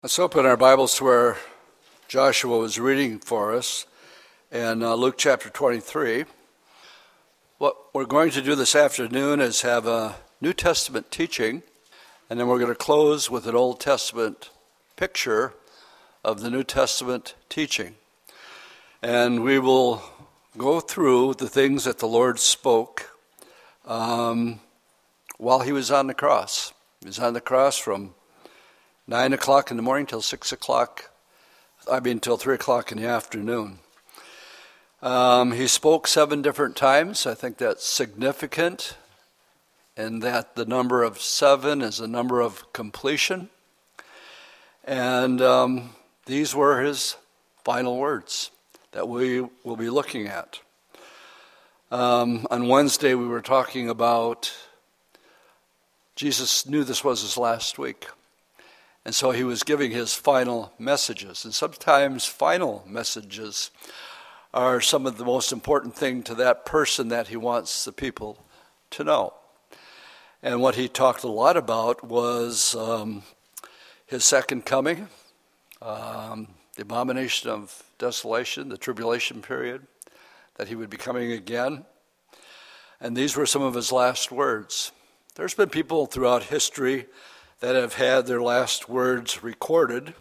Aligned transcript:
Let's 0.00 0.20
open 0.20 0.46
our 0.46 0.56
Bibles 0.56 0.94
to 0.98 1.04
where 1.04 1.36
Joshua 2.06 2.56
was 2.56 2.78
reading 2.78 3.18
for 3.18 3.52
us 3.52 3.84
in 4.52 4.80
uh, 4.80 4.94
Luke 4.94 5.16
chapter 5.18 5.50
23. 5.50 6.24
What 7.58 7.92
we're 7.92 8.04
going 8.04 8.30
to 8.30 8.40
do 8.40 8.54
this 8.54 8.76
afternoon 8.76 9.40
is 9.40 9.62
have 9.62 9.88
a 9.88 10.14
New 10.40 10.52
Testament 10.52 11.10
teaching, 11.10 11.64
and 12.30 12.38
then 12.38 12.46
we're 12.46 12.60
going 12.60 12.70
to 12.70 12.76
close 12.76 13.28
with 13.28 13.48
an 13.48 13.56
Old 13.56 13.80
Testament 13.80 14.50
picture 14.94 15.54
of 16.22 16.42
the 16.42 16.50
New 16.50 16.62
Testament 16.62 17.34
teaching. 17.48 17.96
And 19.02 19.42
we 19.42 19.58
will 19.58 20.04
go 20.56 20.78
through 20.78 21.34
the 21.34 21.48
things 21.48 21.82
that 21.82 21.98
the 21.98 22.06
Lord 22.06 22.38
spoke 22.38 23.18
um, 23.84 24.60
while 25.38 25.62
he 25.62 25.72
was 25.72 25.90
on 25.90 26.06
the 26.06 26.14
cross. 26.14 26.72
He 27.00 27.08
was 27.08 27.18
on 27.18 27.34
the 27.34 27.40
cross 27.40 27.76
from 27.76 28.14
9 29.10 29.32
o'clock 29.32 29.70
in 29.70 29.78
the 29.78 29.82
morning 29.82 30.04
till 30.04 30.20
6 30.20 30.52
o'clock, 30.52 31.10
I 31.90 31.98
mean, 31.98 32.20
till 32.20 32.36
3 32.36 32.56
o'clock 32.56 32.92
in 32.92 32.98
the 32.98 33.08
afternoon. 33.08 33.78
Um, 35.00 35.52
he 35.52 35.66
spoke 35.66 36.06
seven 36.06 36.42
different 36.42 36.76
times. 36.76 37.26
I 37.26 37.32
think 37.32 37.56
that's 37.56 37.86
significant, 37.86 38.98
and 39.96 40.22
that 40.22 40.56
the 40.56 40.66
number 40.66 41.02
of 41.02 41.22
seven 41.22 41.80
is 41.80 42.00
a 42.00 42.06
number 42.06 42.42
of 42.42 42.70
completion. 42.74 43.48
And 44.84 45.40
um, 45.40 45.94
these 46.26 46.54
were 46.54 46.82
his 46.82 47.16
final 47.64 47.96
words 47.96 48.50
that 48.92 49.08
we 49.08 49.40
will 49.64 49.76
be 49.76 49.88
looking 49.88 50.26
at. 50.26 50.60
Um, 51.90 52.46
on 52.50 52.68
Wednesday, 52.68 53.14
we 53.14 53.26
were 53.26 53.40
talking 53.40 53.88
about 53.88 54.54
Jesus 56.14 56.66
knew 56.66 56.84
this 56.84 57.02
was 57.02 57.22
his 57.22 57.38
last 57.38 57.78
week. 57.78 58.08
And 59.08 59.14
so 59.14 59.30
he 59.30 59.42
was 59.42 59.62
giving 59.62 59.90
his 59.90 60.12
final 60.12 60.74
messages. 60.78 61.46
And 61.46 61.54
sometimes 61.54 62.26
final 62.26 62.84
messages 62.86 63.70
are 64.52 64.82
some 64.82 65.06
of 65.06 65.16
the 65.16 65.24
most 65.24 65.50
important 65.50 65.94
thing 65.96 66.22
to 66.24 66.34
that 66.34 66.66
person 66.66 67.08
that 67.08 67.28
he 67.28 67.36
wants 67.38 67.86
the 67.86 67.92
people 67.92 68.44
to 68.90 69.04
know. 69.04 69.32
And 70.42 70.60
what 70.60 70.74
he 70.74 70.88
talked 70.88 71.24
a 71.24 71.28
lot 71.28 71.56
about 71.56 72.04
was 72.04 72.74
um, 72.74 73.22
his 74.04 74.26
second 74.26 74.66
coming, 74.66 75.08
um, 75.80 76.48
the 76.76 76.82
abomination 76.82 77.48
of 77.48 77.84
desolation, 77.98 78.68
the 78.68 78.76
tribulation 78.76 79.40
period, 79.40 79.86
that 80.56 80.68
he 80.68 80.74
would 80.74 80.90
be 80.90 80.98
coming 80.98 81.32
again. 81.32 81.86
And 83.00 83.16
these 83.16 83.36
were 83.36 83.46
some 83.46 83.62
of 83.62 83.72
his 83.72 83.90
last 83.90 84.30
words. 84.30 84.92
There's 85.34 85.54
been 85.54 85.70
people 85.70 86.04
throughout 86.04 86.42
history 86.42 87.06
that 87.60 87.74
have 87.74 87.94
had 87.94 88.26
their 88.26 88.42
last 88.42 88.88
words 88.88 89.42
recorded. 89.42 90.14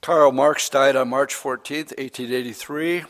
Karl 0.00 0.32
Marx 0.32 0.68
died 0.68 0.96
on 0.96 1.08
March 1.08 1.34
14th, 1.34 1.96
1883. 1.96 3.04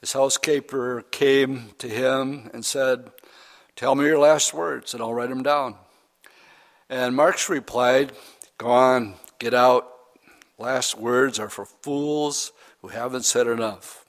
His 0.00 0.12
housekeeper 0.14 1.02
came 1.10 1.72
to 1.78 1.88
him 1.88 2.50
and 2.54 2.64
said, 2.64 3.10
Tell 3.76 3.94
me 3.94 4.06
your 4.06 4.18
last 4.18 4.54
words 4.54 4.94
and 4.94 5.02
I'll 5.02 5.12
write 5.12 5.28
them 5.28 5.42
down. 5.42 5.74
And 6.88 7.14
Marx 7.14 7.48
replied, 7.50 8.12
Go 8.56 8.68
on, 8.68 9.14
get 9.38 9.52
out. 9.52 9.86
Last 10.58 10.98
words 10.98 11.38
are 11.38 11.48
for 11.50 11.64
fools 11.64 12.52
who 12.80 12.88
haven't 12.88 13.24
said 13.24 13.46
enough. 13.46 14.04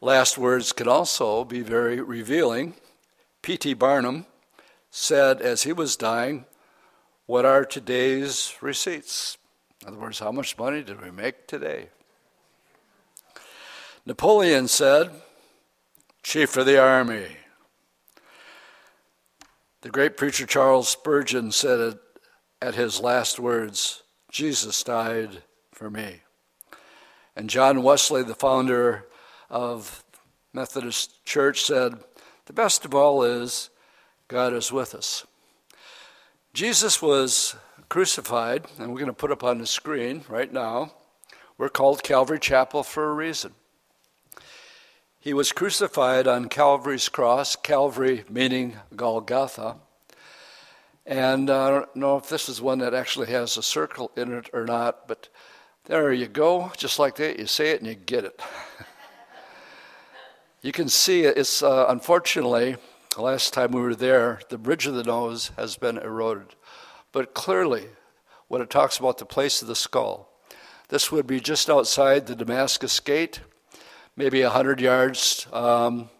Last 0.00 0.36
words 0.36 0.72
can 0.72 0.88
also 0.88 1.44
be 1.44 1.60
very 1.60 2.00
revealing. 2.00 2.74
P.T. 3.42 3.74
Barnum 3.74 4.26
said 4.90 5.40
as 5.40 5.62
he 5.62 5.72
was 5.72 5.96
dying, 5.96 6.46
what 7.26 7.44
are 7.44 7.64
today's 7.64 8.54
receipts? 8.60 9.38
In 9.82 9.88
other 9.88 9.98
words, 9.98 10.18
how 10.18 10.32
much 10.32 10.58
money 10.58 10.82
did 10.82 11.02
we 11.02 11.10
make 11.10 11.46
today? 11.46 11.88
Napoleon 14.06 14.68
said, 14.68 15.10
Chief 16.22 16.56
of 16.56 16.66
the 16.66 16.80
Army. 16.80 17.36
The 19.80 19.90
great 19.90 20.16
preacher 20.16 20.46
Charles 20.46 20.88
Spurgeon 20.88 21.52
said 21.52 21.80
it 21.80 21.98
at 22.60 22.74
his 22.74 23.00
last 23.00 23.38
words 23.38 24.02
Jesus 24.30 24.82
died 24.82 25.42
for 25.72 25.90
me. 25.90 26.22
And 27.36 27.50
John 27.50 27.82
Wesley, 27.82 28.22
the 28.22 28.34
founder 28.34 29.06
of 29.50 30.02
Methodist 30.52 31.24
Church, 31.24 31.62
said, 31.62 31.94
The 32.46 32.52
best 32.52 32.84
of 32.84 32.94
all 32.94 33.22
is 33.22 33.70
God 34.28 34.52
is 34.52 34.72
with 34.72 34.94
us. 34.94 35.26
Jesus 36.54 37.02
was 37.02 37.56
crucified, 37.88 38.66
and 38.78 38.90
we're 38.90 39.00
going 39.00 39.06
to 39.06 39.12
put 39.12 39.32
up 39.32 39.42
on 39.42 39.58
the 39.58 39.66
screen 39.66 40.24
right 40.28 40.52
now. 40.52 40.92
We're 41.58 41.68
called 41.68 42.04
Calvary 42.04 42.38
Chapel 42.38 42.84
for 42.84 43.10
a 43.10 43.12
reason. 43.12 43.54
He 45.18 45.34
was 45.34 45.50
crucified 45.50 46.28
on 46.28 46.48
Calvary's 46.48 47.08
cross, 47.08 47.56
Calvary 47.56 48.22
meaning 48.30 48.76
Golgotha. 48.94 49.78
And 51.04 51.50
I 51.50 51.70
don't 51.70 51.96
know 51.96 52.18
if 52.18 52.28
this 52.28 52.48
is 52.48 52.62
one 52.62 52.78
that 52.78 52.94
actually 52.94 53.32
has 53.32 53.56
a 53.56 53.62
circle 53.62 54.12
in 54.16 54.32
it 54.32 54.48
or 54.52 54.64
not, 54.64 55.08
but 55.08 55.28
there 55.86 56.12
you 56.12 56.28
go, 56.28 56.70
just 56.76 57.00
like 57.00 57.16
that. 57.16 57.36
You 57.36 57.48
say 57.48 57.70
it 57.70 57.80
and 57.80 57.88
you 57.88 57.96
get 57.96 58.24
it. 58.24 58.40
you 60.62 60.70
can 60.70 60.88
see 60.88 61.24
it. 61.24 61.36
It's 61.36 61.64
uh, 61.64 61.86
unfortunately 61.88 62.76
the 63.14 63.22
last 63.22 63.52
time 63.52 63.70
we 63.70 63.80
were 63.80 63.94
there, 63.94 64.40
the 64.48 64.58
bridge 64.58 64.86
of 64.88 64.94
the 64.94 65.04
nose 65.04 65.52
has 65.56 65.76
been 65.76 65.98
eroded. 65.98 66.56
But 67.12 67.32
clearly, 67.32 67.86
when 68.48 68.60
it 68.60 68.70
talks 68.70 68.98
about 68.98 69.18
the 69.18 69.24
place 69.24 69.62
of 69.62 69.68
the 69.68 69.76
skull, 69.76 70.28
this 70.88 71.12
would 71.12 71.26
be 71.26 71.38
just 71.38 71.70
outside 71.70 72.26
the 72.26 72.34
Damascus 72.34 72.98
Gate, 72.98 73.40
maybe 74.16 74.42
100 74.42 74.80
yards 74.80 75.46
um, 75.52 76.10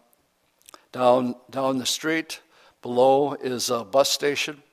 down, 0.93 1.35
down 1.49 1.79
the 1.79 1.85
street. 1.85 2.39
Below 2.81 3.33
is 3.33 3.69
a 3.69 3.83
bus 3.83 4.09
station. 4.09 4.63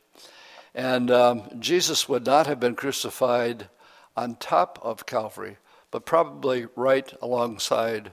And 0.76 1.10
um, 1.10 1.42
Jesus 1.58 2.08
would 2.08 2.24
not 2.24 2.46
have 2.46 2.60
been 2.60 2.76
crucified 2.76 3.68
on 4.16 4.36
top 4.36 4.78
of 4.82 5.06
Calvary, 5.06 5.56
but 5.90 6.06
probably 6.06 6.66
right 6.76 7.12
alongside 7.20 8.12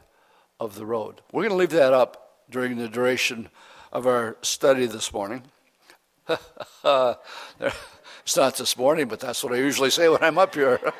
of 0.60 0.76
the 0.76 0.86
road. 0.86 1.22
We're 1.32 1.44
going 1.44 1.52
to 1.52 1.58
leave 1.58 1.70
that 1.70 1.94
up 1.94 2.48
during 2.50 2.78
the 2.78 2.90
duration 2.90 3.50
of 3.92 4.06
our 4.08 4.38
study 4.42 4.86
this 4.86 5.12
morning. 5.14 5.44
it's 6.28 6.38
not 6.84 8.56
this 8.58 8.78
morning, 8.78 9.08
but 9.08 9.20
that's 9.20 9.44
what 9.44 9.54
I 9.54 9.58
usually 9.58 9.90
say 9.90 10.08
when 10.10 10.24
I'm 10.24 10.38
up 10.38 10.54
here. 10.56 10.80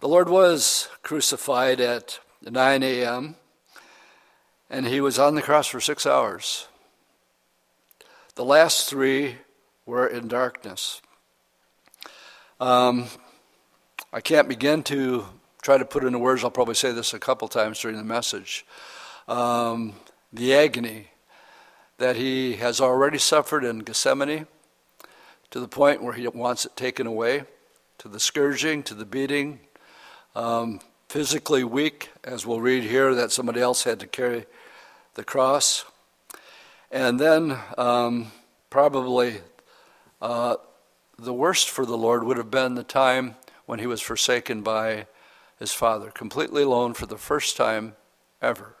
the 0.00 0.08
Lord 0.08 0.28
was 0.28 0.88
crucified 1.02 1.80
at 1.80 2.18
9 2.42 2.82
a.m., 2.82 3.36
and 4.70 4.86
he 4.86 5.00
was 5.00 5.18
on 5.18 5.34
the 5.34 5.42
cross 5.42 5.66
for 5.66 5.80
six 5.80 6.04
hours. 6.06 6.68
The 8.34 8.44
last 8.44 8.88
three 8.88 9.36
were 9.86 10.06
in 10.06 10.28
darkness. 10.28 11.00
Um, 12.60 13.06
I 14.12 14.20
can't 14.20 14.48
begin 14.48 14.82
to 14.84 15.24
try 15.62 15.78
to 15.78 15.84
put 15.84 16.04
into 16.04 16.18
words, 16.18 16.44
I'll 16.44 16.50
probably 16.50 16.74
say 16.74 16.92
this 16.92 17.12
a 17.14 17.18
couple 17.18 17.48
times 17.48 17.80
during 17.80 17.96
the 17.96 18.04
message 18.04 18.64
um, 19.28 19.92
the 20.32 20.54
agony 20.54 21.08
that 21.98 22.16
he 22.16 22.54
has 22.54 22.80
already 22.80 23.18
suffered 23.18 23.64
in 23.64 23.80
Gethsemane 23.80 24.46
to 25.50 25.60
the 25.60 25.68
point 25.68 26.02
where 26.02 26.14
he 26.14 26.26
wants 26.28 26.64
it 26.64 26.74
taken 26.76 27.06
away, 27.06 27.44
to 27.98 28.08
the 28.08 28.20
scourging, 28.20 28.82
to 28.84 28.94
the 28.94 29.04
beating, 29.04 29.60
um, 30.34 30.80
physically 31.08 31.64
weak, 31.64 32.10
as 32.24 32.46
we'll 32.46 32.60
read 32.60 32.84
here, 32.84 33.14
that 33.14 33.32
somebody 33.32 33.60
else 33.60 33.84
had 33.84 34.00
to 34.00 34.06
carry 34.06 34.46
the 35.14 35.24
cross. 35.24 35.84
And 36.90 37.18
then, 37.18 37.58
um, 37.76 38.32
probably 38.70 39.40
uh, 40.20 40.56
the 41.18 41.34
worst 41.34 41.68
for 41.68 41.84
the 41.84 41.96
Lord 41.96 42.24
would 42.24 42.36
have 42.36 42.50
been 42.50 42.74
the 42.74 42.84
time 42.84 43.36
when 43.66 43.78
he 43.78 43.86
was 43.86 44.00
forsaken 44.00 44.62
by 44.62 45.06
his 45.58 45.72
Father, 45.72 46.10
completely 46.10 46.62
alone 46.62 46.94
for 46.94 47.06
the 47.06 47.18
first 47.18 47.56
time 47.56 47.96
ever. 48.40 48.77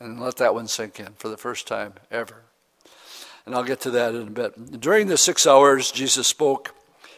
And 0.00 0.20
let 0.20 0.36
that 0.36 0.54
one 0.54 0.68
sink 0.68 0.98
in 0.98 1.14
for 1.14 1.28
the 1.28 1.36
first 1.36 1.66
time 1.66 1.94
ever. 2.10 2.42
And 3.46 3.54
I'll 3.54 3.64
get 3.64 3.80
to 3.80 3.90
that 3.90 4.14
in 4.14 4.28
a 4.28 4.30
bit. 4.30 4.80
During 4.80 5.06
the 5.06 5.18
six 5.18 5.46
hours, 5.46 5.90
Jesus 5.90 6.26
spoke. 6.26 6.74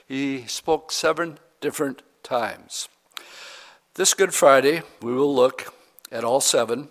He 0.06 0.46
spoke 0.46 0.92
seven 0.92 1.38
different 1.60 2.02
times. 2.22 2.88
This 3.94 4.12
Good 4.12 4.34
Friday, 4.34 4.82
we 5.00 5.12
will 5.12 5.34
look 5.34 5.72
at 6.12 6.24
all 6.24 6.40
seven, 6.40 6.90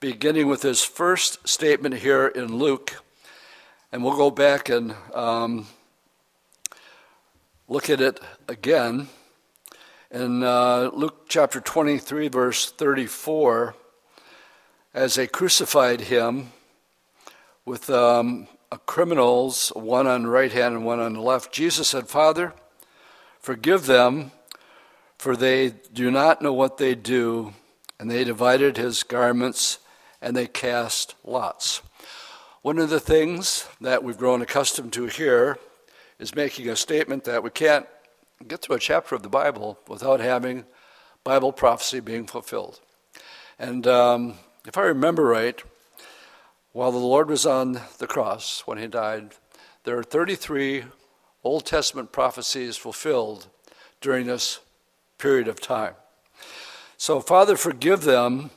beginning 0.00 0.48
with 0.48 0.62
his 0.62 0.82
first 0.82 1.46
statement 1.46 1.96
here 1.96 2.26
in 2.26 2.56
Luke. 2.58 3.02
And 3.92 4.02
we'll 4.02 4.16
go 4.16 4.30
back 4.30 4.68
and 4.68 4.94
um, 5.14 5.66
look 7.68 7.88
at 7.88 8.00
it 8.00 8.20
again. 8.48 9.08
In 10.10 10.42
uh, 10.42 10.90
Luke 10.92 11.26
chapter 11.28 11.60
23, 11.60 12.28
verse 12.28 12.70
34, 12.70 13.74
as 14.96 15.16
they 15.16 15.26
crucified 15.26 16.00
him 16.00 16.50
with 17.66 17.90
um, 17.90 18.48
criminals, 18.86 19.68
one 19.76 20.06
on 20.06 20.22
the 20.22 20.28
right 20.30 20.50
hand 20.50 20.74
and 20.74 20.86
one 20.86 20.98
on 20.98 21.12
the 21.12 21.20
left, 21.20 21.52
Jesus 21.52 21.88
said, 21.88 22.08
Father, 22.08 22.54
forgive 23.38 23.84
them, 23.84 24.30
for 25.18 25.36
they 25.36 25.68
do 25.92 26.10
not 26.10 26.40
know 26.40 26.54
what 26.54 26.78
they 26.78 26.94
do. 26.94 27.52
And 28.00 28.10
they 28.10 28.24
divided 28.24 28.78
his 28.78 29.02
garments 29.02 29.80
and 30.22 30.34
they 30.34 30.46
cast 30.46 31.14
lots. 31.24 31.82
One 32.62 32.78
of 32.78 32.88
the 32.88 33.00
things 33.00 33.68
that 33.82 34.02
we've 34.02 34.16
grown 34.16 34.40
accustomed 34.40 34.94
to 34.94 35.06
here 35.06 35.58
is 36.18 36.34
making 36.34 36.70
a 36.70 36.76
statement 36.76 37.24
that 37.24 37.42
we 37.42 37.50
can't 37.50 37.86
get 38.48 38.62
through 38.62 38.76
a 38.76 38.80
chapter 38.80 39.14
of 39.14 39.22
the 39.22 39.28
Bible 39.28 39.78
without 39.88 40.20
having 40.20 40.64
Bible 41.22 41.52
prophecy 41.52 42.00
being 42.00 42.26
fulfilled. 42.26 42.80
And 43.58 43.86
um, 43.86 44.34
if 44.66 44.76
I 44.76 44.82
remember 44.82 45.24
right, 45.24 45.62
while 46.72 46.90
the 46.90 46.98
Lord 46.98 47.28
was 47.28 47.46
on 47.46 47.80
the 47.98 48.06
cross 48.06 48.62
when 48.66 48.78
he 48.78 48.86
died, 48.86 49.30
there 49.84 49.96
are 49.96 50.02
33 50.02 50.84
Old 51.44 51.64
Testament 51.64 52.10
prophecies 52.10 52.76
fulfilled 52.76 53.46
during 54.00 54.26
this 54.26 54.60
period 55.18 55.46
of 55.46 55.60
time. 55.60 55.94
So, 56.96 57.20
Father, 57.20 57.56
forgive 57.56 58.02
them. 58.02 58.50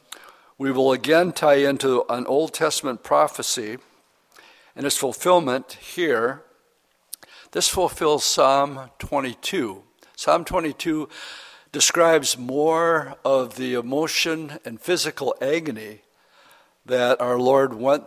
We 0.57 0.71
will 0.71 0.91
again 0.91 1.31
tie 1.31 1.55
into 1.55 2.03
an 2.09 2.25
Old 2.25 2.53
Testament 2.53 3.03
prophecy 3.03 3.77
and 4.75 4.85
its 4.85 4.97
fulfillment 4.97 5.73
here. 5.73 6.41
This 7.51 7.67
fulfills 7.67 8.23
Psalm 8.23 8.89
22. 8.97 9.83
Psalm 10.15 10.43
22 10.43 11.07
describes 11.71 12.37
more 12.37 13.15
of 13.23 13.55
the 13.55 13.75
emotion 13.75 14.59
and 14.65 14.81
physical 14.81 15.35
agony 15.41 16.01
that 16.85 17.21
our 17.21 17.37
Lord 17.37 17.73
went 17.73 18.05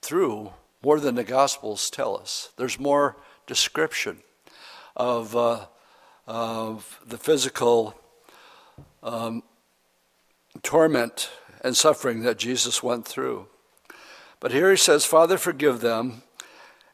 through 0.00 0.52
more 0.82 1.00
than 1.00 1.14
the 1.14 1.24
Gospels 1.24 1.88
tell 1.88 2.16
us. 2.16 2.50
There's 2.56 2.78
more 2.78 3.16
description 3.46 4.18
of, 4.96 5.34
uh, 5.34 5.66
of 6.26 7.00
the 7.06 7.18
physical 7.18 7.98
um, 9.02 9.42
torment 10.62 11.30
and 11.62 11.76
suffering 11.76 12.22
that 12.22 12.38
Jesus 12.38 12.82
went 12.82 13.06
through. 13.06 13.46
But 14.40 14.52
here 14.52 14.70
he 14.70 14.76
says, 14.76 15.06
Father, 15.06 15.38
forgive 15.38 15.80
them. 15.80 16.22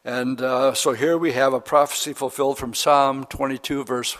And 0.05 0.41
uh, 0.41 0.73
so 0.73 0.93
here 0.93 1.17
we 1.17 1.33
have 1.33 1.53
a 1.53 1.59
prophecy 1.59 2.13
fulfilled 2.13 2.57
from 2.57 2.73
Psalm 2.73 3.25
22, 3.25 3.83
verse 3.83 4.17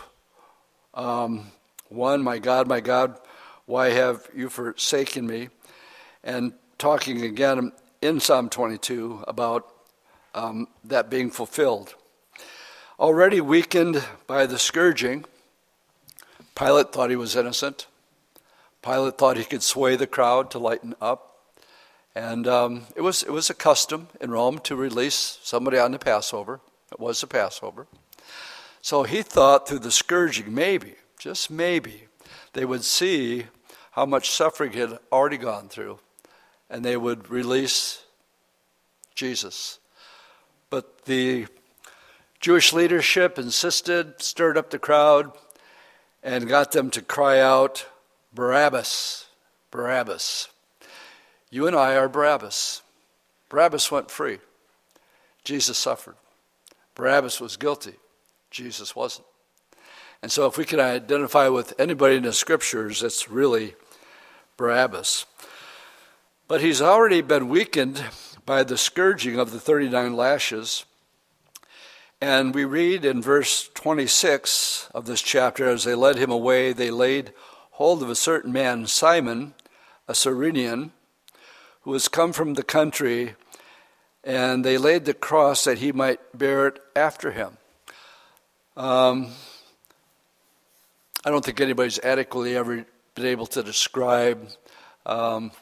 um, 0.94 1.52
1 1.88 2.22
My 2.22 2.38
God, 2.38 2.68
my 2.68 2.80
God, 2.80 3.18
why 3.66 3.90
have 3.90 4.28
you 4.34 4.48
forsaken 4.48 5.26
me? 5.26 5.48
And 6.24 6.52
talking 6.78 7.22
again 7.22 7.72
in 8.00 8.20
Psalm 8.20 8.48
22 8.48 9.24
about 9.28 9.68
um, 10.34 10.68
that 10.84 11.10
being 11.10 11.30
fulfilled. 11.30 11.94
Already 12.98 13.40
weakened 13.40 14.04
by 14.26 14.46
the 14.46 14.58
scourging, 14.58 15.24
Pilate 16.54 16.92
thought 16.92 17.10
he 17.10 17.16
was 17.16 17.36
innocent. 17.36 17.86
Pilate 18.82 19.16
thought 19.16 19.36
he 19.36 19.44
could 19.44 19.62
sway 19.62 19.96
the 19.96 20.06
crowd 20.06 20.50
to 20.50 20.58
lighten 20.58 20.94
up. 21.00 21.28
And 22.14 22.46
um, 22.46 22.86
it, 22.94 23.00
was, 23.00 23.22
it 23.22 23.30
was 23.30 23.48
a 23.48 23.54
custom 23.54 24.08
in 24.20 24.30
Rome 24.30 24.58
to 24.60 24.76
release 24.76 25.38
somebody 25.42 25.78
on 25.78 25.92
the 25.92 25.98
Passover. 25.98 26.60
It 26.90 27.00
was 27.00 27.20
the 27.20 27.26
Passover. 27.26 27.86
So 28.82 29.04
he 29.04 29.22
thought 29.22 29.66
through 29.66 29.78
the 29.78 29.90
scourging, 29.90 30.52
maybe, 30.54 30.96
just 31.18 31.50
maybe, 31.50 32.08
they 32.52 32.64
would 32.64 32.84
see 32.84 33.46
how 33.92 34.04
much 34.04 34.30
suffering 34.30 34.72
he 34.72 34.80
had 34.80 34.98
already 35.10 35.38
gone 35.38 35.68
through 35.68 36.00
and 36.68 36.84
they 36.84 36.96
would 36.96 37.30
release 37.30 38.02
Jesus. 39.14 39.78
But 40.70 41.04
the 41.04 41.46
Jewish 42.40 42.72
leadership 42.72 43.38
insisted, 43.38 44.20
stirred 44.20 44.56
up 44.56 44.70
the 44.70 44.78
crowd, 44.78 45.30
and 46.22 46.48
got 46.48 46.72
them 46.72 46.90
to 46.90 47.02
cry 47.02 47.38
out, 47.38 47.86
Barabbas, 48.34 49.26
Barabbas. 49.70 50.48
You 51.50 51.66
and 51.66 51.76
I 51.76 51.94
are 51.96 52.08
Barabbas. 52.08 52.80
Barabbas 53.50 53.90
went 53.90 54.10
free. 54.10 54.38
Jesus 55.44 55.76
suffered. 55.76 56.16
Barabbas 56.94 57.38
was 57.38 57.58
guilty. 57.58 57.94
Jesus 58.52 58.94
wasn't. 58.94 59.26
And 60.22 60.30
so, 60.30 60.46
if 60.46 60.56
we 60.56 60.64
can 60.64 60.78
identify 60.78 61.48
with 61.48 61.74
anybody 61.80 62.16
in 62.16 62.22
the 62.22 62.32
scriptures, 62.32 63.02
it's 63.02 63.28
really 63.28 63.74
Barabbas. 64.56 65.26
But 66.46 66.60
he's 66.60 66.82
already 66.82 67.22
been 67.22 67.48
weakened 67.48 68.04
by 68.44 68.62
the 68.62 68.76
scourging 68.76 69.38
of 69.38 69.50
the 69.50 69.58
39 69.58 70.14
lashes. 70.14 70.84
And 72.20 72.54
we 72.54 72.64
read 72.64 73.04
in 73.04 73.22
verse 73.22 73.68
26 73.74 74.90
of 74.94 75.06
this 75.06 75.22
chapter 75.22 75.68
as 75.68 75.84
they 75.84 75.94
led 75.94 76.18
him 76.18 76.30
away, 76.30 76.72
they 76.72 76.90
laid 76.90 77.32
hold 77.72 78.02
of 78.02 78.10
a 78.10 78.14
certain 78.14 78.52
man, 78.52 78.86
Simon, 78.86 79.54
a 80.06 80.14
Cyrenian, 80.14 80.92
who 81.80 81.90
was 81.90 82.06
come 82.06 82.32
from 82.32 82.54
the 82.54 82.62
country, 82.62 83.34
and 84.22 84.64
they 84.64 84.78
laid 84.78 85.04
the 85.04 85.14
cross 85.14 85.64
that 85.64 85.78
he 85.78 85.90
might 85.90 86.20
bear 86.36 86.68
it 86.68 86.78
after 86.94 87.32
him. 87.32 87.56
Um, 88.76 89.28
I 91.24 91.30
don't 91.30 91.44
think 91.44 91.60
anybody's 91.60 91.98
adequately 91.98 92.56
ever 92.56 92.86
been 93.14 93.26
able 93.26 93.46
to 93.48 93.62
describe 93.62 94.48
um, 95.04 95.52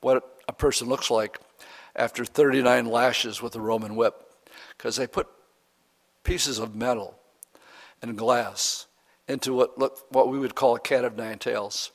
what 0.00 0.38
a 0.46 0.52
person 0.52 0.88
looks 0.88 1.10
like 1.10 1.38
after 1.96 2.24
39 2.24 2.86
lashes 2.86 3.42
with 3.42 3.56
a 3.56 3.60
Roman 3.60 3.96
whip, 3.96 4.14
because 4.76 4.94
they 4.96 5.06
put 5.06 5.26
pieces 6.22 6.58
of 6.60 6.76
metal 6.76 7.18
and 8.00 8.16
glass 8.16 8.86
into 9.26 9.52
what, 9.52 9.76
look, 9.76 9.98
what 10.10 10.28
we 10.28 10.38
would 10.38 10.54
call 10.54 10.76
a 10.76 10.80
cat 10.80 11.04
of 11.04 11.16
nine 11.16 11.38
tails. 11.38 11.90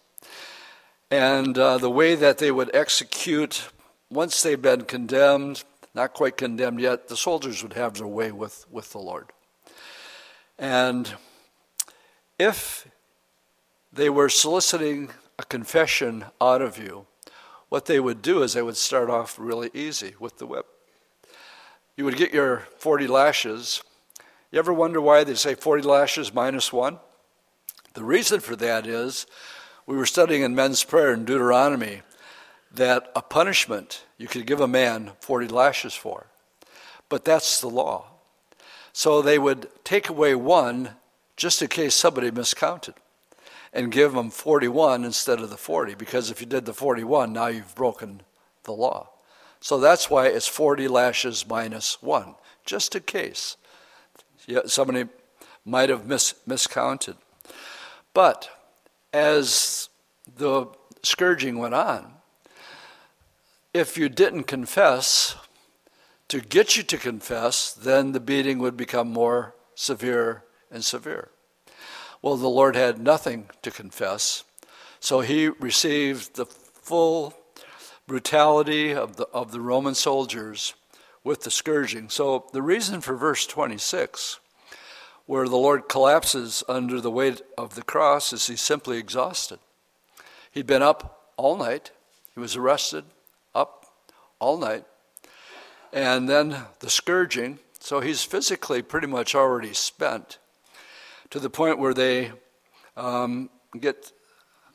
And 1.10 1.58
uh, 1.58 1.78
the 1.78 1.90
way 1.90 2.16
that 2.16 2.38
they 2.38 2.52
would 2.52 2.70
execute, 2.76 3.70
once 4.12 4.44
they've 4.44 4.62
been 4.62 4.82
condemned, 4.82 5.64
not 5.96 6.14
quite 6.14 6.36
condemned 6.36 6.82
yet, 6.82 7.08
the 7.08 7.18
soldiers 7.18 7.64
would 7.64 7.74
have 7.74 7.94
their 7.94 8.08
way 8.08 8.32
with, 8.32 8.66
with 8.70 8.92
the 8.92 9.00
Lord. 9.00 9.32
And 10.60 11.14
if 12.38 12.86
they 13.94 14.10
were 14.10 14.28
soliciting 14.28 15.10
a 15.40 15.44
confession 15.44 16.26
out 16.42 16.62
of 16.62 16.78
you, 16.78 17.08
what 17.70 17.86
they 17.86 18.00
would 18.00 18.22
do 18.22 18.44
is 18.44 18.54
they 18.54 18.62
would 18.62 18.76
start 18.76 19.10
off 19.10 19.40
really 19.40 19.70
easy 19.74 20.16
with 20.20 20.38
the 20.38 20.46
whip. 20.46 20.66
You 21.96 22.04
would 22.06 22.18
get 22.18 22.34
your 22.34 22.68
40 22.78 23.08
lashes. 23.08 23.82
You 24.52 24.60
ever 24.60 24.74
wonder 24.74 25.00
why 25.00 25.24
they 25.24 25.36
say 25.36 25.56
40 25.56 25.84
lashes 25.84 26.34
minus 26.34 26.74
one? 26.74 27.00
The 27.94 28.04
reason 28.04 28.42
for 28.42 28.56
that 28.58 28.86
is 28.86 29.28
we 29.86 29.96
were 29.96 30.06
studying 30.06 30.42
in 30.42 30.56
men's 30.56 30.84
prayer 30.84 31.14
in 31.14 31.26
Deuteronomy 31.26 32.02
that 32.72 33.12
a 33.16 33.22
punishment 33.22 34.04
you 34.18 34.28
could 34.28 34.46
give 34.46 34.60
a 34.60 34.68
man 34.68 35.12
40 35.22 35.48
lashes 35.48 35.94
for. 35.94 36.28
But 37.08 37.26
that's 37.26 37.62
the 37.62 37.70
law. 37.70 38.09
So 38.94 39.22
they 39.22 39.40
would 39.40 39.70
take 39.84 40.10
away 40.10 40.36
one 40.36 40.92
just 41.36 41.62
in 41.62 41.68
case 41.70 41.96
somebody 41.96 42.32
miscounted 42.32 42.96
and 43.72 43.92
give 43.92 44.14
them 44.14 44.30
41 44.30 45.04
instead 45.04 45.40
of 45.40 45.50
the 45.50 45.58
40, 45.58 45.96
because 45.96 46.32
if 46.32 46.42
you 46.42 46.48
did 46.48 46.66
the 46.66 46.74
41, 46.74 47.32
now 47.32 47.48
you've 47.48 47.76
broken 47.76 48.22
the 48.64 48.72
law. 48.72 49.10
So 49.62 49.80
that's 49.80 50.10
why 50.10 50.28
it's 50.28 50.48
40 50.48 50.88
lashes 50.88 51.46
minus 51.48 52.02
one, 52.02 52.36
just 52.66 52.96
in 52.96 53.04
case 53.04 53.58
somebody 54.66 55.08
might 55.66 55.90
have 55.90 56.06
mis- 56.08 56.36
miscounted. 56.48 57.16
But 58.14 58.50
as 59.14 59.90
the 60.38 60.68
scourging 61.04 61.58
went 61.58 61.76
on, 61.76 62.14
if 63.74 63.98
you 63.98 64.10
didn't 64.10 64.44
confess, 64.44 65.36
to 66.30 66.40
get 66.40 66.78
you 66.78 66.84
to 66.84 66.98
confess, 66.98 67.74
then 67.74 68.12
the 68.12 68.20
beating 68.20 68.60
would 68.60 68.78
become 68.78 69.12
more 69.12 69.56
severe 69.76 70.44
and 70.72 70.86
severe. 70.86 71.30
Well, 72.22 72.38
the 72.38 72.48
Lord 72.48 72.76
had 72.76 73.00
nothing 73.00 73.50
to 73.64 73.72
confess, 73.72 74.44
so 75.00 75.22
he 75.22 75.48
received 75.48 76.36
the 76.36 76.46
full 76.46 77.34
brutality 78.08 78.94
of 78.94 79.16
the, 79.16 79.26
of 79.34 79.52
the 79.52 79.62
Roman 79.62 79.96
soldiers 79.96 80.76
with 81.24 81.44
the 81.44 81.52
scourging. 81.52 82.10
So 82.10 82.46
the 82.54 82.62
reason 82.62 83.02
for 83.02 83.16
verse 83.16 83.46
26, 83.48 84.40
where 85.26 85.48
the 85.48 85.58
Lord 85.58 85.90
collapses 85.90 86.64
under 86.68 87.02
the 87.02 87.12
weight 87.12 87.42
of 87.58 87.76
the 87.76 87.82
cross, 87.82 88.34
is 88.34 88.48
he's 88.48 88.62
simply 88.62 88.98
exhausted. 88.98 89.60
He'd 90.52 90.68
been 90.68 90.82
up 90.82 91.32
all 91.38 91.56
night, 91.56 91.92
he 92.34 92.40
was 92.40 92.56
arrested, 92.56 93.06
up 93.56 93.86
all 94.40 94.58
night, 94.58 94.86
and 95.92 96.30
then 96.30 96.56
the 96.80 96.90
scourging. 96.90 97.60
So 97.80 98.00
he's 98.00 98.24
physically 98.24 98.82
pretty 98.82 99.08
much 99.08 99.36
already 99.36 99.74
spent 99.74 100.38
to 101.30 101.40
the 101.40 101.50
point 101.50 101.80
where 101.80 101.94
they 101.94 102.32
um, 102.98 103.50
get 103.80 104.12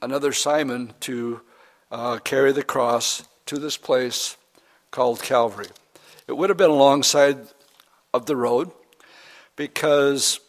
another 0.00 0.32
Simon 0.32 0.92
to 1.00 1.40
uh, 1.90 2.18
carry 2.18 2.52
the 2.52 2.62
cross 2.62 3.24
to 3.46 3.58
this 3.58 3.76
place 3.76 4.36
called 4.90 5.22
Calvary. 5.22 5.68
It 6.26 6.36
would 6.36 6.50
have 6.50 6.56
been 6.56 6.70
alongside 6.70 7.48
of 8.12 8.26
the 8.26 8.36
road 8.36 8.70
because 9.56 10.40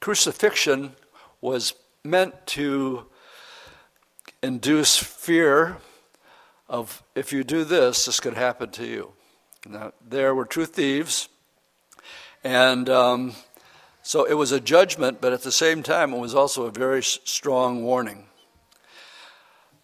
crucifixion 0.00 0.92
was 1.40 1.74
meant 2.04 2.46
to 2.46 3.06
induce 4.42 4.96
fear 4.96 5.78
of 6.68 7.02
if 7.14 7.32
you 7.32 7.44
do 7.44 7.64
this, 7.64 8.06
this 8.06 8.20
could 8.20 8.34
happen 8.34 8.70
to 8.70 8.86
you. 8.86 9.12
Now, 9.68 9.92
there 10.06 10.34
were 10.34 10.44
two 10.44 10.64
thieves, 10.64 11.28
and 12.44 12.88
um, 12.88 13.34
so 14.02 14.24
it 14.24 14.34
was 14.34 14.52
a 14.52 14.60
judgment, 14.60 15.20
but 15.20 15.32
at 15.32 15.42
the 15.42 15.50
same 15.50 15.82
time, 15.82 16.12
it 16.12 16.18
was 16.18 16.34
also 16.34 16.64
a 16.64 16.70
very 16.70 17.02
strong 17.02 17.82
warning. 17.82 18.26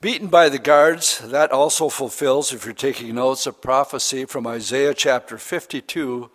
Beaten 0.01 0.29
by 0.29 0.49
the 0.49 0.61
guards, 0.61 1.19
that 1.19 1.51
also 1.51 1.89
fulfills, 1.89 2.53
if 2.53 2.65
you're 2.65 2.75
taking 2.75 3.15
notes, 3.17 3.47
a 3.47 3.53
prophecy 3.53 4.25
from 4.25 4.47
Isaiah 4.47 4.95
chapter 4.95 5.37
52, 5.37 6.31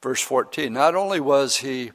verse 0.00 0.20
14. 0.20 0.72
Not 0.72 0.94
only 0.94 1.18
was 1.18 1.56
he 1.58 1.90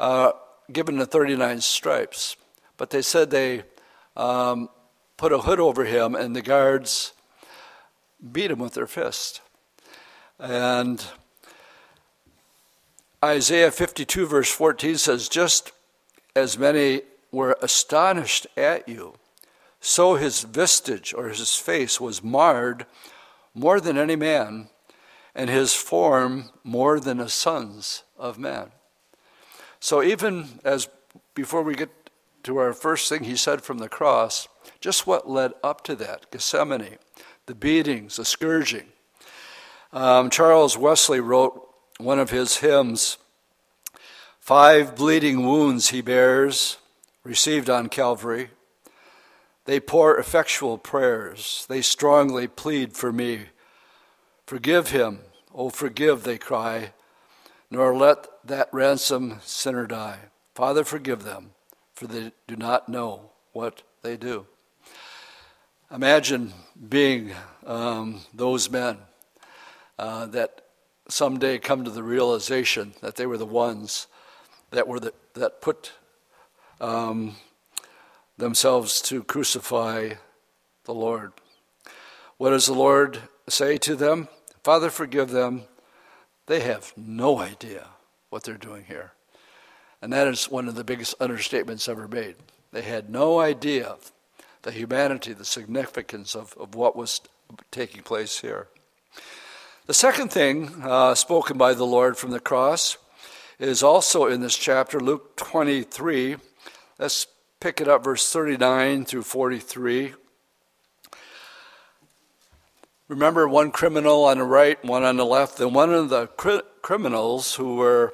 uh, 0.00 0.32
given 0.72 0.98
the 0.98 1.06
39 1.06 1.60
stripes, 1.60 2.36
but 2.76 2.90
they 2.90 3.02
said 3.02 3.30
they 3.30 3.62
um, 4.16 4.70
put 5.16 5.32
a 5.32 5.38
hood 5.38 5.60
over 5.60 5.84
him, 5.84 6.16
and 6.16 6.34
the 6.34 6.42
guards 6.42 7.12
beat 8.32 8.50
him 8.50 8.58
with 8.58 8.74
their 8.74 8.88
fist. 8.88 9.40
And 10.38 11.04
Isaiah 13.24 13.70
52, 13.70 14.26
verse 14.26 14.50
14 14.50 14.98
says, 14.98 15.28
Just 15.28 15.72
as 16.34 16.58
many 16.58 17.02
were 17.32 17.56
astonished 17.62 18.46
at 18.56 18.88
you, 18.88 19.14
so 19.80 20.14
his 20.14 20.42
visage 20.42 21.14
or 21.14 21.28
his 21.28 21.56
face 21.56 22.00
was 22.00 22.22
marred 22.22 22.86
more 23.54 23.80
than 23.80 23.96
any 23.96 24.16
man, 24.16 24.68
and 25.34 25.48
his 25.48 25.74
form 25.74 26.50
more 26.62 27.00
than 27.00 27.18
the 27.18 27.28
son's 27.28 28.02
of 28.18 28.38
man. 28.38 28.70
So 29.80 30.02
even 30.02 30.60
as 30.64 30.88
before 31.34 31.62
we 31.62 31.74
get 31.74 31.90
to 32.42 32.58
our 32.58 32.72
first 32.72 33.08
thing 33.08 33.24
he 33.24 33.36
said 33.36 33.62
from 33.62 33.78
the 33.78 33.88
cross, 33.88 34.48
just 34.80 35.06
what 35.06 35.28
led 35.28 35.52
up 35.62 35.82
to 35.84 35.94
that 35.96 36.30
Gethsemane, 36.30 36.98
the 37.46 37.54
beatings, 37.54 38.16
the 38.16 38.24
scourging. 38.24 38.92
Um, 39.96 40.28
Charles 40.28 40.76
Wesley 40.76 41.20
wrote 41.20 41.70
one 41.96 42.18
of 42.18 42.28
his 42.28 42.58
hymns 42.58 43.16
Five 44.38 44.94
bleeding 44.94 45.46
wounds 45.46 45.88
he 45.88 46.02
bears, 46.02 46.76
received 47.24 47.70
on 47.70 47.88
Calvary. 47.88 48.50
They 49.64 49.80
pour 49.80 50.18
effectual 50.18 50.76
prayers, 50.76 51.64
they 51.70 51.80
strongly 51.80 52.46
plead 52.46 52.92
for 52.92 53.10
me. 53.10 53.46
Forgive 54.46 54.90
him, 54.90 55.20
oh, 55.54 55.70
forgive, 55.70 56.24
they 56.24 56.36
cry, 56.36 56.92
nor 57.70 57.96
let 57.96 58.26
that 58.44 58.68
ransom 58.72 59.38
sinner 59.42 59.86
die. 59.86 60.18
Father, 60.54 60.84
forgive 60.84 61.24
them, 61.24 61.52
for 61.94 62.06
they 62.06 62.32
do 62.46 62.54
not 62.54 62.86
know 62.86 63.30
what 63.54 63.80
they 64.02 64.18
do. 64.18 64.44
Imagine 65.90 66.52
being 66.86 67.32
um, 67.64 68.20
those 68.34 68.70
men 68.70 68.98
uh, 69.98 70.26
that 70.26 70.62
someday 71.08 71.58
come 71.58 71.84
to 71.84 71.90
the 71.90 72.02
realization 72.02 72.94
that 73.00 73.16
they 73.16 73.26
were 73.26 73.38
the 73.38 73.46
ones 73.46 74.06
that 74.70 74.88
were 74.88 75.00
the, 75.00 75.12
that 75.34 75.60
put 75.60 75.92
um, 76.80 77.36
themselves 78.36 79.00
to 79.00 79.22
crucify 79.22 80.10
the 80.84 80.94
Lord. 80.94 81.32
What 82.36 82.50
does 82.50 82.66
the 82.66 82.74
Lord 82.74 83.20
say 83.48 83.78
to 83.78 83.96
them? 83.96 84.28
Father, 84.62 84.90
forgive 84.90 85.30
them. 85.30 85.62
They 86.46 86.60
have 86.60 86.92
no 86.96 87.38
idea 87.38 87.88
what 88.30 88.44
they're 88.44 88.54
doing 88.54 88.84
here. 88.86 89.12
And 90.02 90.12
that 90.12 90.26
is 90.26 90.50
one 90.50 90.68
of 90.68 90.74
the 90.74 90.84
biggest 90.84 91.18
understatements 91.18 91.88
ever 91.88 92.06
made. 92.06 92.36
They 92.72 92.82
had 92.82 93.08
no 93.08 93.40
idea 93.40 93.96
the 94.62 94.72
humanity, 94.72 95.32
the 95.32 95.44
significance 95.44 96.34
of, 96.34 96.54
of 96.58 96.74
what 96.74 96.96
was 96.96 97.20
taking 97.70 98.02
place 98.02 98.40
here. 98.40 98.66
The 99.86 99.94
second 99.94 100.32
thing 100.32 100.82
uh, 100.82 101.14
spoken 101.14 101.56
by 101.56 101.72
the 101.72 101.86
Lord 101.86 102.16
from 102.16 102.32
the 102.32 102.40
cross 102.40 102.98
is 103.60 103.84
also 103.84 104.26
in 104.26 104.40
this 104.40 104.56
chapter, 104.56 104.98
Luke 104.98 105.36
23. 105.36 106.38
Let's 106.98 107.28
pick 107.60 107.80
it 107.80 107.86
up, 107.86 108.02
verse 108.02 108.28
39 108.32 109.04
through 109.04 109.22
43. 109.22 110.14
Remember 113.06 113.46
one 113.46 113.70
criminal 113.70 114.24
on 114.24 114.38
the 114.38 114.44
right, 114.44 114.84
one 114.84 115.04
on 115.04 115.18
the 115.18 115.24
left, 115.24 115.60
and 115.60 115.72
one 115.72 115.94
of 115.94 116.08
the 116.08 116.26
cri- 116.26 116.62
criminals 116.82 117.54
who 117.54 117.76
were 117.76 118.12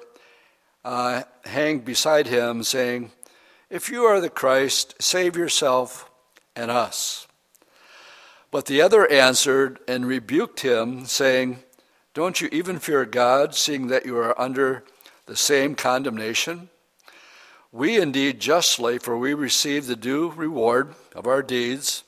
uh, 0.85 1.23
hanged 1.47 1.87
beside 1.87 2.27
him, 2.27 2.63
saying, 2.65 3.13
If 3.71 3.89
you 3.89 4.05
are 4.05 4.21
the 4.21 4.29
Christ, 4.29 4.95
save 5.01 5.37
yourself 5.39 6.11
and 6.55 6.71
us. 6.71 7.27
But 8.53 8.67
the 8.67 8.81
other 8.81 9.11
answered 9.11 9.81
and 9.89 10.07
rebuked 10.07 10.61
him, 10.61 11.07
saying, 11.07 11.65
Don't 12.15 12.41
you 12.41 12.49
even 12.53 12.79
fear 12.79 13.05
God, 13.05 13.57
seeing 13.57 13.89
that 13.89 14.07
you 14.07 14.17
are 14.19 14.41
under 14.41 14.85
the 15.27 15.35
same 15.35 15.75
condemnation? 15.75 16.69
We 17.73 17.99
indeed 17.99 18.39
justly, 18.39 18.99
for 18.99 19.19
we 19.19 19.35
receive 19.35 19.87
the 19.87 19.97
due 19.97 20.31
reward 20.31 20.95
of 21.17 21.27
our 21.27 21.43
deeds, 21.43 22.05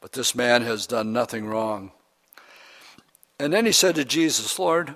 but 0.00 0.12
this 0.12 0.34
man 0.34 0.62
has 0.62 0.86
done 0.86 1.12
nothing 1.12 1.44
wrong. 1.44 1.90
And 3.40 3.52
then 3.52 3.66
he 3.66 3.72
said 3.72 3.96
to 3.96 4.04
Jesus, 4.04 4.58
Lord, 4.58 4.94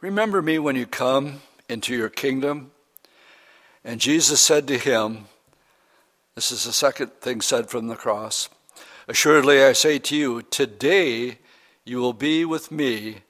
remember 0.00 0.42
me 0.42 0.58
when 0.58 0.76
you 0.76 0.86
come 0.86 1.40
into 1.68 1.96
your 1.96 2.10
kingdom. 2.10 2.72
And 3.82 4.00
Jesus 4.00 4.42
said 4.42 4.68
to 4.68 4.76
him, 4.76 5.24
this 6.34 6.52
is 6.52 6.64
the 6.64 6.72
second 6.72 7.12
thing 7.20 7.40
said 7.40 7.68
from 7.68 7.88
the 7.88 7.96
cross. 7.96 8.48
Assuredly, 9.10 9.64
I 9.64 9.72
say 9.72 9.98
to 9.98 10.14
you, 10.14 10.40
today 10.40 11.38
you 11.84 11.98
will 11.98 12.12
be 12.12 12.44
with 12.44 12.70
me 12.70 13.22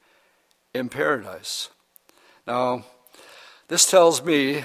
in 0.75 0.90
paradise. 0.90 1.70
Now, 2.46 2.84
this 3.68 3.90
tells 3.90 4.22
me 4.22 4.64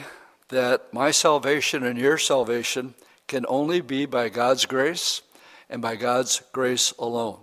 that 0.50 0.92
my 0.94 1.12
salvation 1.12 1.86
and 1.86 1.98
your 1.98 2.18
salvation 2.18 2.96
can 3.28 3.46
only 3.48 3.80
be 3.80 4.06
by 4.06 4.28
God's 4.28 4.66
grace 4.66 5.22
and 5.70 5.82
by 5.82 5.96
God's 5.96 6.42
grace 6.52 6.92
alone. 7.00 7.40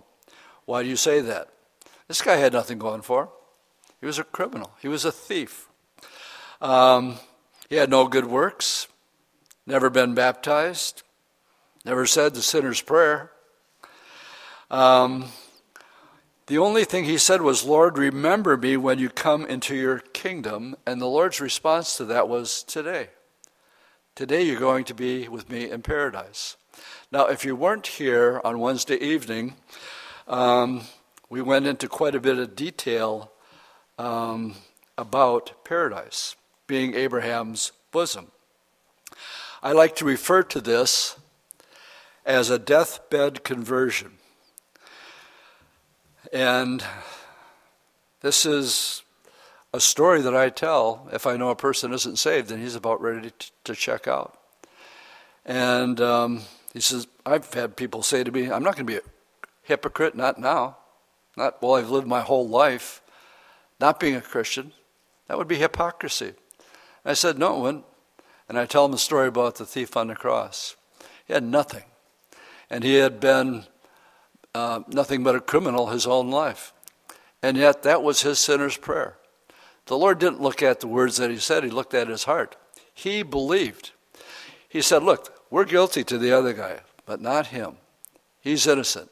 Why 0.65 0.83
do 0.83 0.89
you 0.89 0.95
say 0.95 1.19
that? 1.21 1.47
This 2.07 2.21
guy 2.21 2.35
had 2.35 2.53
nothing 2.53 2.77
going 2.77 3.01
for 3.01 3.23
him. 3.23 3.29
He 3.99 4.05
was 4.05 4.19
a 4.19 4.23
criminal, 4.23 4.73
he 4.83 4.87
was 4.87 5.03
a 5.03 5.11
thief. 5.11 5.67
Um, 6.61 7.15
he 7.69 7.77
had 7.77 7.89
no 7.89 8.07
good 8.07 8.27
works 8.27 8.87
never 9.65 9.89
been 9.89 10.13
baptized, 10.13 11.01
never 11.83 12.05
said 12.05 12.35
the 12.35 12.43
sinner's 12.43 12.79
prayer. 12.79 13.31
Um, 14.71 15.25
the 16.47 16.57
only 16.57 16.83
thing 16.83 17.05
he 17.05 17.17
said 17.17 17.41
was, 17.41 17.63
Lord, 17.63 17.97
remember 17.97 18.57
me 18.57 18.75
when 18.77 18.99
you 18.99 19.09
come 19.09 19.45
into 19.45 19.75
your 19.75 19.99
kingdom. 19.99 20.75
And 20.85 20.99
the 20.99 21.07
Lord's 21.07 21.39
response 21.39 21.95
to 21.97 22.05
that 22.05 22.27
was, 22.27 22.63
Today. 22.63 23.09
Today 24.15 24.43
you're 24.43 24.59
going 24.59 24.83
to 24.85 24.93
be 24.93 25.27
with 25.27 25.49
me 25.49 25.71
in 25.71 25.81
paradise. 25.81 26.57
Now, 27.11 27.27
if 27.27 27.45
you 27.45 27.55
weren't 27.55 27.87
here 27.87 28.41
on 28.43 28.59
Wednesday 28.59 28.97
evening, 28.97 29.55
um, 30.27 30.83
we 31.29 31.41
went 31.41 31.65
into 31.65 31.87
quite 31.87 32.13
a 32.13 32.19
bit 32.19 32.37
of 32.37 32.55
detail 32.55 33.31
um, 33.97 34.55
about 34.97 35.63
paradise 35.63 36.35
being 36.67 36.93
Abraham's 36.93 37.71
bosom. 37.91 38.31
I 39.61 39.71
like 39.71 39.95
to 39.97 40.05
refer 40.05 40.43
to 40.43 40.61
this 40.61 41.17
as 42.25 42.49
a 42.49 42.59
deathbed 42.59 43.43
conversion. 43.43 44.13
And 46.33 46.83
this 48.21 48.43
is 48.43 49.03
a 49.71 49.79
story 49.79 50.19
that 50.21 50.35
I 50.35 50.49
tell 50.49 51.07
if 51.13 51.27
I 51.27 51.37
know 51.37 51.49
a 51.49 51.55
person 51.55 51.93
isn't 51.93 52.17
saved 52.17 52.49
and 52.49 52.59
he's 52.59 52.73
about 52.73 52.99
ready 53.01 53.29
to, 53.29 53.51
to 53.65 53.75
check 53.75 54.07
out. 54.07 54.35
And 55.45 56.01
um, 56.01 56.41
he 56.73 56.79
says, 56.79 57.05
I've 57.23 57.53
had 57.53 57.77
people 57.77 58.01
say 58.01 58.23
to 58.23 58.31
me, 58.31 58.51
I'm 58.51 58.63
not 58.63 58.75
going 58.75 58.87
to 58.87 58.93
be 58.93 58.97
a 58.97 59.01
hypocrite, 59.61 60.15
not 60.15 60.39
now. 60.39 60.77
Not, 61.37 61.61
well, 61.61 61.75
I've 61.75 61.91
lived 61.91 62.07
my 62.07 62.21
whole 62.21 62.47
life 62.49 63.03
not 63.79 63.99
being 63.99 64.15
a 64.15 64.21
Christian. 64.21 64.71
That 65.27 65.37
would 65.37 65.47
be 65.47 65.57
hypocrisy. 65.57 66.33
I 67.05 67.13
said, 67.13 67.37
no, 67.37 67.59
when, 67.59 67.83
and 68.49 68.57
I 68.57 68.65
tell 68.65 68.85
him 68.85 68.91
the 68.91 68.97
story 68.97 69.27
about 69.27 69.55
the 69.55 69.67
thief 69.67 69.95
on 69.95 70.07
the 70.07 70.15
cross. 70.15 70.75
He 71.27 71.33
had 71.33 71.43
nothing. 71.43 71.83
And 72.71 72.83
he 72.83 72.95
had 72.95 73.19
been 73.19 73.65
uh, 74.55 74.81
nothing 74.87 75.23
but 75.23 75.35
a 75.35 75.39
criminal 75.39 75.87
his 75.87 76.05
own 76.07 76.29
life. 76.29 76.73
And 77.41 77.57
yet 77.57 77.83
that 77.83 78.03
was 78.03 78.21
his 78.21 78.39
sinner's 78.39 78.77
prayer. 78.77 79.17
The 79.87 79.97
Lord 79.97 80.19
didn't 80.19 80.41
look 80.41 80.63
at 80.63 80.79
the 80.79 80.87
words 80.87 81.17
that 81.17 81.29
he 81.29 81.37
said, 81.37 81.63
he 81.63 81.69
looked 81.69 81.93
at 81.93 82.07
his 82.07 82.23
heart. 82.23 82.55
He 82.93 83.23
believed. 83.23 83.91
He 84.69 84.81
said, 84.81 85.03
Look, 85.03 85.41
we're 85.49 85.65
guilty 85.65 86.03
to 86.05 86.17
the 86.17 86.31
other 86.31 86.53
guy, 86.53 86.79
but 87.05 87.19
not 87.19 87.47
him. 87.47 87.77
He's 88.39 88.67
innocent. 88.67 89.09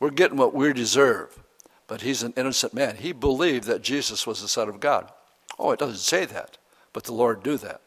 We're 0.00 0.10
getting 0.10 0.36
what 0.36 0.54
we 0.54 0.72
deserve. 0.72 1.38
but 1.86 2.00
he's 2.00 2.22
an 2.22 2.32
innocent 2.36 2.72
man. 2.72 2.96
He 2.96 3.12
believed 3.12 3.64
that 3.64 3.82
Jesus 3.82 4.26
was 4.26 4.40
the 4.40 4.48
Son 4.48 4.68
of 4.68 4.80
God. 4.80 5.10
Oh, 5.58 5.70
it 5.70 5.78
doesn't 5.78 5.98
say 5.98 6.24
that, 6.24 6.56
but 6.92 7.04
the 7.04 7.12
Lord 7.12 7.44
knew 7.44 7.56
that. 7.58 7.80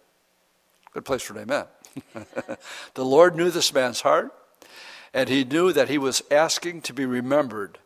Good 0.94 1.04
place 1.06 1.24
for 1.24 1.34
an 1.34 1.42
amen. 1.42 1.66
the 2.94 3.06
Lord 3.06 3.36
knew 3.36 3.50
this 3.50 3.74
man's 3.74 4.02
heart, 4.02 4.32
and 5.14 5.30
he 5.30 5.44
knew 5.44 5.72
that 5.74 5.90
he 5.90 5.98
was 5.98 6.22
asking 6.32 6.82
to 6.82 6.94
be 6.94 7.06
remembered. 7.06 7.80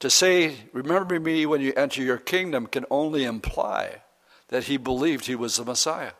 To 0.00 0.10
say, 0.10 0.56
Remember 0.72 1.18
me 1.18 1.46
when 1.46 1.60
you 1.60 1.72
enter 1.74 2.02
your 2.02 2.18
kingdom, 2.18 2.66
can 2.66 2.84
only 2.90 3.24
imply 3.24 4.02
that 4.48 4.64
he 4.64 4.76
believed 4.76 5.26
he 5.26 5.34
was 5.34 5.56
the 5.56 5.64
Messiah. 5.64 6.12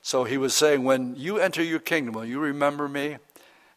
So 0.00 0.24
he 0.24 0.38
was 0.38 0.54
saying, 0.54 0.84
When 0.84 1.14
you 1.16 1.38
enter 1.38 1.62
your 1.62 1.80
kingdom, 1.80 2.14
will 2.14 2.24
you 2.24 2.40
remember 2.40 2.88
me 2.88 3.18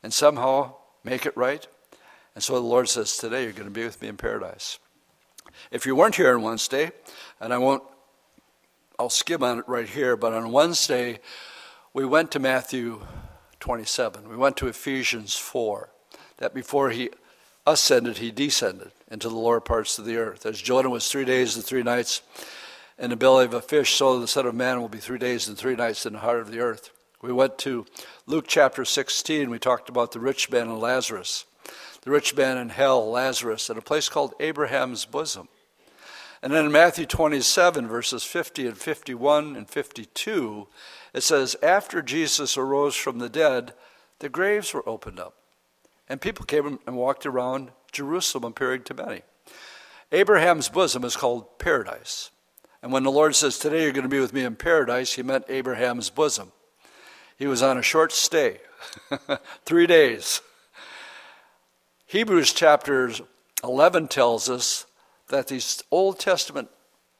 and 0.04 0.14
somehow 0.14 0.76
make 1.04 1.26
it 1.26 1.36
right? 1.36 1.66
And 2.36 2.44
so 2.44 2.54
the 2.54 2.62
Lord 2.62 2.88
says, 2.88 3.18
Today 3.18 3.44
you're 3.44 3.52
going 3.52 3.66
to 3.66 3.72
be 3.72 3.84
with 3.84 4.02
me 4.02 4.08
in 4.08 4.18
paradise. 4.18 4.80
If 5.72 5.86
you 5.86 5.96
weren't 5.96 6.16
here 6.16 6.34
on 6.34 6.42
Wednesday, 6.42 6.92
and 7.40 7.54
I 7.54 7.58
won't, 7.58 7.84
I'll 8.98 9.10
skim 9.10 9.44
on 9.44 9.60
it 9.60 9.68
right 9.68 9.90
here, 9.90 10.16
but 10.16 10.34
on 10.34 10.52
Wednesday, 10.52 11.20
we 11.94 12.06
went 12.06 12.32
to 12.32 12.40
Matthew 12.40 13.02
27. 13.62 14.28
We 14.28 14.36
went 14.36 14.58
to 14.58 14.68
Ephesians 14.68 15.38
4. 15.38 15.90
That 16.38 16.54
before 16.54 16.90
he 16.90 17.12
ascended, 17.66 18.18
he 18.18 18.32
descended 18.32 18.92
into 19.10 19.30
the 19.30 19.36
lower 19.36 19.62
parts 19.62 19.98
of 19.98 20.06
the 20.06 20.18
earth. 20.18 20.46
As 20.46 20.62
Jonah 20.62 20.90
was 20.90 21.08
three 21.08 21.26
days 21.26 21.56
and 21.56 21.64
three 21.64 21.84
nights 21.84 22.24
in 22.98 23.12
the 23.12 23.16
belly 23.16 23.46
of 23.46 23.54
a 23.54 23.62
fish, 23.62 23.94
so 23.94 24.20
the 24.20 24.28
Son 24.28 24.48
of 24.48 24.56
Man 24.56 24.82
will 24.82 24.90
be 24.90 24.98
three 24.98 25.20
days 25.20 25.48
and 25.48 25.58
three 25.58 25.76
nights 25.76 26.06
in 26.06 26.14
the 26.14 26.20
heart 26.20 26.40
of 26.40 26.52
the 26.52 26.60
earth. 26.60 26.90
We 27.22 27.32
went 27.32 27.60
to 27.60 27.86
Luke 28.26 28.46
chapter 28.48 28.84
16. 28.84 29.50
We 29.50 29.60
talked 29.60 29.90
about 29.90 30.12
the 30.12 30.20
rich 30.20 30.50
man 30.50 30.68
and 30.68 30.80
Lazarus. 30.80 31.46
The 32.02 32.10
rich 32.10 32.36
man 32.36 32.58
in 32.58 32.70
hell, 32.70 33.10
Lazarus, 33.12 33.70
at 33.70 33.78
a 33.78 33.82
place 33.82 34.10
called 34.10 34.34
Abraham's 34.40 35.06
bosom. 35.06 35.48
And 36.44 36.52
then 36.52 36.66
in 36.66 36.72
Matthew 36.72 37.06
27, 37.06 37.88
verses 37.88 38.24
50 38.24 38.68
and 38.68 38.78
51 38.78 39.56
and 39.56 39.70
52, 39.70 40.68
it 41.14 41.22
says, 41.22 41.56
After 41.62 42.02
Jesus 42.02 42.58
arose 42.58 42.96
from 42.96 43.20
the 43.20 43.30
dead, 43.30 43.74
the 44.20 44.30
graves 44.30 44.74
were 44.74 44.88
opened 44.88 45.20
up. 45.20 45.36
And 46.10 46.20
people 46.20 46.46
came 46.46 46.80
and 46.88 46.96
walked 46.96 47.26
around 47.26 47.72
Jerusalem 47.92 48.44
appearing 48.44 48.84
to 48.84 48.94
many. 48.94 49.22
Abraham's 50.12 50.68
bosom 50.68 51.04
is 51.04 51.16
called 51.16 51.60
paradise. 51.60 52.32
And 52.82 52.92
when 52.92 53.04
the 53.04 53.12
Lord 53.12 53.36
says, 53.36 53.60
Today 53.60 53.84
you're 53.84 53.92
going 53.92 54.04
to 54.04 54.10
be 54.10 54.20
with 54.20 54.34
me 54.34 54.44
in 54.44 54.56
paradise, 54.56 55.14
he 55.14 55.24
meant 55.24 55.46
Abraham's 55.48 56.10
bosom. 56.10 56.52
He 57.38 57.48
was 57.48 57.62
on 57.62 57.78
a 57.78 57.84
short 57.84 58.12
stay, 58.12 58.60
three 59.66 59.88
days. 59.88 60.42
Hebrews 62.08 62.52
chapter 62.52 63.12
11 63.64 64.08
tells 64.10 64.50
us 64.50 64.86
that 65.32 65.48
these 65.48 65.84
Old 65.92 66.20
Testament 66.20 66.70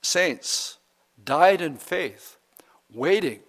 saints 0.02 0.78
died 1.24 1.62
in 1.62 1.78
faith, 1.78 2.38
waiting 2.94 3.40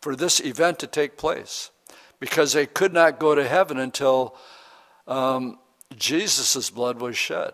for 0.00 0.14
this 0.14 0.40
event 0.40 0.78
to 0.80 0.86
take 0.86 1.16
place 1.16 1.70
because 2.18 2.52
they 2.52 2.66
could 2.66 2.92
not 2.92 3.18
go 3.18 3.34
to 3.34 3.46
heaven 3.46 3.78
until 3.78 4.36
um, 5.06 5.58
Jesus' 5.96 6.70
blood 6.70 7.00
was 7.00 7.16
shed. 7.16 7.52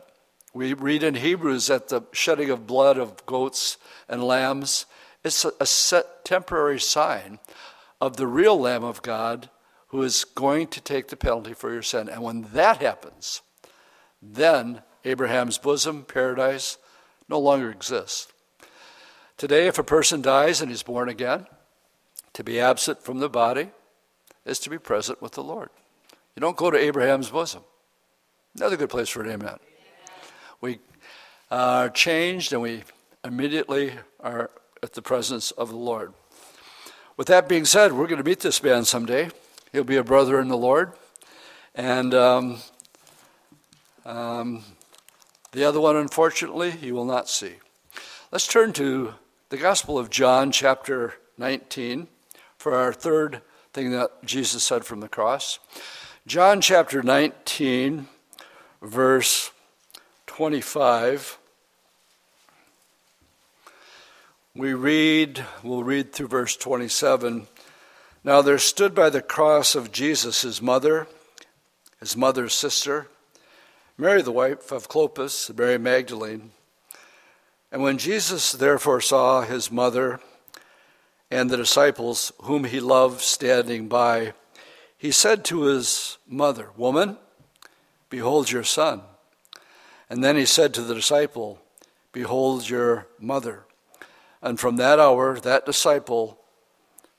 We 0.52 0.72
read 0.74 1.02
in 1.02 1.14
Hebrews 1.14 1.66
that 1.66 1.88
the 1.88 2.02
shedding 2.12 2.50
of 2.50 2.66
blood 2.66 2.98
of 2.98 3.24
goats 3.26 3.78
and 4.08 4.24
lambs 4.24 4.86
is 5.22 5.46
a, 5.60 5.66
set 5.66 6.24
temporary 6.24 6.80
sign 6.80 7.38
of 8.00 8.16
the 8.16 8.26
real 8.26 8.58
Lamb 8.58 8.84
of 8.84 9.02
God 9.02 9.50
who 9.88 10.02
is 10.02 10.24
going 10.24 10.68
to 10.68 10.80
take 10.80 11.08
the 11.08 11.16
penalty 11.16 11.52
for 11.52 11.72
your 11.72 11.82
sin. 11.82 12.08
And 12.08 12.22
when 12.22 12.42
that 12.52 12.78
happens, 12.78 13.42
then 14.22 14.82
Abraham's 15.06 15.56
bosom, 15.56 16.02
paradise, 16.02 16.78
no 17.28 17.38
longer 17.38 17.70
exists. 17.70 18.26
Today, 19.36 19.68
if 19.68 19.78
a 19.78 19.84
person 19.84 20.20
dies 20.20 20.60
and 20.60 20.70
is 20.70 20.82
born 20.82 21.08
again, 21.08 21.46
to 22.32 22.42
be 22.42 22.60
absent 22.60 23.02
from 23.02 23.20
the 23.20 23.28
body 23.28 23.70
is 24.44 24.58
to 24.58 24.68
be 24.68 24.78
present 24.78 25.22
with 25.22 25.32
the 25.32 25.42
Lord. 25.42 25.70
You 26.34 26.40
don't 26.40 26.56
go 26.56 26.70
to 26.70 26.76
Abraham's 26.76 27.30
bosom. 27.30 27.62
Another 28.56 28.76
good 28.76 28.90
place 28.90 29.08
for 29.08 29.22
an 29.22 29.30
amen. 29.30 29.58
We 30.60 30.80
are 31.50 31.88
changed 31.88 32.52
and 32.52 32.60
we 32.60 32.82
immediately 33.24 33.92
are 34.20 34.50
at 34.82 34.94
the 34.94 35.02
presence 35.02 35.50
of 35.52 35.70
the 35.70 35.76
Lord. 35.76 36.12
With 37.16 37.28
that 37.28 37.48
being 37.48 37.64
said, 37.64 37.92
we're 37.92 38.06
going 38.06 38.22
to 38.22 38.28
meet 38.28 38.40
this 38.40 38.62
man 38.62 38.84
someday. 38.84 39.30
He'll 39.72 39.84
be 39.84 39.96
a 39.96 40.04
brother 40.04 40.40
in 40.40 40.48
the 40.48 40.56
Lord. 40.56 40.92
And 41.74 42.12
um, 42.12 42.58
um, 44.04 44.62
the 45.52 45.64
other 45.64 45.80
one, 45.80 45.96
unfortunately, 45.96 46.74
you 46.82 46.94
will 46.94 47.04
not 47.04 47.28
see. 47.28 47.54
Let's 48.32 48.46
turn 48.46 48.72
to 48.74 49.14
the 49.48 49.56
Gospel 49.56 49.98
of 49.98 50.10
John, 50.10 50.50
chapter 50.50 51.14
19 51.38 52.08
for 52.58 52.74
our 52.74 52.92
third 52.92 53.42
thing 53.72 53.92
that 53.92 54.24
Jesus 54.24 54.64
said 54.64 54.84
from 54.84 55.00
the 55.00 55.08
cross. 55.08 55.58
John 56.26 56.60
chapter 56.60 57.02
19, 57.02 58.08
verse 58.82 59.52
25. 60.26 61.38
We 64.54 64.74
read, 64.74 65.44
we'll 65.62 65.84
read 65.84 66.12
through 66.12 66.28
verse 66.28 66.56
27. 66.56 67.46
Now 68.24 68.42
there 68.42 68.58
stood 68.58 68.94
by 68.94 69.10
the 69.10 69.22
cross 69.22 69.74
of 69.74 69.92
Jesus 69.92 70.42
his 70.42 70.60
mother, 70.60 71.06
his 72.00 72.16
mother's 72.16 72.54
sister, 72.54 73.08
Mary 73.98 74.20
the 74.20 74.30
wife 74.30 74.72
of 74.72 74.90
Clopas, 74.90 75.56
Mary 75.56 75.78
Magdalene. 75.78 76.50
And 77.72 77.82
when 77.82 77.96
Jesus 77.96 78.52
therefore 78.52 79.00
saw 79.00 79.40
his 79.40 79.70
mother, 79.70 80.20
and 81.30 81.48
the 81.48 81.56
disciples 81.56 82.30
whom 82.42 82.64
he 82.64 82.78
loved 82.78 83.22
standing 83.22 83.88
by, 83.88 84.34
he 84.98 85.10
said 85.10 85.46
to 85.46 85.62
his 85.62 86.18
mother, 86.28 86.70
Woman, 86.76 87.16
behold 88.10 88.50
your 88.50 88.64
son. 88.64 89.00
And 90.10 90.22
then 90.22 90.36
he 90.36 90.44
said 90.44 90.74
to 90.74 90.82
the 90.82 90.94
disciple, 90.94 91.58
Behold 92.12 92.68
your 92.68 93.06
mother. 93.18 93.64
And 94.42 94.60
from 94.60 94.76
that 94.76 95.00
hour, 95.00 95.40
that 95.40 95.64
disciple 95.64 96.38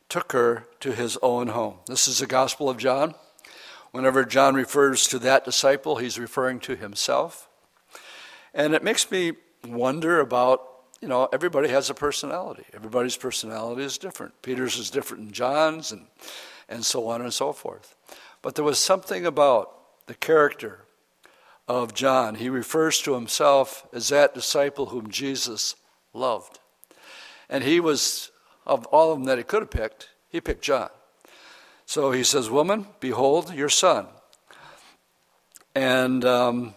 took 0.09 0.31
her 0.31 0.67
to 0.81 0.91
his 0.91 1.17
own 1.23 1.47
home. 1.47 1.79
This 1.87 2.07
is 2.07 2.19
the 2.19 2.27
Gospel 2.27 2.69
of 2.69 2.77
John. 2.77 3.15
Whenever 3.97 4.23
John 4.23 4.53
refers 4.53 5.07
to 5.07 5.17
that 5.17 5.43
disciple, 5.43 5.95
he's 5.95 6.19
referring 6.19 6.59
to 6.59 6.75
himself. 6.75 7.49
And 8.53 8.75
it 8.75 8.83
makes 8.83 9.09
me 9.09 9.31
wonder 9.67 10.19
about 10.19 10.61
you 11.01 11.07
know, 11.07 11.27
everybody 11.33 11.69
has 11.69 11.89
a 11.89 11.95
personality. 11.95 12.63
Everybody's 12.75 13.17
personality 13.17 13.81
is 13.81 13.97
different. 13.97 14.39
Peter's 14.43 14.77
is 14.77 14.91
different 14.91 15.23
than 15.23 15.33
John's, 15.33 15.91
and, 15.91 16.05
and 16.69 16.85
so 16.85 17.07
on 17.07 17.23
and 17.23 17.33
so 17.33 17.51
forth. 17.51 17.95
But 18.43 18.53
there 18.53 18.63
was 18.63 18.77
something 18.77 19.25
about 19.25 19.71
the 20.05 20.13
character 20.13 20.85
of 21.67 21.95
John. 21.95 22.35
He 22.35 22.49
refers 22.49 23.01
to 23.01 23.15
himself 23.15 23.87
as 23.91 24.09
that 24.09 24.35
disciple 24.35 24.87
whom 24.87 25.09
Jesus 25.09 25.75
loved. 26.13 26.59
And 27.49 27.63
he 27.63 27.79
was, 27.79 28.29
of 28.63 28.85
all 28.85 29.11
of 29.11 29.17
them 29.17 29.25
that 29.25 29.39
he 29.39 29.43
could 29.43 29.63
have 29.63 29.71
picked, 29.71 30.09
he 30.29 30.39
picked 30.39 30.61
John. 30.61 30.89
So 31.87 32.11
he 32.11 32.25
says, 32.25 32.49
Woman, 32.49 32.85
behold 32.99 33.53
your 33.53 33.69
son. 33.69 34.07
And 35.73 36.25
um, 36.25 36.75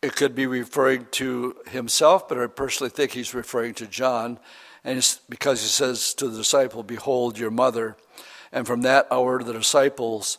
it 0.00 0.16
could 0.16 0.34
be 0.34 0.46
referring 0.46 1.06
to 1.12 1.54
himself, 1.68 2.26
but 2.26 2.38
I 2.38 2.46
personally 2.46 2.88
think 2.88 3.12
he's 3.12 3.34
referring 3.34 3.74
to 3.74 3.86
John, 3.86 4.38
and 4.84 4.96
it's 4.96 5.18
because 5.28 5.60
he 5.60 5.68
says 5.68 6.14
to 6.14 6.28
the 6.28 6.38
disciple, 6.38 6.82
"Behold 6.82 7.38
your 7.38 7.50
mother," 7.50 7.98
and 8.52 8.66
from 8.66 8.80
that 8.82 9.06
hour 9.10 9.42
the 9.42 9.52
disciples 9.52 10.38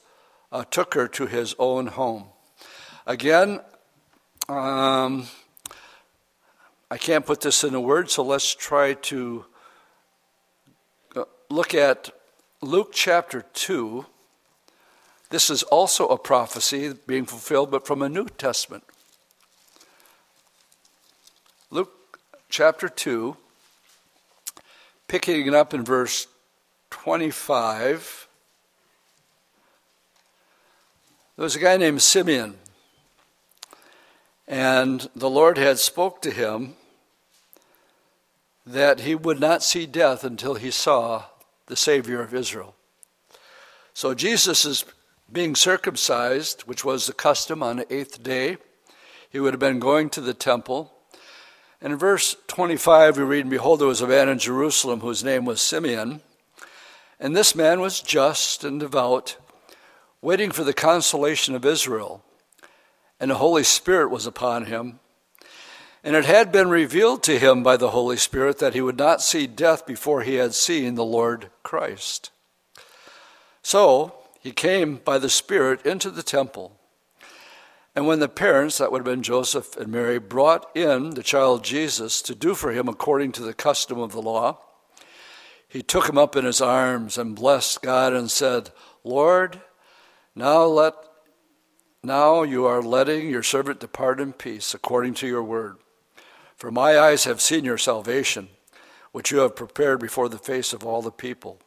uh, 0.51 0.63
took 0.63 0.95
her 0.95 1.07
to 1.09 1.27
his 1.27 1.53
own 1.59 1.85
home. 1.85 2.29
Again, 3.05 3.59
um, 4.49 5.27
I 6.89 6.97
can't 6.97 7.27
put 7.27 7.41
this 7.41 7.63
in 7.63 7.75
a 7.75 7.81
word, 7.81 8.09
so 8.09 8.23
let's 8.23 8.55
try 8.55 8.93
to 8.93 9.45
uh, 11.15 11.25
look 11.51 11.75
at 11.75 12.09
Luke 12.65 12.93
chapter 12.93 13.43
two. 13.53 14.07
This 15.29 15.51
is 15.51 15.61
also 15.61 16.07
a 16.07 16.17
prophecy 16.17 16.93
being 17.05 17.25
fulfilled, 17.25 17.69
but 17.69 17.85
from 17.85 18.01
a 18.01 18.09
New 18.09 18.25
Testament 18.25 18.83
Luke 21.69 22.19
chapter 22.49 22.89
2, 22.89 23.37
picking 25.07 25.45
it 25.45 25.53
up 25.53 25.75
in 25.75 25.83
verse 25.83 26.25
25. 26.89 28.27
There 31.35 31.43
was 31.43 31.55
a 31.55 31.59
guy 31.59 31.77
named 31.77 32.01
Simeon, 32.01 32.57
and 34.47 35.07
the 35.15 35.29
Lord 35.29 35.59
had 35.59 35.77
spoke 35.77 36.19
to 36.23 36.31
him 36.31 36.75
that 38.65 39.01
he 39.01 39.13
would 39.13 39.39
not 39.39 39.61
see 39.61 39.85
death 39.85 40.23
until 40.23 40.55
he 40.55 40.71
saw 40.71 41.25
the 41.67 41.75
Savior 41.75 42.21
of 42.21 42.33
Israel. 42.33 42.75
So 43.93 44.13
Jesus 44.13 44.65
is 44.65 44.85
being 45.31 45.55
circumcised, 45.55 46.61
which 46.61 46.85
was 46.85 47.07
the 47.07 47.13
custom 47.13 47.63
on 47.63 47.77
the 47.77 47.93
eighth 47.93 48.21
day. 48.21 48.57
he 49.29 49.39
would 49.39 49.53
have 49.53 49.59
been 49.59 49.79
going 49.79 50.09
to 50.11 50.21
the 50.21 50.33
temple. 50.33 50.93
And 51.81 51.93
in 51.93 51.99
verse 51.99 52.35
25, 52.47 53.17
we 53.17 53.23
read, 53.23 53.49
Behold, 53.49 53.79
there 53.79 53.87
was 53.87 54.01
a 54.01 54.07
man 54.07 54.29
in 54.29 54.39
Jerusalem 54.39 55.01
whose 55.01 55.23
name 55.23 55.45
was 55.45 55.61
Simeon. 55.61 56.21
And 57.19 57.35
this 57.35 57.55
man 57.55 57.79
was 57.79 58.01
just 58.01 58.63
and 58.63 58.79
devout, 58.79 59.37
waiting 60.21 60.51
for 60.51 60.63
the 60.63 60.73
consolation 60.73 61.55
of 61.55 61.65
Israel. 61.65 62.23
And 63.19 63.31
the 63.31 63.35
Holy 63.35 63.63
Spirit 63.63 64.09
was 64.09 64.25
upon 64.25 64.65
him. 64.65 64.99
And 66.05 66.15
it 66.15 66.25
had 66.25 66.51
been 66.51 66.69
revealed 66.69 67.23
to 67.23 67.39
him 67.39 67.63
by 67.63 67.77
the 67.77 67.89
Holy 67.89 68.15
Spirit 68.15 68.59
that 68.59 68.75
he 68.75 68.81
would 68.81 68.99
not 68.99 69.23
see 69.23 69.47
death 69.47 69.87
before 69.87 70.21
he 70.21 70.35
had 70.35 70.53
seen 70.53 70.93
the 70.93 71.03
Lord 71.03 71.49
Christ. 71.63 72.29
So 73.63 74.13
he 74.39 74.51
came 74.51 74.97
by 74.97 75.17
the 75.17 75.31
Spirit 75.31 75.83
into 75.83 76.11
the 76.11 76.21
temple. 76.21 76.79
And 77.95 78.05
when 78.05 78.19
the 78.19 78.29
parents, 78.29 78.77
that 78.77 78.91
would 78.91 78.99
have 78.99 79.05
been 79.05 79.23
Joseph 79.23 79.75
and 79.77 79.91
Mary, 79.91 80.19
brought 80.19 80.69
in 80.77 81.15
the 81.15 81.23
child 81.23 81.63
Jesus 81.63 82.21
to 82.21 82.35
do 82.35 82.53
for 82.53 82.71
him 82.71 82.87
according 82.87 83.31
to 83.31 83.41
the 83.41 83.55
custom 83.55 83.97
of 83.97 84.11
the 84.11 84.21
law, 84.21 84.59
he 85.67 85.81
took 85.81 86.07
him 86.07 86.19
up 86.19 86.35
in 86.35 86.45
his 86.45 86.61
arms 86.61 87.17
and 87.17 87.35
blessed 87.35 87.81
God 87.81 88.13
and 88.13 88.29
said, 88.29 88.69
Lord, 89.03 89.59
now 90.35 90.65
let 90.65 90.93
now 92.03 92.43
you 92.43 92.67
are 92.67 92.83
letting 92.83 93.27
your 93.27 93.41
servant 93.41 93.79
depart 93.79 94.19
in 94.19 94.33
peace 94.33 94.75
according 94.75 95.15
to 95.15 95.27
your 95.27 95.41
word. 95.41 95.77
For 96.55 96.71
my 96.71 96.97
eyes 96.97 97.25
have 97.25 97.41
seen 97.41 97.65
your 97.65 97.77
salvation, 97.77 98.49
which 99.11 99.31
you 99.31 99.39
have 99.39 99.55
prepared 99.55 99.99
before 99.99 100.29
the 100.29 100.37
face 100.37 100.71
of 100.73 100.85
all 100.85 101.01
the 101.01 101.11
people. 101.11 101.59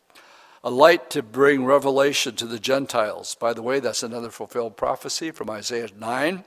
A 0.65 0.71
light 0.71 1.11
to 1.11 1.23
bring 1.23 1.65
revelation 1.65 2.35
to 2.37 2.47
the 2.47 2.59
Gentiles. 2.59 3.37
By 3.39 3.53
the 3.53 3.63
way, 3.63 3.81
that's 3.81 4.03
another 4.03 4.31
fulfilled 4.31 4.77
prophecy 4.77 5.31
from 5.31 5.51
Isaiah 5.51 5.89
9. 5.97 6.45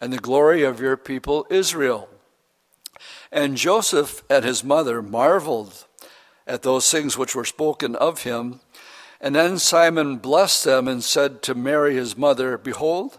And 0.00 0.12
the 0.12 0.18
glory 0.18 0.62
of 0.62 0.80
your 0.80 0.96
people 0.96 1.46
Israel. 1.50 2.08
And 3.30 3.56
Joseph 3.56 4.22
and 4.30 4.44
his 4.44 4.64
mother 4.64 5.02
marveled 5.02 5.86
at 6.46 6.62
those 6.62 6.90
things 6.90 7.18
which 7.18 7.34
were 7.34 7.44
spoken 7.44 7.94
of 7.96 8.22
him. 8.22 8.60
And 9.20 9.34
then 9.34 9.58
Simon 9.58 10.16
blessed 10.16 10.64
them 10.64 10.88
and 10.88 11.04
said 11.04 11.42
to 11.42 11.54
Mary, 11.54 11.94
his 11.94 12.16
mother, 12.16 12.56
Behold, 12.56 13.18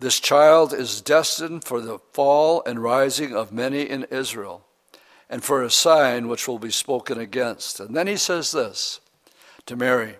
this 0.00 0.20
child 0.20 0.72
is 0.72 1.00
destined 1.00 1.64
for 1.64 1.80
the 1.80 1.98
fall 2.12 2.62
and 2.64 2.82
rising 2.82 3.34
of 3.34 3.52
many 3.52 3.82
in 3.82 4.04
Israel, 4.04 4.64
and 5.28 5.42
for 5.42 5.62
a 5.62 5.70
sign 5.70 6.28
which 6.28 6.46
will 6.46 6.58
be 6.58 6.70
spoken 6.70 7.18
against. 7.18 7.80
And 7.80 7.96
then 7.96 8.06
he 8.06 8.16
says 8.16 8.52
this 8.52 9.00
to 9.66 9.76
Mary 9.76 10.16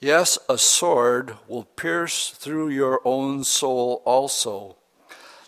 Yes, 0.00 0.38
a 0.48 0.58
sword 0.58 1.36
will 1.48 1.64
pierce 1.64 2.30
through 2.30 2.68
your 2.68 3.00
own 3.04 3.42
soul 3.42 4.02
also, 4.04 4.76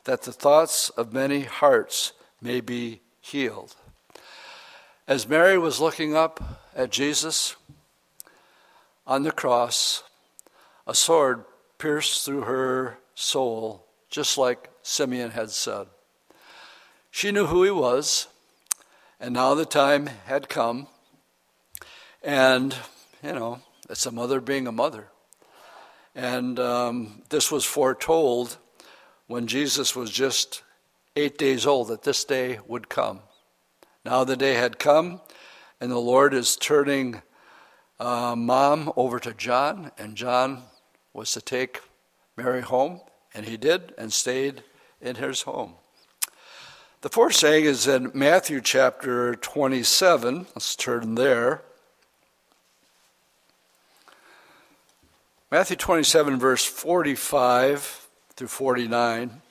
that 0.05 0.23
the 0.23 0.33
thoughts 0.33 0.89
of 0.91 1.13
many 1.13 1.43
hearts 1.43 2.13
may 2.41 2.61
be 2.61 3.01
healed. 3.21 3.77
As 5.07 5.29
Mary 5.29 5.59
was 5.59 5.81
looking 5.81 6.17
up 6.17 6.43
at 6.75 6.91
Jesus 6.91 7.55
on 9.07 9.23
the 9.23 9.31
cross, 9.31 10.03
a 10.87 10.95
sword 10.95 11.45
pierced 11.79 12.25
through 12.25 12.43
her 12.43 12.99
soul, 13.17 13.87
just 14.09 14.39
like 14.39 14.71
Simeon 14.83 15.33
had 15.33 15.51
said. 15.51 15.89
She 17.11 17.33
knew 17.33 17.47
who 17.47 17.65
he 17.65 17.71
was, 17.71 18.29
and 19.19 19.35
now 19.35 19.55
the 19.55 19.65
time 19.65 20.07
had 20.27 20.49
come. 20.49 20.87
And, 22.23 22.77
you 23.23 23.33
know, 23.33 23.61
it's 23.89 24.07
a 24.07 24.13
mother 24.13 24.41
being 24.41 24.67
a 24.67 24.73
mother. 24.73 25.09
And 26.15 26.61
um, 26.61 27.23
this 27.31 27.51
was 27.51 27.65
foretold 27.65 28.59
when 29.27 29.47
Jesus 29.47 29.97
was 29.97 30.11
just 30.11 30.63
eight 31.17 31.39
days 31.39 31.67
old 31.67 31.89
that 31.89 32.03
this 32.03 32.23
day 32.23 32.61
would 32.67 32.89
come. 32.89 33.21
Now 34.05 34.25
the 34.25 34.37
day 34.37 34.55
had 34.55 34.79
come, 34.79 35.23
and 35.81 35.91
the 35.91 35.99
Lord 35.99 36.35
is 36.35 36.57
turning 36.57 37.23
uh, 37.99 38.37
mom 38.37 38.93
over 38.95 39.19
to 39.21 39.33
John, 39.33 39.91
and 39.97 40.17
John 40.17 40.65
was 41.15 41.33
to 41.33 41.41
take 41.41 41.81
Mary 42.37 42.61
home, 42.61 43.01
and 43.35 43.47
he 43.47 43.57
did, 43.57 43.95
and 43.97 44.13
stayed 44.13 44.63
in 45.01 45.17
his 45.17 45.43
home. 45.43 45.75
The 47.01 47.09
fourth 47.09 47.35
saying 47.35 47.65
is 47.65 47.87
in 47.87 48.11
Matthew 48.15 48.61
chapter 48.61 49.35
27. 49.35 50.47
Let's 50.55 50.75
turn 50.77 51.15
there. 51.15 51.63
Matthew 55.51 55.77
27, 55.77 56.39
verse 56.39 56.65
45 56.65 58.09
through 58.35 58.49
49. 58.49 59.43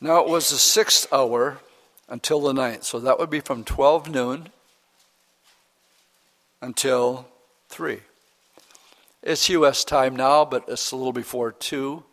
Now 0.00 0.20
it 0.20 0.28
was 0.28 0.50
the 0.50 0.58
sixth 0.58 1.10
hour 1.12 1.58
until 2.08 2.40
the 2.40 2.52
ninth. 2.52 2.84
So 2.84 3.00
that 3.00 3.18
would 3.18 3.30
be 3.30 3.40
from 3.40 3.64
12 3.64 4.10
noon 4.10 4.50
until 6.60 7.26
3. 7.70 8.00
It's 9.24 9.48
U.S. 9.48 9.84
time 9.84 10.14
now, 10.14 10.44
but 10.44 10.64
it's 10.68 10.92
a 10.92 10.96
little 10.96 11.10
before 11.10 11.50
2. 11.50 12.04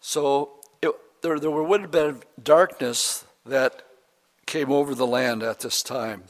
So 0.00 0.50
it, 0.80 0.94
there, 1.20 1.40
there 1.40 1.50
would 1.50 1.80
have 1.80 1.90
been 1.90 2.22
darkness 2.40 3.24
that 3.44 3.82
came 4.46 4.70
over 4.70 4.94
the 4.94 5.06
land 5.06 5.42
at 5.42 5.58
this 5.58 5.82
time. 5.82 6.22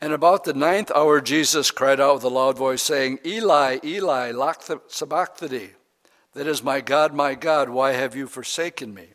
And 0.00 0.12
about 0.12 0.44
the 0.44 0.54
ninth 0.54 0.92
hour, 0.94 1.20
Jesus 1.20 1.72
cried 1.72 2.00
out 2.00 2.14
with 2.14 2.24
a 2.24 2.28
loud 2.28 2.56
voice, 2.56 2.82
saying, 2.82 3.18
Eli, 3.26 3.78
Eli, 3.82 4.32
sabachthani. 4.86 5.70
That 6.34 6.46
is, 6.46 6.62
my 6.62 6.80
God, 6.80 7.12
my 7.12 7.34
God, 7.34 7.68
why 7.68 7.94
have 7.94 8.14
you 8.14 8.28
forsaken 8.28 8.94
me? 8.94 9.08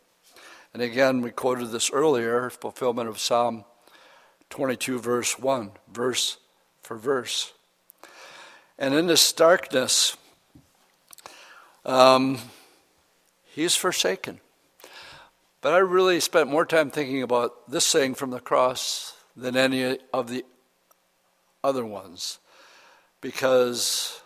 And 0.74 0.82
again, 0.82 1.22
we 1.22 1.30
quoted 1.30 1.68
this 1.68 1.90
earlier, 1.90 2.50
fulfillment 2.50 3.08
of 3.08 3.18
Psalm 3.18 3.64
22, 4.50 4.98
verse 4.98 5.38
1, 5.38 5.70
verse 5.90 6.36
for 6.82 6.98
verse. 6.98 7.54
And 8.78 8.94
in 8.94 9.06
this 9.06 9.32
darkness, 9.32 10.16
um, 11.84 12.38
he's 13.44 13.76
forsaken. 13.76 14.40
But 15.60 15.74
I 15.74 15.78
really 15.78 16.20
spent 16.20 16.50
more 16.50 16.66
time 16.66 16.90
thinking 16.90 17.22
about 17.22 17.70
this 17.70 17.84
saying 17.84 18.16
from 18.16 18.30
the 18.30 18.40
cross 18.40 19.16
than 19.36 19.56
any 19.56 19.98
of 20.12 20.28
the 20.28 20.44
other 21.62 21.84
ones 21.84 22.38
because 23.20 24.20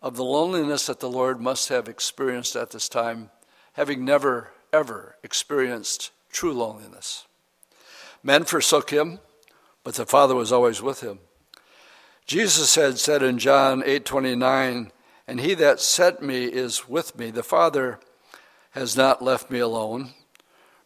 of 0.00 0.16
the 0.16 0.24
loneliness 0.24 0.86
that 0.86 1.00
the 1.00 1.10
Lord 1.10 1.40
must 1.40 1.68
have 1.68 1.88
experienced 1.88 2.54
at 2.54 2.70
this 2.70 2.88
time, 2.88 3.30
having 3.72 4.04
never 4.04 4.52
ever 4.72 5.16
experienced 5.22 6.10
true 6.30 6.52
loneliness. 6.52 7.26
Men 8.22 8.44
forsook 8.44 8.90
him, 8.90 9.18
but 9.84 9.94
the 9.94 10.06
Father 10.06 10.34
was 10.34 10.52
always 10.52 10.80
with 10.80 11.00
him. 11.00 11.18
Jesus 12.32 12.76
had 12.76 12.98
said 12.98 13.22
in 13.22 13.38
John 13.38 13.82
8:29, 13.82 14.90
"And 15.26 15.38
he 15.38 15.52
that 15.52 15.82
sent 15.82 16.22
me 16.22 16.46
is 16.46 16.88
with 16.88 17.14
me. 17.14 17.30
The 17.30 17.42
Father 17.42 18.00
has 18.70 18.96
not 18.96 19.20
left 19.20 19.50
me 19.50 19.58
alone, 19.58 20.14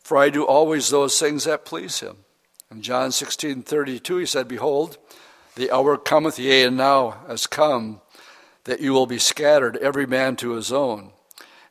for 0.02 0.16
I 0.16 0.28
do 0.28 0.44
always 0.44 0.88
those 0.88 1.20
things 1.20 1.44
that 1.44 1.64
please 1.64 2.00
him." 2.00 2.24
In 2.68 2.82
John 2.82 3.12
16:32 3.12 4.16
he 4.16 4.26
said, 4.26 4.48
"Behold, 4.48 4.98
the 5.54 5.70
hour 5.70 5.96
cometh, 5.96 6.36
yea, 6.36 6.64
and 6.64 6.76
now 6.76 7.22
has 7.28 7.46
come, 7.46 8.00
that 8.64 8.80
you 8.80 8.92
will 8.92 9.06
be 9.06 9.20
scattered 9.20 9.76
every 9.76 10.04
man 10.04 10.34
to 10.38 10.54
his 10.54 10.72
own, 10.72 11.12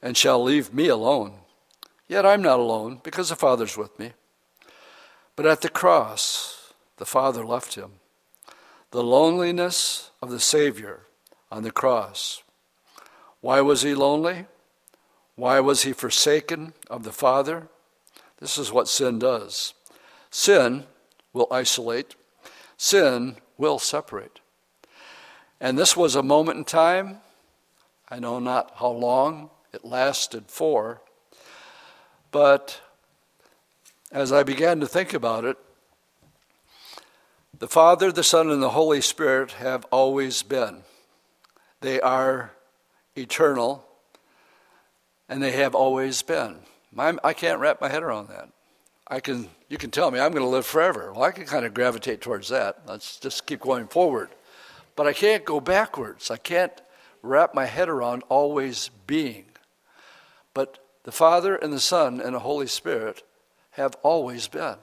and 0.02 0.16
shall 0.16 0.42
leave 0.42 0.74
me 0.74 0.88
alone." 0.88 1.42
Yet 2.08 2.26
I'm 2.26 2.42
not 2.42 2.60
alone 2.60 3.02
because 3.04 3.28
the 3.28 3.36
Father's 3.36 3.76
with 3.76 4.00
me. 4.00 4.14
But 5.36 5.46
at 5.46 5.60
the 5.60 5.68
cross, 5.68 6.72
the 6.96 7.06
Father 7.06 7.46
left 7.46 7.76
him. 7.76 8.00
The 8.96 9.04
loneliness 9.04 10.12
of 10.22 10.32
the 10.32 10.40
Savior 10.40 11.02
on 11.52 11.64
the 11.64 11.70
cross. 11.70 12.44
Why 13.42 13.60
was 13.60 13.82
he 13.82 13.94
lonely? 13.94 14.46
Why 15.36 15.60
was 15.60 15.82
he 15.82 15.92
forsaken 15.92 16.72
of 16.90 17.04
the 17.04 17.12
Father? 17.12 17.68
This 18.40 18.58
is 18.58 18.72
what 18.72 18.88
sin 18.88 19.20
does. 19.20 19.74
Sin 20.32 20.86
will 21.34 21.50
isolate, 21.52 22.16
sin 22.78 23.36
will 23.58 23.80
separate. 23.80 24.40
And 25.60 25.78
this 25.78 25.98
was 25.98 26.16
a 26.16 26.24
moment 26.24 26.60
in 26.60 26.64
time, 26.64 27.18
I 28.08 28.20
know 28.20 28.40
not 28.40 28.76
how 28.78 28.92
long 28.92 29.50
it 29.74 29.84
lasted 29.84 30.46
for, 30.48 31.02
but 32.32 32.80
as 34.10 34.32
I 34.32 34.44
began 34.44 34.80
to 34.80 34.88
think 34.88 35.14
about 35.14 35.44
it, 35.44 35.58
the 37.60 37.68
Father, 37.68 38.12
the 38.12 38.24
Son, 38.24 38.50
and 38.50 38.62
the 38.62 38.70
Holy 38.70 39.02
Spirit 39.02 39.54
have 39.54 39.86
always 39.92 40.44
been. 40.44 40.84
They 41.82 42.02
are 42.02 42.52
eternal, 43.16 43.86
and 45.30 45.42
they 45.42 45.52
have 45.52 45.76
always 45.76 46.22
been. 46.22 46.60
I 46.98 47.34
can't 47.34 47.60
wrap 47.60 47.82
my 47.82 47.90
head 47.90 48.04
around 48.04 48.30
that. 48.30 48.50
I 49.08 49.20
can, 49.20 49.50
you 49.70 49.78
can 49.78 49.92
tell 49.92 50.10
me 50.12 50.20
I'm 50.20 50.32
going 50.32 50.44
to 50.44 50.50
live 50.50 50.66
forever. 50.66 51.14
Well, 51.14 51.24
I 51.24 51.32
can 51.32 51.46
kind 51.46 51.66
of 51.66 51.74
gravitate 51.74 52.22
towards 52.22 52.50
that. 52.50 52.82
Let's 52.88 53.20
just 53.20 53.46
keep 53.46 53.60
going 53.60 53.88
forward. 53.88 54.30
But 54.96 55.08
I 55.08 55.14
can't 55.14 55.46
go 55.46 55.60
backwards. 55.60 56.32
I 56.32 56.38
can't 56.38 56.74
wrap 57.22 57.54
my 57.54 57.66
head 57.66 57.90
around 57.90 58.24
always 58.30 58.90
being. 59.06 59.46
But 60.54 60.80
the 61.04 61.12
Father 61.12 61.56
and 61.56 61.72
the 61.72 61.80
Son 61.80 62.20
and 62.20 62.34
the 62.34 62.40
Holy 62.40 62.68
Spirit 62.68 63.24
have 63.72 63.96
always 64.02 64.48
been 64.48 64.78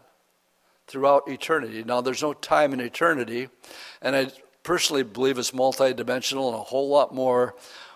throughout 0.86 1.28
eternity. 1.28 1.84
Now, 1.84 2.00
there's 2.00 2.22
no 2.22 2.32
time 2.32 2.72
in 2.72 2.80
eternity, 2.80 3.48
and 4.00 4.14
I 4.16 4.30
personally 4.62 5.02
believe 5.02 5.38
it's 5.38 5.50
multidimensional 5.50 6.48
and 6.48 6.56
a 6.56 6.64
whole 6.64 6.88
lot 6.88 7.14
more 7.14 7.54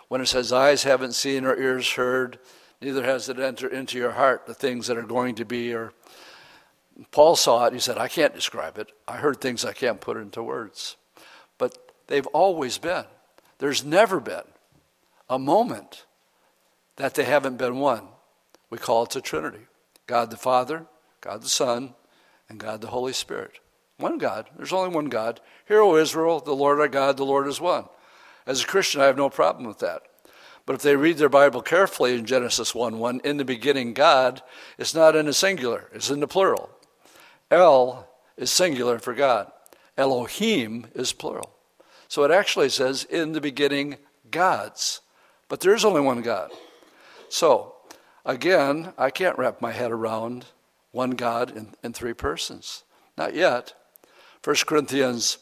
when 0.09 0.21
it 0.21 0.27
says, 0.27 0.53
Eyes 0.53 0.85
haven't 0.85 1.15
seen 1.15 1.45
or 1.45 1.57
ears 1.57 1.93
heard, 1.93 2.39
neither 2.81 3.05
has 3.05 3.29
it 3.29 3.39
entered 3.39 3.73
into 3.73 3.99
your 3.99 4.13
heart 4.13 4.47
the 4.47 4.55
things 4.55 4.87
that 4.87 4.97
are 4.97 5.03
going 5.03 5.35
to 5.37 5.45
be. 5.45 5.75
Or 5.75 5.93
Paul 7.11 7.37
saw 7.37 7.67
it, 7.67 7.73
he 7.73 7.79
said, 7.79 7.99
I 7.99 8.09
can't 8.09 8.35
describe 8.35 8.79
it. 8.79 8.93
I 9.07 9.17
heard 9.17 9.41
things 9.41 9.65
I 9.65 9.73
can't 9.73 10.01
put 10.01 10.17
into 10.17 10.43
words. 10.43 10.97
But 11.59 11.77
they've 12.07 12.27
always 12.29 12.79
been. 12.79 13.05
There's 13.59 13.85
never 13.85 14.21
been 14.21 14.45
a 15.29 15.39
moment 15.39 16.05
that 16.97 17.15
they 17.15 17.25
haven't 17.25 17.57
been 17.57 17.79
one. 17.79 18.09
We 18.71 18.79
call 18.79 19.05
it 19.05 19.11
the 19.11 19.21
Trinity 19.21 19.67
God 20.07 20.31
the 20.31 20.37
Father, 20.37 20.87
God 21.21 21.43
the 21.43 21.49
Son, 21.49 21.95
and 22.49 22.59
God 22.59 22.81
the 22.81 22.89
Holy 22.89 23.13
Spirit. 23.13 23.61
One 23.99 24.19
God. 24.19 24.49
There's 24.57 24.73
only 24.73 24.95
one 24.95 25.07
God. 25.07 25.41
Hear, 25.67 25.81
O 25.81 25.97
Israel, 25.97 26.41
the 26.41 26.55
Lord 26.55 26.81
our 26.81 26.89
God, 26.89 27.17
the 27.17 27.25
Lord 27.25 27.47
is 27.47 27.61
one. 27.61 27.87
As 28.47 28.63
a 28.63 28.67
Christian, 28.67 29.01
I 29.01 29.07
have 29.07 29.17
no 29.17 29.31
problem 29.31 29.67
with 29.67 29.79
that. 29.79 30.03
But 30.67 30.75
if 30.75 30.83
they 30.83 30.97
read 30.97 31.19
their 31.19 31.29
Bible 31.29 31.63
carefully 31.63 32.15
in 32.15 32.27
Genesis 32.27 32.75
1 32.75 32.99
1, 32.99 33.21
in 33.25 33.37
the 33.37 33.45
beginning, 33.45 33.95
God 33.95 34.43
is 34.79 34.95
not 34.95 35.17
in 35.17 35.27
the 35.27 35.33
singular, 35.33 35.89
it's 35.93 36.11
in 36.11 36.21
the 36.21 36.27
plural. 36.27 36.71
El 37.51 38.09
is 38.37 38.51
singular 38.51 38.99
for 38.99 39.15
God, 39.15 39.51
Elohim 39.97 40.89
is 40.95 41.13
plural. 41.13 41.53
So 42.09 42.25
it 42.25 42.31
actually 42.31 42.69
says, 42.69 43.05
in 43.05 43.33
the 43.33 43.41
beginning, 43.41 43.97
gods. 44.31 45.01
But 45.49 45.61
there 45.61 45.75
is 45.75 45.85
only 45.85 46.01
one 46.01 46.23
God. 46.23 46.51
So, 47.29 47.75
again, 48.25 48.93
I 48.99 49.11
can't 49.11 49.39
wrap 49.39 49.61
my 49.61 49.73
head 49.73 49.91
around 49.91 50.47
one 50.97 51.11
God 51.11 51.55
in, 51.55 51.75
in 51.83 51.93
three 51.93 52.15
persons. 52.15 52.83
Not 53.19 53.35
yet. 53.35 53.75
1 54.43 54.57
Corinthians 54.67 55.37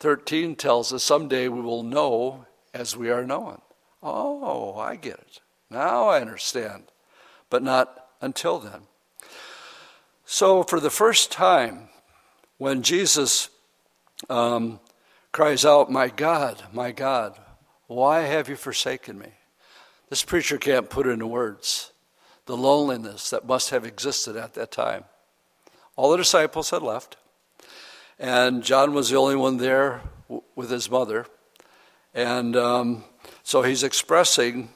13 0.00 0.56
tells 0.56 0.94
us 0.94 1.04
someday 1.04 1.46
we 1.46 1.60
will 1.60 1.82
know 1.82 2.46
as 2.72 2.96
we 2.96 3.10
are 3.10 3.24
known. 3.24 3.60
Oh, 4.02 4.76
I 4.78 4.96
get 4.96 5.18
it. 5.18 5.40
Now 5.70 6.08
I 6.08 6.22
understand. 6.22 6.84
But 7.50 7.62
not 7.62 8.06
until 8.22 8.58
then. 8.58 8.82
So, 10.24 10.62
for 10.62 10.80
the 10.80 10.90
first 10.90 11.30
time, 11.30 11.90
when 12.56 12.82
Jesus 12.82 13.50
um, 14.30 14.80
cries 15.32 15.66
out, 15.66 15.90
My 15.90 16.08
God, 16.08 16.62
my 16.72 16.92
God, 16.92 17.38
why 17.88 18.20
have 18.20 18.48
you 18.48 18.56
forsaken 18.56 19.18
me? 19.18 19.34
This 20.08 20.24
preacher 20.24 20.56
can't 20.56 20.88
put 20.88 21.06
it 21.06 21.10
into 21.10 21.26
words 21.26 21.92
the 22.46 22.56
loneliness 22.56 23.30
that 23.30 23.46
must 23.46 23.70
have 23.70 23.84
existed 23.84 24.36
at 24.36 24.54
that 24.54 24.70
time. 24.70 25.04
All 25.96 26.10
the 26.10 26.16
disciples 26.16 26.70
had 26.70 26.82
left, 26.82 27.16
and 28.18 28.62
John 28.62 28.94
was 28.94 29.10
the 29.10 29.16
only 29.16 29.36
one 29.36 29.56
there 29.56 30.02
with 30.54 30.70
his 30.70 30.90
mother. 30.90 31.26
And 32.14 32.56
um, 32.56 33.04
so 33.42 33.62
he's 33.62 33.82
expressing 33.82 34.68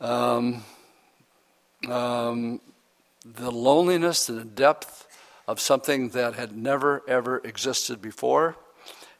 um, 0.00 0.64
um, 1.88 2.60
the 3.24 3.50
loneliness 3.50 4.28
and 4.28 4.38
the 4.38 4.44
depth 4.44 5.06
of 5.46 5.60
something 5.60 6.10
that 6.10 6.34
had 6.34 6.56
never, 6.56 7.02
ever 7.08 7.38
existed 7.38 8.00
before, 8.00 8.56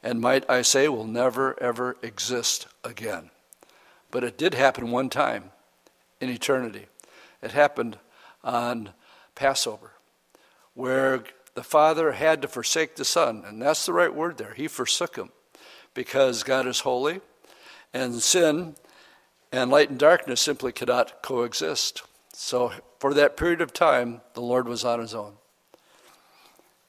and 0.01 0.21
might 0.21 0.49
I 0.49 0.61
say, 0.61 0.87
will 0.87 1.07
never, 1.07 1.61
ever 1.61 1.97
exist 2.01 2.67
again. 2.83 3.31
But 4.11 4.23
it 4.23 4.37
did 4.37 4.53
happen 4.53 4.91
one 4.91 5.09
time 5.09 5.51
in 6.21 6.29
eternity. 6.29 6.87
It 7.41 7.51
happened 7.51 7.97
on 8.43 8.91
Passover, 9.35 9.91
where 10.73 11.23
the 11.55 11.63
Father 11.63 12.13
had 12.13 12.41
to 12.41 12.47
forsake 12.47 12.95
the 12.95 13.05
Son. 13.05 13.43
And 13.45 13.61
that's 13.61 13.85
the 13.85 13.93
right 13.93 14.13
word 14.13 14.37
there. 14.37 14.53
He 14.53 14.67
forsook 14.67 15.15
him 15.15 15.29
because 15.93 16.43
God 16.43 16.67
is 16.67 16.81
holy, 16.81 17.21
and 17.93 18.21
sin 18.21 18.75
and 19.51 19.71
light 19.71 19.89
and 19.89 19.99
darkness 19.99 20.41
simply 20.41 20.71
cannot 20.71 21.21
coexist. 21.21 22.03
So, 22.33 22.71
for 22.99 23.13
that 23.13 23.37
period 23.37 23.61
of 23.61 23.73
time, 23.73 24.21
the 24.33 24.41
Lord 24.41 24.67
was 24.67 24.85
on 24.85 24.99
his 24.99 25.13
own. 25.13 25.33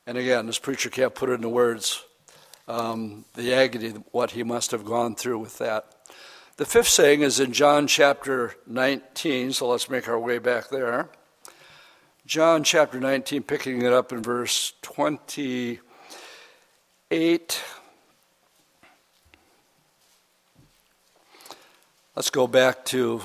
And 0.07 0.19
again, 0.19 0.47
this 0.47 0.59
preacher 0.59 0.91
can't 0.91 1.15
put 1.15 1.31
it 1.31 1.35
into 1.35 1.49
words 1.49 2.05
um, 2.69 3.25
the 3.35 3.53
agony, 3.53 3.91
what 4.13 4.31
he 4.31 4.45
must 4.45 4.71
have 4.71 4.85
gone 4.85 5.17
through 5.17 5.39
with 5.39 5.59
that. 5.59 5.87
The 6.61 6.67
fifth 6.67 6.89
saying 6.89 7.23
is 7.23 7.41
in 7.41 7.55
John 7.55 7.87
chapter 7.87 8.55
19, 8.67 9.55
so 9.55 9.69
let's 9.69 9.89
make 9.89 10.07
our 10.07 10.19
way 10.19 10.37
back 10.37 10.69
there. 10.69 11.09
John 12.27 12.65
chapter 12.65 13.01
19, 13.01 13.45
picking 13.45 13.81
it 13.81 13.95
up 13.95 14.13
in 14.13 14.23
verse 14.23 14.75
28. 14.83 15.81
Let's 22.15 22.29
go 22.29 22.47
back 22.47 22.85
to 22.85 23.23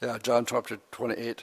yeah, 0.00 0.18
John 0.22 0.46
chapter 0.46 0.78
28. 0.92 1.42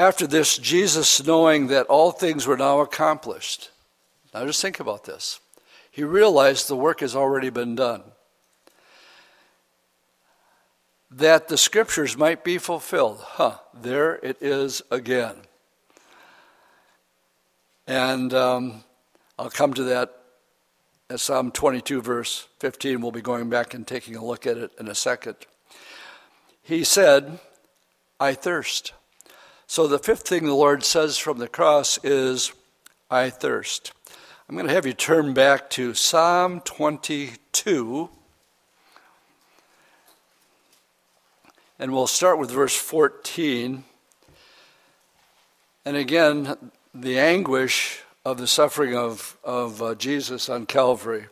After 0.00 0.26
this, 0.26 0.58
Jesus, 0.58 1.24
knowing 1.24 1.68
that 1.68 1.86
all 1.86 2.10
things 2.10 2.44
were 2.44 2.56
now 2.56 2.80
accomplished, 2.80 3.70
now 4.34 4.44
just 4.46 4.60
think 4.60 4.80
about 4.80 5.04
this. 5.04 5.38
He 5.92 6.02
realized 6.02 6.66
the 6.66 6.74
work 6.74 6.98
has 6.98 7.14
already 7.14 7.50
been 7.50 7.76
done 7.76 8.02
that 11.10 11.48
the 11.48 11.58
scriptures 11.58 12.16
might 12.16 12.44
be 12.44 12.58
fulfilled. 12.58 13.18
Huh, 13.20 13.58
there 13.74 14.16
it 14.22 14.36
is 14.40 14.82
again. 14.90 15.36
And 17.86 18.32
um, 18.32 18.84
I'll 19.38 19.50
come 19.50 19.74
to 19.74 19.82
that 19.84 20.14
at 21.08 21.18
Psalm 21.18 21.50
22, 21.50 22.00
verse 22.02 22.46
15. 22.60 23.00
We'll 23.00 23.10
be 23.10 23.20
going 23.20 23.50
back 23.50 23.74
and 23.74 23.84
taking 23.86 24.14
a 24.14 24.24
look 24.24 24.46
at 24.46 24.56
it 24.56 24.70
in 24.78 24.86
a 24.86 24.94
second. 24.94 25.34
He 26.62 26.84
said, 26.84 27.40
I 28.20 28.34
thirst. 28.34 28.92
So 29.66 29.88
the 29.88 29.98
fifth 29.98 30.28
thing 30.28 30.44
the 30.44 30.54
Lord 30.54 30.84
says 30.84 31.18
from 31.18 31.38
the 31.38 31.48
cross 31.48 31.98
is, 32.04 32.52
I 33.10 33.30
thirst. 33.30 33.92
I'm 34.48 34.54
going 34.54 34.68
to 34.68 34.74
have 34.74 34.86
you 34.86 34.92
turn 34.92 35.34
back 35.34 35.70
to 35.70 35.94
Psalm 35.94 36.60
22 36.60 38.08
And 41.80 41.94
we'll 41.94 42.06
start 42.06 42.38
with 42.38 42.50
verse 42.50 42.76
14. 42.76 43.84
And 45.86 45.96
again, 45.96 46.70
the 46.92 47.18
anguish 47.18 48.02
of 48.22 48.36
the 48.36 48.46
suffering 48.46 48.94
of, 48.94 49.38
of 49.42 49.80
uh, 49.80 49.94
Jesus 49.94 50.50
on 50.50 50.66
Calvary 50.66 51.28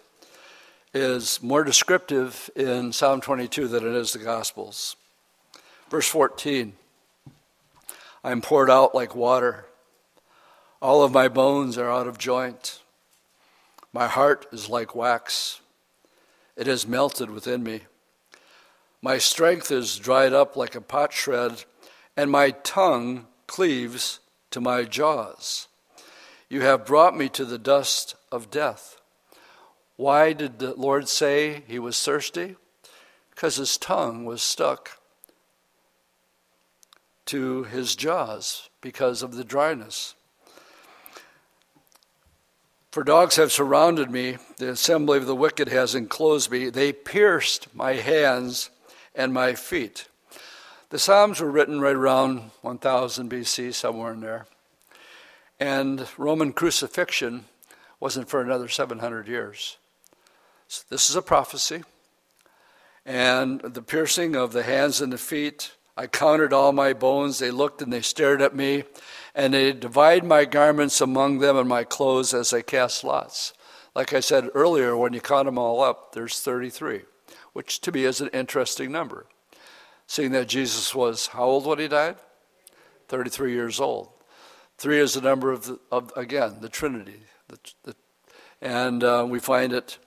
is 0.94 1.42
more 1.42 1.64
descriptive 1.64 2.48
in 2.56 2.94
Psalm 2.94 3.20
22 3.20 3.68
than 3.68 3.86
it 3.86 3.94
is 3.94 4.14
the 4.14 4.20
Gospels. 4.20 4.96
Verse 5.90 6.08
14 6.08 6.72
I 8.24 8.32
am 8.32 8.40
poured 8.40 8.70
out 8.70 8.94
like 8.94 9.14
water, 9.14 9.66
all 10.80 11.02
of 11.02 11.12
my 11.12 11.28
bones 11.28 11.76
are 11.76 11.90
out 11.90 12.06
of 12.06 12.16
joint. 12.16 12.80
My 13.92 14.06
heart 14.06 14.46
is 14.50 14.70
like 14.70 14.94
wax, 14.94 15.60
it 16.56 16.66
has 16.66 16.88
melted 16.88 17.28
within 17.28 17.62
me. 17.62 17.82
My 19.00 19.18
strength 19.18 19.70
is 19.70 19.96
dried 19.96 20.32
up 20.32 20.56
like 20.56 20.74
a 20.74 20.80
potsherd, 20.80 21.64
and 22.16 22.30
my 22.30 22.50
tongue 22.50 23.26
cleaves 23.46 24.20
to 24.50 24.60
my 24.60 24.82
jaws. 24.84 25.68
You 26.48 26.62
have 26.62 26.86
brought 26.86 27.16
me 27.16 27.28
to 27.30 27.44
the 27.44 27.58
dust 27.58 28.16
of 28.32 28.50
death. 28.50 29.00
Why 29.96 30.32
did 30.32 30.58
the 30.58 30.74
Lord 30.74 31.08
say 31.08 31.62
he 31.66 31.78
was 31.78 32.02
thirsty? 32.02 32.56
Because 33.30 33.56
his 33.56 33.76
tongue 33.76 34.24
was 34.24 34.42
stuck 34.42 34.98
to 37.26 37.64
his 37.64 37.94
jaws 37.94 38.70
because 38.80 39.22
of 39.22 39.36
the 39.36 39.44
dryness. 39.44 40.14
For 42.90 43.04
dogs 43.04 43.36
have 43.36 43.52
surrounded 43.52 44.10
me, 44.10 44.38
the 44.56 44.70
assembly 44.70 45.18
of 45.18 45.26
the 45.26 45.36
wicked 45.36 45.68
has 45.68 45.94
enclosed 45.94 46.50
me. 46.50 46.70
They 46.70 46.92
pierced 46.92 47.72
my 47.74 47.94
hands 47.94 48.70
and 49.14 49.32
my 49.32 49.54
feet. 49.54 50.08
The 50.90 50.98
Psalms 50.98 51.40
were 51.40 51.50
written 51.50 51.80
right 51.80 51.94
around 51.94 52.50
1000 52.62 53.30
BC, 53.30 53.74
somewhere 53.74 54.12
in 54.12 54.20
there. 54.20 54.46
And 55.60 56.06
Roman 56.16 56.52
crucifixion 56.52 57.44
wasn't 58.00 58.28
for 58.28 58.40
another 58.40 58.68
700 58.68 59.28
years. 59.28 59.76
So 60.68 60.84
this 60.88 61.10
is 61.10 61.16
a 61.16 61.22
prophecy. 61.22 61.82
And 63.04 63.60
the 63.60 63.82
piercing 63.82 64.36
of 64.36 64.52
the 64.52 64.62
hands 64.62 65.00
and 65.00 65.12
the 65.12 65.18
feet, 65.18 65.72
I 65.96 66.06
counted 66.06 66.52
all 66.52 66.72
my 66.72 66.92
bones. 66.92 67.38
They 67.38 67.50
looked 67.50 67.82
and 67.82 67.92
they 67.92 68.02
stared 68.02 68.40
at 68.40 68.54
me, 68.54 68.84
and 69.34 69.52
they 69.52 69.72
divide 69.72 70.24
my 70.24 70.44
garments 70.44 71.00
among 71.00 71.38
them 71.38 71.56
and 71.56 71.68
my 71.68 71.84
clothes 71.84 72.32
as 72.32 72.50
they 72.50 72.62
cast 72.62 73.04
lots. 73.04 73.52
Like 73.94 74.12
I 74.12 74.20
said 74.20 74.48
earlier, 74.54 74.96
when 74.96 75.12
you 75.12 75.20
count 75.20 75.46
them 75.46 75.58
all 75.58 75.82
up, 75.82 76.12
there's 76.12 76.40
33 76.40 77.02
which 77.58 77.80
to 77.80 77.90
me 77.90 78.04
is 78.04 78.20
an 78.20 78.28
interesting 78.28 78.92
number. 78.92 79.26
seeing 80.06 80.30
that 80.30 80.46
Jesus 80.46 80.94
was 80.94 81.26
how 81.26 81.42
old 81.42 81.66
when 81.66 81.80
he 81.80 81.88
died? 81.88 82.14
33 83.08 83.52
years 83.52 83.80
old. 83.80 84.10
Three 84.76 85.00
is 85.00 85.14
the 85.14 85.20
number 85.20 85.50
of, 85.50 85.64
the, 85.64 85.80
of 85.90 86.12
again, 86.14 86.58
the 86.60 86.68
Trinity. 86.68 87.22
The, 87.48 87.58
the, 87.82 87.96
and 88.62 89.02
uh, 89.02 89.26
we 89.28 89.40
find 89.40 89.72
it 89.72 89.98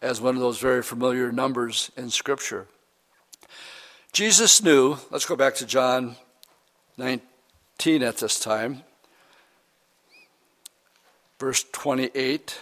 as 0.00 0.20
one 0.20 0.36
of 0.36 0.40
those 0.40 0.60
very 0.60 0.84
familiar 0.84 1.32
numbers 1.32 1.90
in 1.96 2.10
Scripture. 2.10 2.68
Jesus 4.12 4.62
knew, 4.62 4.96
let's 5.10 5.26
go 5.26 5.34
back 5.34 5.56
to 5.56 5.66
John 5.66 6.14
19 6.96 8.04
at 8.04 8.18
this 8.18 8.38
time, 8.38 8.84
verse 11.40 11.64
28. 11.72 12.56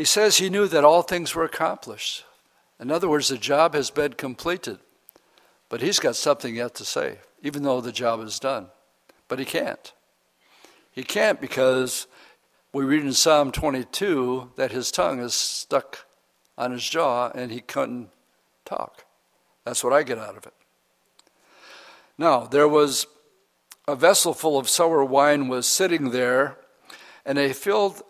He 0.00 0.06
says 0.06 0.38
he 0.38 0.48
knew 0.48 0.66
that 0.66 0.82
all 0.82 1.02
things 1.02 1.34
were 1.34 1.44
accomplished. 1.44 2.24
In 2.80 2.90
other 2.90 3.06
words, 3.06 3.28
the 3.28 3.36
job 3.36 3.74
has 3.74 3.90
been 3.90 4.14
completed. 4.14 4.78
But 5.68 5.82
he's 5.82 5.98
got 5.98 6.16
something 6.16 6.56
yet 6.56 6.74
to 6.76 6.86
say, 6.86 7.18
even 7.42 7.64
though 7.64 7.82
the 7.82 7.92
job 7.92 8.22
is 8.22 8.38
done. 8.38 8.68
But 9.28 9.40
he 9.40 9.44
can't. 9.44 9.92
He 10.90 11.02
can't 11.04 11.38
because 11.38 12.06
we 12.72 12.82
read 12.82 13.04
in 13.04 13.12
Psalm 13.12 13.52
22 13.52 14.52
that 14.56 14.72
his 14.72 14.90
tongue 14.90 15.20
is 15.20 15.34
stuck 15.34 16.06
on 16.56 16.72
his 16.72 16.88
jaw 16.88 17.30
and 17.34 17.52
he 17.52 17.60
couldn't 17.60 18.08
talk. 18.64 19.04
That's 19.66 19.84
what 19.84 19.92
I 19.92 20.02
get 20.02 20.16
out 20.16 20.38
of 20.38 20.46
it. 20.46 20.54
Now, 22.16 22.46
there 22.46 22.68
was 22.68 23.06
a 23.86 23.94
vessel 23.94 24.32
full 24.32 24.58
of 24.58 24.66
sour 24.66 25.04
wine 25.04 25.48
was 25.48 25.66
sitting 25.66 26.10
there, 26.10 26.56
and 27.26 27.36
they 27.36 27.52
filled 27.52 28.02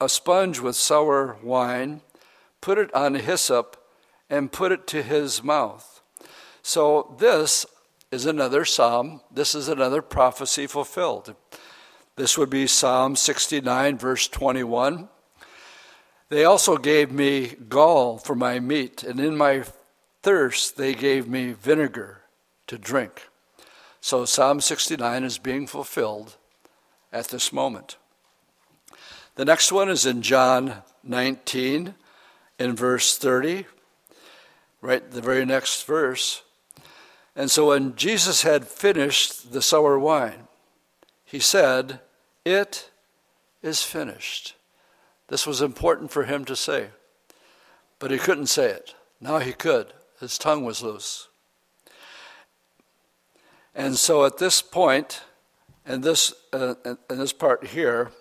a 0.00 0.08
sponge 0.08 0.60
with 0.60 0.76
sour 0.76 1.36
wine, 1.42 2.02
put 2.60 2.78
it 2.78 2.92
on 2.94 3.14
hyssop, 3.14 3.76
and 4.28 4.52
put 4.52 4.72
it 4.72 4.86
to 4.88 5.02
his 5.02 5.42
mouth. 5.42 6.02
So 6.62 7.16
this 7.18 7.64
is 8.10 8.26
another 8.26 8.64
psalm. 8.64 9.20
This 9.30 9.54
is 9.54 9.68
another 9.68 10.02
prophecy 10.02 10.66
fulfilled. 10.66 11.34
This 12.16 12.38
would 12.38 12.50
be 12.50 12.66
Psalm 12.66 13.14
69, 13.14 13.98
verse 13.98 14.26
21. 14.28 15.08
They 16.28 16.44
also 16.44 16.76
gave 16.76 17.12
me 17.12 17.54
gall 17.68 18.18
for 18.18 18.34
my 18.34 18.58
meat, 18.58 19.02
and 19.02 19.20
in 19.20 19.36
my 19.36 19.64
thirst 20.22 20.76
they 20.76 20.94
gave 20.94 21.28
me 21.28 21.52
vinegar 21.52 22.22
to 22.66 22.78
drink. 22.78 23.28
So 24.00 24.24
Psalm 24.24 24.60
69 24.60 25.24
is 25.24 25.38
being 25.38 25.66
fulfilled 25.66 26.36
at 27.12 27.28
this 27.28 27.52
moment. 27.52 27.96
The 29.36 29.44
next 29.44 29.70
one 29.70 29.90
is 29.90 30.06
in 30.06 30.22
John 30.22 30.82
19, 31.04 31.94
in 32.58 32.74
verse 32.74 33.18
30, 33.18 33.66
right 34.80 35.10
the 35.10 35.20
very 35.20 35.44
next 35.44 35.84
verse. 35.84 36.42
And 37.36 37.50
so 37.50 37.68
when 37.68 37.94
Jesus 37.96 38.42
had 38.42 38.66
finished 38.66 39.52
the 39.52 39.60
sour 39.60 39.98
wine, 39.98 40.48
he 41.26 41.38
said, 41.38 42.00
It 42.46 42.90
is 43.62 43.82
finished. 43.82 44.54
This 45.28 45.46
was 45.46 45.60
important 45.60 46.10
for 46.10 46.24
him 46.24 46.46
to 46.46 46.56
say, 46.56 46.88
but 47.98 48.10
he 48.10 48.16
couldn't 48.16 48.46
say 48.46 48.70
it. 48.70 48.94
Now 49.20 49.38
he 49.38 49.52
could. 49.52 49.92
His 50.18 50.38
tongue 50.38 50.64
was 50.64 50.82
loose. 50.82 51.28
And 53.74 53.98
so 53.98 54.24
at 54.24 54.38
this 54.38 54.62
point, 54.62 55.20
and 55.84 56.02
this, 56.02 56.32
uh, 56.54 56.74
in 57.10 57.18
this 57.18 57.34
part 57.34 57.66
here, 57.66 58.12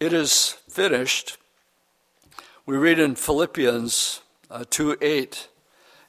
it 0.00 0.14
is 0.14 0.56
finished. 0.68 1.36
We 2.64 2.78
read 2.78 2.98
in 2.98 3.14
Philippians 3.14 4.22
uh, 4.50 4.64
2 4.68 4.96
8, 5.00 5.48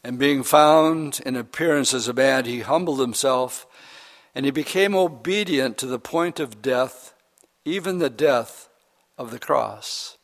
and 0.04 0.17
being 0.17 0.41
found 0.43 1.19
in 1.25 1.36
appearance 1.36 1.93
as 1.93 2.08
a 2.08 2.13
man, 2.13 2.45
he 2.45 2.62
humbled 2.62 2.99
himself 2.99 3.67
and 4.34 4.45
he 4.45 4.51
became 4.51 4.95
obedient 4.95 5.77
to 5.77 5.86
the 5.86 5.99
point 5.99 6.39
of 6.39 6.62
death, 6.62 7.13
even 7.65 7.99
the 7.99 8.10
death 8.10 8.69
of 9.17 9.30
the 9.30 9.39
cross. 9.39 10.17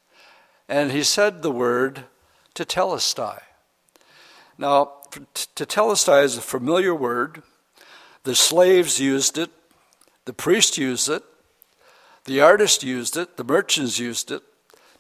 And 0.70 0.92
he 0.92 1.04
said 1.04 1.42
the 1.42 1.52
word 1.52 2.06
to 2.54 2.66
tetelestai. 2.66 3.42
Now, 4.58 4.94
to 5.12 5.66
tetelestai 5.66 6.24
is 6.24 6.38
a 6.38 6.42
familiar 6.42 6.96
word. 6.96 7.44
The 8.24 8.34
slaves 8.34 9.00
used 9.00 9.38
it, 9.38 9.52
the 10.26 10.34
priest 10.34 10.78
used 10.78 11.10
it, 11.10 11.24
the 12.28 12.42
artist 12.42 12.84
used 12.84 13.18
it, 13.18 13.38
the 13.38 13.44
merchants 13.44 14.00
used 14.00 14.32
it. 14.32 14.44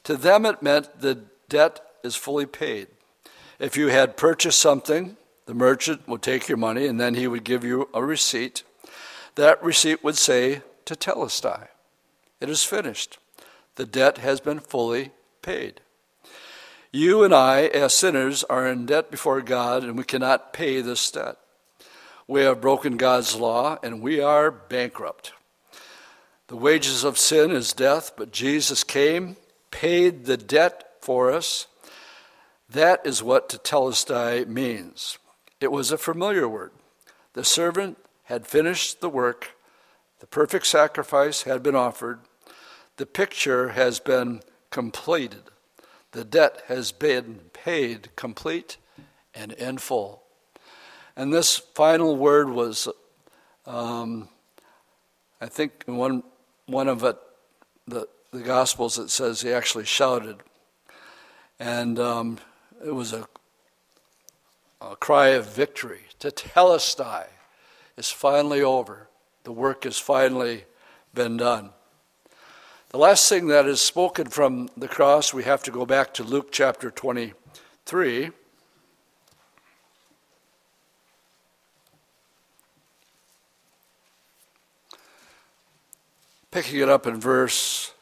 To 0.06 0.16
them, 0.16 0.46
it 0.46 0.63
meant 0.63 1.02
the 1.02 1.26
debt 1.50 1.82
is 2.04 2.16
fully 2.16 2.46
paid. 2.46 2.88
If 3.60 3.76
you 3.76 3.88
had 3.88 4.18
purchased 4.18 4.60
something, 4.60 5.18
the 5.46 5.54
merchant 5.54 6.08
would 6.08 6.22
take 6.22 6.48
your 6.48 6.58
money 6.58 6.88
and 6.88 7.00
then 7.00 7.16
he 7.16 7.28
would 7.28 7.44
give 7.44 7.63
you 7.63 7.90
a 7.94 8.04
receipt. 8.04 8.63
That 9.36 9.62
receipt 9.62 10.04
would 10.04 10.18
say 10.18 10.62
tetelestai. 10.86 11.68
It 12.40 12.50
is 12.50 12.63
finished. 12.63 13.18
The 13.76 13.86
debt 13.86 14.20
has 14.20 14.40
been 14.40 14.60
fully 14.60 15.12
paid. 15.42 15.82
You 16.92 17.24
and 17.24 17.34
I, 17.34 17.66
as 17.66 17.94
sinners, 17.94 18.44
are 18.46 18.68
in 18.68 18.86
debt 18.86 19.12
before 19.12 19.42
God 19.42 19.84
and 19.84 19.98
we 19.98 20.04
cannot 20.04 20.54
pay 20.54 20.82
this 20.82 21.12
debt. 21.12 21.38
We 22.28 22.42
have 22.42 22.62
broken 22.62 22.96
God's 22.98 23.36
law 23.36 23.78
and 23.84 24.02
we 24.02 24.22
are 24.22 24.50
bankrupt. 24.50 25.34
The 26.47 26.57
wages 26.57 27.03
of 27.03 27.17
sin 27.17 27.51
is 27.51 27.73
death, 27.73 28.13
but 28.15 28.31
Jesus 28.31 28.83
came, 28.83 29.36
paid 29.69 30.25
the 30.25 30.38
debt 30.38 30.93
for 31.01 31.31
us, 31.31 31.67
that 32.69 33.05
is 33.05 33.23
what 33.23 33.49
tetelestai 33.49 34.47
means. 34.47 35.17
It 35.60 35.71
was 35.71 35.91
a 35.91 35.97
familiar 35.97 36.47
word. 36.47 36.71
The 37.33 37.43
servant 37.43 37.97
had 38.23 38.47
finished 38.47 39.01
the 39.01 39.10
work, 39.10 39.55
the 40.19 40.27
perfect 40.27 40.67
sacrifice 40.67 41.43
had 41.43 41.63
been 41.63 41.75
offered, 41.75 42.19
the 42.97 43.05
picture 43.05 43.69
has 43.69 43.99
been 43.99 44.41
completed, 44.71 45.43
the 46.12 46.25
debt 46.25 46.63
has 46.67 46.91
been 46.91 47.41
paid 47.53 48.10
complete 48.15 48.77
and 49.33 49.51
in 49.53 49.77
full. 49.77 50.23
And 51.15 51.33
this 51.33 51.57
final 51.57 52.15
word 52.15 52.49
was, 52.49 52.88
um, 53.65 54.29
I 55.39 55.47
think, 55.47 55.83
in 55.88 55.97
one, 55.97 56.23
one 56.67 56.88
of 56.88 57.03
it, 57.03 57.17
the, 57.88 58.08
the 58.32 58.41
Gospels, 58.41 58.99
it 58.99 59.10
says 59.10 59.41
he 59.41 59.51
actually 59.51 59.86
shouted. 59.86 60.38
And 61.60 61.97
um, 61.97 62.38
it 62.86 62.93
was 62.93 63.13
a, 63.13 63.27
a 64.80 64.95
cry 64.95 65.30
of 65.30 65.47
victory. 65.47 66.01
Tetelestai 66.19 67.27
is 67.95 68.12
finally 68.12 68.62
over. 68.62 69.08
The 69.43 69.51
work 69.51 69.86
has 69.86 69.97
finally 69.97 70.65
been 71.13 71.38
done. 71.38 71.71
The 72.89 72.97
last 72.97 73.27
thing 73.27 73.47
that 73.47 73.65
is 73.65 73.82
spoken 73.82 74.27
from 74.27 74.69
the 74.77 74.88
cross, 74.88 75.34
we 75.34 75.43
have 75.43 75.63
to 75.63 75.71
go 75.71 75.86
back 75.86 76.13
to 76.15 76.23
Luke 76.23 76.51
chapter 76.51 76.91
23. 76.91 78.32
Picking 86.51 86.79
it 86.79 86.89
up 86.89 87.05
in 87.05 87.19
verse 87.19 87.93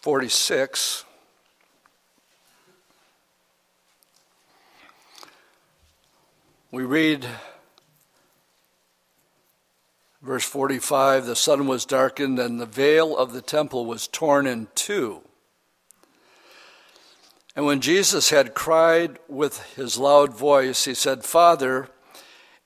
46. 0.00 1.04
We 6.70 6.84
read 6.84 7.26
verse 10.22 10.44
45 10.44 11.26
the 11.26 11.34
sun 11.34 11.66
was 11.66 11.84
darkened 11.84 12.38
and 12.38 12.60
the 12.60 12.66
veil 12.66 13.16
of 13.16 13.32
the 13.32 13.42
temple 13.42 13.86
was 13.86 14.06
torn 14.06 14.46
in 14.46 14.68
two. 14.76 15.22
And 17.56 17.66
when 17.66 17.80
Jesus 17.80 18.30
had 18.30 18.54
cried 18.54 19.18
with 19.28 19.74
his 19.74 19.98
loud 19.98 20.32
voice, 20.32 20.84
he 20.84 20.94
said, 20.94 21.24
Father, 21.24 21.88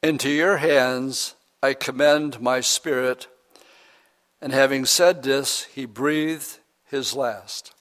into 0.02 0.28
your 0.28 0.58
hands 0.58 1.34
I 1.64 1.72
commend 1.72 2.42
my 2.42 2.60
spirit. 2.60 3.26
And 4.42 4.52
having 4.52 4.84
said 4.84 5.22
this, 5.22 5.62
he 5.62 5.86
breathed 5.86 6.58
his 6.90 7.14
last. 7.14 7.72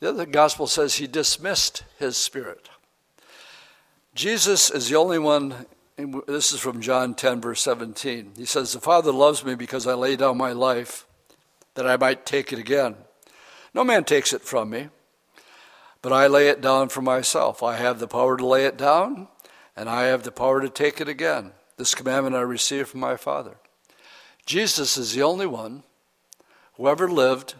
The 0.00 0.10
other 0.10 0.26
gospel 0.26 0.66
says 0.66 0.96
he 0.96 1.06
dismissed 1.06 1.84
his 1.98 2.18
spirit. 2.18 2.68
Jesus 4.14 4.70
is 4.70 4.90
the 4.90 4.96
only 4.96 5.18
one, 5.18 5.64
this 6.26 6.52
is 6.52 6.60
from 6.60 6.82
John 6.82 7.14
10, 7.14 7.40
verse 7.40 7.62
17. 7.62 8.32
He 8.36 8.44
says, 8.44 8.74
The 8.74 8.80
Father 8.80 9.12
loves 9.12 9.42
me 9.42 9.54
because 9.54 9.86
I 9.86 9.94
lay 9.94 10.14
down 10.16 10.36
my 10.36 10.52
life 10.52 11.06
that 11.72 11.86
I 11.86 11.96
might 11.96 12.26
take 12.26 12.52
it 12.52 12.58
again. 12.58 12.96
No 13.72 13.82
man 13.82 14.04
takes 14.04 14.34
it 14.34 14.42
from 14.42 14.68
me, 14.68 14.90
but 16.02 16.12
I 16.12 16.26
lay 16.26 16.48
it 16.48 16.60
down 16.60 16.90
for 16.90 17.00
myself. 17.00 17.62
I 17.62 17.76
have 17.76 17.98
the 17.98 18.08
power 18.08 18.36
to 18.36 18.46
lay 18.46 18.66
it 18.66 18.76
down, 18.76 19.28
and 19.74 19.88
I 19.88 20.04
have 20.04 20.22
the 20.22 20.32
power 20.32 20.60
to 20.60 20.68
take 20.68 21.00
it 21.00 21.08
again. 21.08 21.52
This 21.78 21.94
commandment 21.94 22.34
I 22.34 22.40
received 22.40 22.88
from 22.88 23.00
my 23.00 23.16
Father. 23.16 23.56
Jesus 24.44 24.96
is 24.96 25.14
the 25.14 25.22
only 25.22 25.46
one 25.46 25.84
who 26.74 26.88
ever 26.88 27.08
lived 27.08 27.54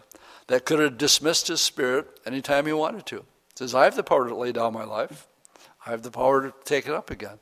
that 0.47 0.65
could 0.65 0.79
have 0.79 0.97
dismissed 0.97 1.47
his 1.47 1.61
spirit 1.61 2.19
anytime 2.25 2.65
he 2.65 2.73
wanted 2.73 3.05
to. 3.07 3.17
He 3.17 3.23
says, 3.55 3.73
I 3.73 3.85
have 3.85 3.95
the 3.95 4.03
power 4.03 4.27
to 4.27 4.35
lay 4.35 4.51
down 4.51 4.73
my 4.73 4.83
life. 4.83 5.25
I 5.85 5.91
have 5.91 6.03
the 6.03 6.11
power 6.11 6.41
to 6.41 6.53
take 6.65 6.85
it 6.85 6.93
up 6.93 7.09
again. 7.09 7.39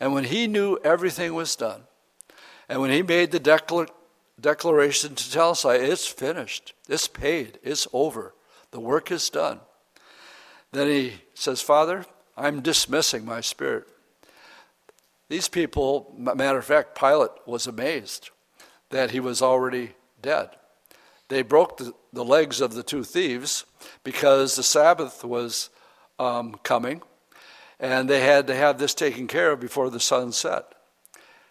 And 0.00 0.14
when 0.14 0.24
he 0.24 0.46
knew 0.46 0.78
everything 0.82 1.34
was 1.34 1.54
done, 1.54 1.82
and 2.68 2.80
when 2.80 2.90
he 2.90 3.02
made 3.02 3.30
the 3.30 3.40
declar- 3.40 3.88
declaration 4.40 5.14
to 5.14 5.24
tetelestai, 5.24 5.80
it's 5.80 6.06
finished, 6.06 6.72
it's 6.88 7.08
paid, 7.08 7.58
it's 7.62 7.86
over, 7.92 8.34
the 8.70 8.80
work 8.80 9.10
is 9.10 9.28
done. 9.28 9.60
Then 10.72 10.88
he 10.88 11.14
says, 11.34 11.60
Father, 11.60 12.06
I'm 12.36 12.60
dismissing 12.60 13.24
my 13.24 13.40
spirit. 13.42 13.86
These 15.28 15.48
people, 15.48 16.14
matter 16.16 16.58
of 16.58 16.64
fact, 16.64 16.98
Pilate 16.98 17.30
was 17.46 17.66
amazed 17.66 18.30
that 18.90 19.10
he 19.10 19.20
was 19.20 19.42
already 19.42 19.94
dead. 20.22 20.50
They 21.28 21.42
broke 21.42 21.78
the, 21.78 21.92
the 22.12 22.24
legs 22.24 22.60
of 22.60 22.74
the 22.74 22.84
two 22.84 23.02
thieves 23.02 23.64
because 24.04 24.54
the 24.54 24.62
Sabbath 24.62 25.24
was 25.24 25.70
um, 26.18 26.54
coming 26.62 27.02
and 27.80 28.08
they 28.08 28.20
had 28.20 28.46
to 28.46 28.54
have 28.54 28.78
this 28.78 28.94
taken 28.94 29.26
care 29.26 29.52
of 29.52 29.60
before 29.60 29.90
the 29.90 30.00
sun 30.00 30.32
set. 30.32 30.64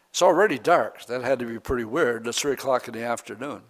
It's 0.09 0.21
already 0.21 0.57
dark. 0.57 1.05
That 1.05 1.23
had 1.23 1.39
to 1.39 1.45
be 1.45 1.59
pretty 1.59 1.84
weird. 1.84 2.26
It's 2.26 2.39
3 2.39 2.53
o'clock 2.53 2.88
in 2.88 2.93
the 2.93 3.03
afternoon. 3.03 3.61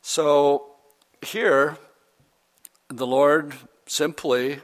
So 0.00 0.76
here, 1.20 1.76
the 2.88 3.06
Lord 3.06 3.54
simply 3.86 4.60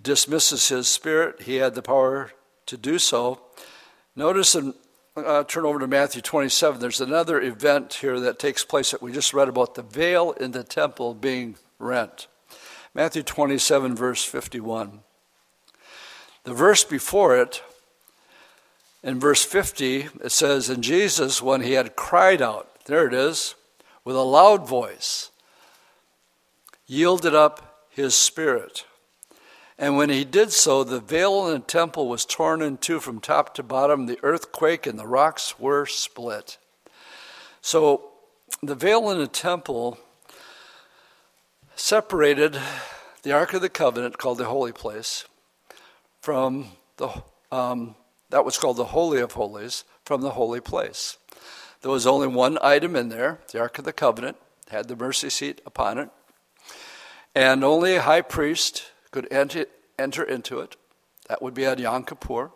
dismisses 0.00 0.68
his 0.68 0.88
spirit. 0.88 1.42
He 1.42 1.56
had 1.56 1.74
the 1.74 1.82
power 1.82 2.32
to 2.66 2.76
do 2.76 2.98
so. 2.98 3.40
Notice 4.16 4.54
and 4.54 4.74
uh, 5.16 5.44
turn 5.44 5.64
over 5.64 5.78
to 5.78 5.86
Matthew 5.86 6.22
27. 6.22 6.80
There's 6.80 7.00
another 7.00 7.40
event 7.40 7.94
here 7.94 8.18
that 8.20 8.38
takes 8.38 8.64
place 8.64 8.90
that 8.90 9.02
we 9.02 9.12
just 9.12 9.32
read 9.32 9.48
about 9.48 9.74
the 9.74 9.82
veil 9.82 10.32
in 10.32 10.50
the 10.50 10.64
temple 10.64 11.14
being 11.14 11.56
rent. 11.78 12.26
Matthew 12.94 13.22
27, 13.22 13.94
verse 13.94 14.24
51. 14.24 15.00
The 16.44 16.54
verse 16.54 16.84
before 16.84 17.36
it, 17.36 17.62
in 19.02 19.20
verse 19.20 19.44
50, 19.44 20.08
it 20.22 20.32
says, 20.32 20.68
And 20.68 20.82
Jesus, 20.82 21.42
when 21.42 21.62
he 21.62 21.72
had 21.72 21.96
cried 21.96 22.42
out, 22.42 22.84
there 22.86 23.06
it 23.06 23.14
is, 23.14 23.54
with 24.04 24.16
a 24.16 24.22
loud 24.22 24.68
voice, 24.68 25.30
yielded 26.86 27.34
up 27.34 27.86
his 27.88 28.14
spirit. 28.14 28.84
And 29.78 29.96
when 29.96 30.08
he 30.08 30.24
did 30.24 30.52
so, 30.52 30.84
the 30.84 31.00
veil 31.00 31.48
in 31.48 31.54
the 31.54 31.66
temple 31.66 32.08
was 32.08 32.24
torn 32.24 32.62
in 32.62 32.76
two 32.76 33.00
from 33.00 33.20
top 33.20 33.54
to 33.54 33.62
bottom. 33.62 34.06
The 34.06 34.20
earthquake 34.22 34.86
and 34.86 34.98
the 34.98 35.06
rocks 35.06 35.58
were 35.58 35.84
split. 35.86 36.58
So 37.60 38.10
the 38.62 38.76
veil 38.76 39.10
in 39.10 39.18
the 39.18 39.26
temple 39.26 39.98
separated 41.74 42.58
the 43.22 43.32
Ark 43.32 43.54
of 43.54 43.62
the 43.62 43.68
Covenant, 43.68 44.18
called 44.18 44.38
the 44.38 44.44
Holy 44.44 44.72
Place, 44.72 45.24
from 46.20 46.68
the 46.98 47.08
um, 47.50 47.96
that 48.30 48.44
was 48.44 48.58
called 48.58 48.76
the 48.76 48.84
Holy 48.84 49.20
of 49.20 49.32
Holies, 49.32 49.84
from 50.04 50.20
the 50.20 50.30
Holy 50.30 50.60
Place. 50.60 51.18
There 51.82 51.90
was 51.90 52.06
only 52.06 52.26
one 52.26 52.58
item 52.62 52.96
in 52.96 53.08
there, 53.08 53.38
the 53.50 53.60
Ark 53.60 53.78
of 53.78 53.84
the 53.84 53.92
Covenant, 53.92 54.36
had 54.70 54.88
the 54.88 54.96
mercy 54.96 55.30
seat 55.30 55.60
upon 55.66 55.98
it, 55.98 56.10
and 57.34 57.64
only 57.64 57.96
a 57.96 58.02
high 58.02 58.22
priest 58.22 58.90
could 59.14 59.32
enter, 59.32 59.66
enter 59.96 60.24
into 60.24 60.58
it. 60.58 60.74
That 61.28 61.40
would 61.40 61.54
be 61.54 61.64
at 61.64 61.78
Yom 61.78 62.02
Kippur, 62.02 62.50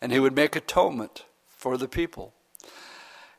and 0.00 0.12
he 0.12 0.20
would 0.20 0.36
make 0.36 0.54
atonement 0.54 1.24
for 1.48 1.76
the 1.76 1.88
people. 1.88 2.32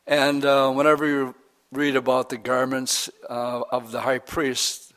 And 0.05 0.43
uh, 0.43 0.69
whenever 0.73 1.07
you 1.07 1.33
read 1.71 1.95
about 1.95 2.27
the 2.27 2.37
garments 2.37 3.09
uh, 3.29 3.61
of 3.71 3.93
the 3.93 4.01
high 4.01 4.19
priest, 4.19 4.93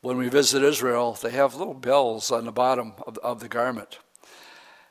when 0.00 0.16
we 0.16 0.30
visit 0.30 0.62
Israel, 0.62 1.12
they 1.12 1.32
have 1.32 1.54
little 1.54 1.74
bells 1.74 2.32
on 2.32 2.46
the 2.46 2.52
bottom 2.52 2.94
of, 3.06 3.18
of 3.18 3.40
the 3.40 3.48
garment. 3.48 3.98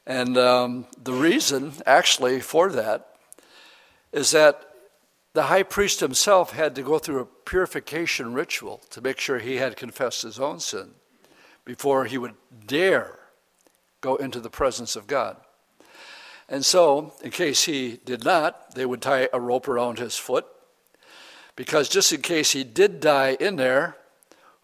And 0.06 0.38
um, 0.38 0.86
the 1.04 1.14
reason, 1.14 1.74
actually, 1.88 2.42
for 2.42 2.70
that 2.74 3.08
is 4.12 4.30
that 4.32 4.62
the 5.34 5.44
high 5.44 5.64
priest 5.64 6.00
himself 6.00 6.52
had 6.52 6.76
to 6.76 6.84
go 6.84 7.00
through 7.00 7.22
a 7.22 7.26
purification 7.26 8.36
ritual 8.36 8.84
to 8.92 9.02
make 9.02 9.20
sure 9.20 9.40
he 9.40 9.56
had 9.56 9.76
confessed 9.76 10.22
his 10.22 10.40
own 10.40 10.60
sin 10.60 10.94
before 11.68 12.06
he 12.06 12.18
would 12.18 12.34
dare 12.66 13.20
go 14.02 14.16
into 14.16 14.40
the 14.40 14.50
presence 14.50 14.96
of 14.96 15.06
God. 15.06 15.38
And 16.50 16.66
so, 16.66 17.14
in 17.22 17.30
case 17.30 17.66
he 17.66 18.00
did 18.04 18.24
not, 18.24 18.74
they 18.74 18.86
would 18.86 19.02
tie 19.02 19.28
a 19.32 19.40
rope 19.40 19.68
around 19.68 20.00
his 20.00 20.16
foot, 20.16 20.48
because 21.56 21.90
just 21.90 22.12
in 22.12 22.22
case 22.22 22.54
he 22.54 22.64
did 22.64 23.00
die 23.00 23.36
in 23.40 23.58
there, 23.58 23.98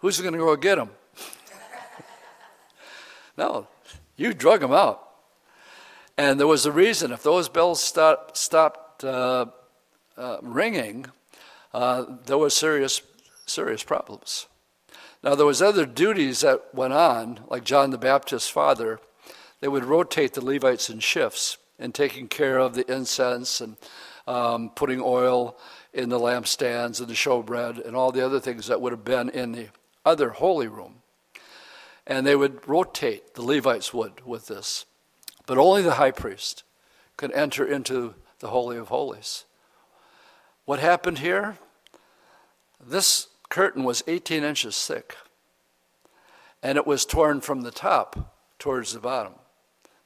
Who's 0.04 0.20
going 0.20 0.34
to 0.34 0.38
go 0.38 0.54
get 0.58 0.78
him? 0.78 0.90
no, 3.38 3.68
you 4.18 4.34
drug 4.34 4.62
him 4.62 4.74
out. 4.74 5.02
And 6.18 6.38
there 6.38 6.46
was 6.46 6.66
a 6.66 6.74
reason. 6.74 7.14
If 7.14 7.24
those 7.24 7.48
bells 7.48 7.82
stop, 7.82 8.36
stopped 8.36 9.06
uh, 9.06 9.46
uh, 10.18 10.40
ringing, 10.42 11.06
uh, 11.74 12.04
there 12.26 12.38
was 12.38 12.54
serious, 12.54 13.02
serious 13.46 13.82
problems. 13.82 14.48
Now 15.24 15.36
there 15.36 15.46
was 15.46 15.62
other 15.62 15.86
duties 15.86 16.42
that 16.42 16.74
went 16.74 16.94
on, 16.94 17.40
like 17.48 17.64
John 17.64 17.92
the 17.92 17.98
Baptist's 17.98 18.50
father. 18.50 19.00
They 19.62 19.70
would 19.70 19.86
rotate 19.86 20.34
the 20.34 20.44
Levites 20.44 20.90
in 20.90 21.00
shifts 21.00 21.58
in 21.80 21.94
taking 21.94 22.28
care 22.28 22.60
of 22.60 22.76
the 22.76 22.92
incense 22.94 23.62
and 23.62 23.78
um, 24.28 24.70
putting 24.70 25.02
oil 25.02 25.58
in 25.94 26.10
the 26.10 26.20
lampstands 26.20 27.00
and 27.00 27.08
the 27.08 27.14
showbread 27.14 27.86
and 27.86 27.96
all 27.96 28.12
the 28.12 28.26
other 28.26 28.40
things 28.40 28.68
that 28.68 28.82
would 28.82 28.92
have 28.92 29.06
been 29.06 29.30
in 29.30 29.54
the 29.54 29.68
other 30.06 30.32
holy 30.32 30.68
room. 30.68 30.96
And 32.06 32.28
they 32.28 32.36
would 32.36 32.68
rotate, 32.68 33.36
the 33.36 33.44
Levites 33.44 33.94
would, 33.94 34.26
with 34.26 34.48
this. 34.48 34.86
But 35.46 35.58
only 35.58 35.82
the 35.82 35.94
high 35.94 36.12
priest 36.12 36.64
could 37.16 37.32
enter 37.32 37.66
into 37.66 38.16
the 38.40 38.50
Holy 38.50 38.78
of 38.78 38.90
Holies. 38.90 39.46
What 40.66 40.80
happened 40.80 41.20
here? 41.20 41.58
This 42.86 43.28
curtain 43.54 43.84
was 43.84 44.04
18 44.08 44.44
inches 44.44 44.84
thick, 44.86 45.16
and 46.64 46.78
it 46.78 46.88
was 46.88 47.06
torn 47.06 47.40
from 47.40 47.62
the 47.62 47.72
top 47.72 48.36
towards 48.58 48.94
the 48.94 49.00
bottom. 49.00 49.34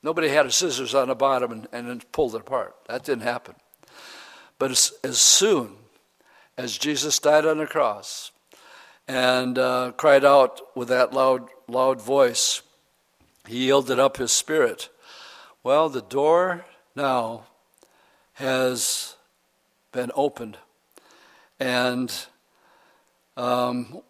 Nobody 0.04 0.28
had 0.28 0.45
a 0.45 0.52
scissors 0.52 0.93
on 0.93 1.08
the 1.08 1.16
bottom 1.16 1.52
and, 1.52 1.68
and 1.72 2.12
pulled 2.12 2.36
it 2.36 2.41
apart. 2.41 2.76
That 2.88 3.04
didn't 3.04 3.24
happen. 3.24 3.56
But 4.60 4.72
as, 4.72 4.91
as 5.02 5.18
soon 5.18 5.76
as 6.58 6.78
Jesus 6.78 7.20
died 7.20 7.45
on 7.45 7.58
the 7.58 7.66
cross, 7.66 8.32
and 9.08 9.58
uh, 9.58 9.93
cried 9.95 10.26
out 10.26 10.62
with 10.76 10.89
that 10.89 11.14
loud, 11.14 11.48
loud 11.68 12.02
voice. 12.02 12.62
He 13.48 13.66
yielded 13.66 14.00
up 14.00 14.18
his 14.18 14.32
spirit. 14.32 14.89
Well, 15.64 15.88
the 15.88 16.02
door 16.02 16.66
now 16.95 17.45
has 18.34 19.16
been 19.93 20.12
opened. 20.14 20.58
And 21.60 22.14
um, 23.38 24.02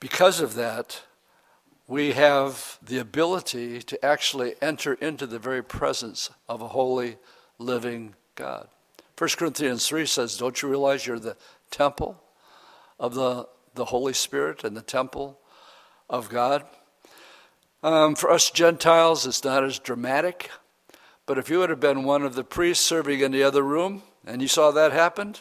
because 0.00 0.40
of 0.40 0.54
that, 0.54 1.02
we 1.86 2.12
have 2.12 2.78
the 2.82 2.98
ability 2.98 3.80
to 3.82 4.04
actually 4.04 4.54
enter 4.60 4.94
into 4.94 5.26
the 5.26 5.38
very 5.38 5.62
presence 5.62 6.30
of 6.48 6.60
a 6.60 6.68
holy, 6.68 7.18
living 7.58 8.14
God. 8.34 8.66
1 9.16 9.30
Corinthians 9.36 9.86
3 9.86 10.06
says, 10.06 10.36
Don't 10.36 10.60
you 10.60 10.68
realize 10.68 11.06
you're 11.06 11.20
the 11.20 11.36
temple 11.70 12.20
of 12.98 13.14
the 13.14 13.46
the 13.74 13.86
Holy 13.86 14.12
Spirit 14.12 14.64
and 14.64 14.76
the 14.76 14.82
temple 14.82 15.38
of 16.08 16.28
God. 16.28 16.64
Um, 17.82 18.14
for 18.14 18.30
us 18.30 18.50
Gentiles, 18.50 19.26
it's 19.26 19.44
not 19.44 19.64
as 19.64 19.78
dramatic, 19.78 20.50
but 21.26 21.38
if 21.38 21.48
you 21.50 21.58
would 21.58 21.70
have 21.70 21.80
been 21.80 22.04
one 22.04 22.22
of 22.22 22.34
the 22.34 22.44
priests 22.44 22.84
serving 22.84 23.20
in 23.20 23.32
the 23.32 23.42
other 23.42 23.62
room 23.62 24.02
and 24.26 24.40
you 24.40 24.48
saw 24.48 24.70
that 24.70 24.92
happen, 24.92 25.34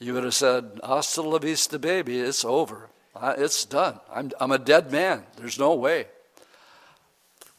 you 0.00 0.14
would 0.14 0.24
have 0.24 0.34
said, 0.34 0.80
Hasta 0.82 1.22
la 1.22 1.38
vista, 1.38 1.78
baby, 1.78 2.18
it's 2.18 2.44
over. 2.44 2.88
It's 3.22 3.64
done. 3.66 4.00
I'm, 4.12 4.32
I'm 4.40 4.50
a 4.50 4.58
dead 4.58 4.90
man. 4.90 5.24
There's 5.36 5.58
no 5.58 5.74
way. 5.74 6.06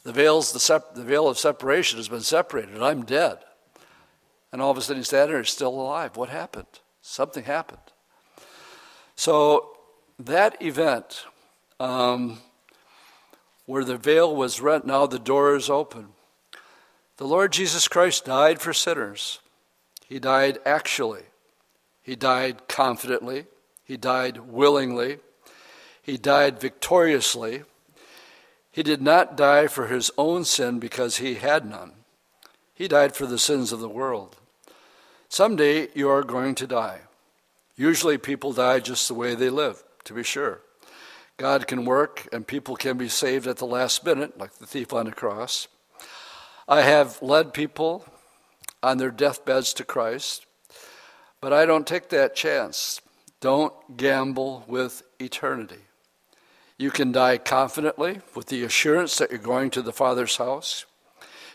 The, 0.02 0.12
veils, 0.12 0.52
the, 0.52 0.58
sep- 0.58 0.94
the 0.94 1.04
veil 1.04 1.28
of 1.28 1.38
separation 1.38 1.98
has 1.98 2.08
been 2.08 2.22
separated. 2.22 2.82
I'm 2.82 3.04
dead. 3.04 3.38
And 4.50 4.60
all 4.60 4.72
of 4.72 4.76
a 4.76 4.82
sudden 4.82 4.98
he's 4.98 5.06
standing 5.06 5.34
there, 5.34 5.44
still 5.44 5.70
alive. 5.70 6.16
What 6.16 6.28
happened? 6.28 6.66
Something 7.00 7.44
happened. 7.44 7.78
So 9.14 9.76
that 10.18 10.60
event 10.60 11.26
um, 11.78 12.38
where 13.66 13.84
the 13.84 13.96
veil 13.96 14.34
was 14.34 14.60
rent, 14.60 14.84
now 14.84 15.06
the 15.06 15.18
door 15.18 15.54
is 15.54 15.70
open. 15.70 16.08
The 17.18 17.26
Lord 17.26 17.52
Jesus 17.52 17.86
Christ 17.86 18.24
died 18.24 18.60
for 18.60 18.72
sinners. 18.72 19.38
He 20.08 20.18
died 20.18 20.58
actually. 20.66 21.22
He 22.02 22.16
died 22.16 22.68
confidently. 22.68 23.46
He 23.84 23.96
died 23.96 24.38
willingly. 24.38 25.18
He 26.02 26.16
died 26.16 26.60
victoriously. 26.60 27.62
He 28.70 28.82
did 28.82 29.00
not 29.00 29.36
die 29.36 29.66
for 29.66 29.86
his 29.86 30.10
own 30.18 30.44
sin 30.44 30.78
because 30.78 31.18
he 31.18 31.34
had 31.34 31.64
none. 31.64 31.92
He 32.74 32.88
died 32.88 33.14
for 33.14 33.26
the 33.26 33.38
sins 33.38 33.70
of 33.70 33.80
the 33.80 33.88
world. 33.88 34.36
Someday 35.28 35.88
you 35.94 36.08
are 36.08 36.24
going 36.24 36.54
to 36.56 36.66
die. 36.66 37.02
Usually 37.76 38.18
people 38.18 38.52
die 38.52 38.80
just 38.80 39.08
the 39.08 39.14
way 39.14 39.34
they 39.34 39.50
live 39.50 39.82
to 40.04 40.14
be 40.14 40.22
sure. 40.22 40.60
God 41.36 41.66
can 41.66 41.84
work 41.84 42.28
and 42.32 42.46
people 42.46 42.76
can 42.76 42.98
be 42.98 43.08
saved 43.08 43.46
at 43.46 43.56
the 43.56 43.66
last 43.66 44.04
minute, 44.04 44.38
like 44.38 44.54
the 44.54 44.66
thief 44.66 44.92
on 44.92 45.06
the 45.06 45.12
cross. 45.12 45.68
I 46.68 46.82
have 46.82 47.20
led 47.22 47.54
people 47.54 48.04
on 48.82 48.98
their 48.98 49.10
deathbeds 49.10 49.72
to 49.74 49.84
Christ, 49.84 50.46
but 51.42 51.52
I 51.52 51.66
don't 51.66 51.86
take 51.86 52.08
that 52.08 52.36
chance. 52.36 53.02
Don't 53.40 53.74
gamble 53.98 54.64
with 54.68 55.02
eternity. 55.18 55.80
You 56.78 56.92
can 56.92 57.12
die 57.12 57.36
confidently 57.36 58.20
with 58.34 58.46
the 58.46 58.62
assurance 58.62 59.18
that 59.18 59.30
you're 59.30 59.40
going 59.40 59.70
to 59.70 59.82
the 59.82 59.92
Father's 59.92 60.36
house. 60.36 60.86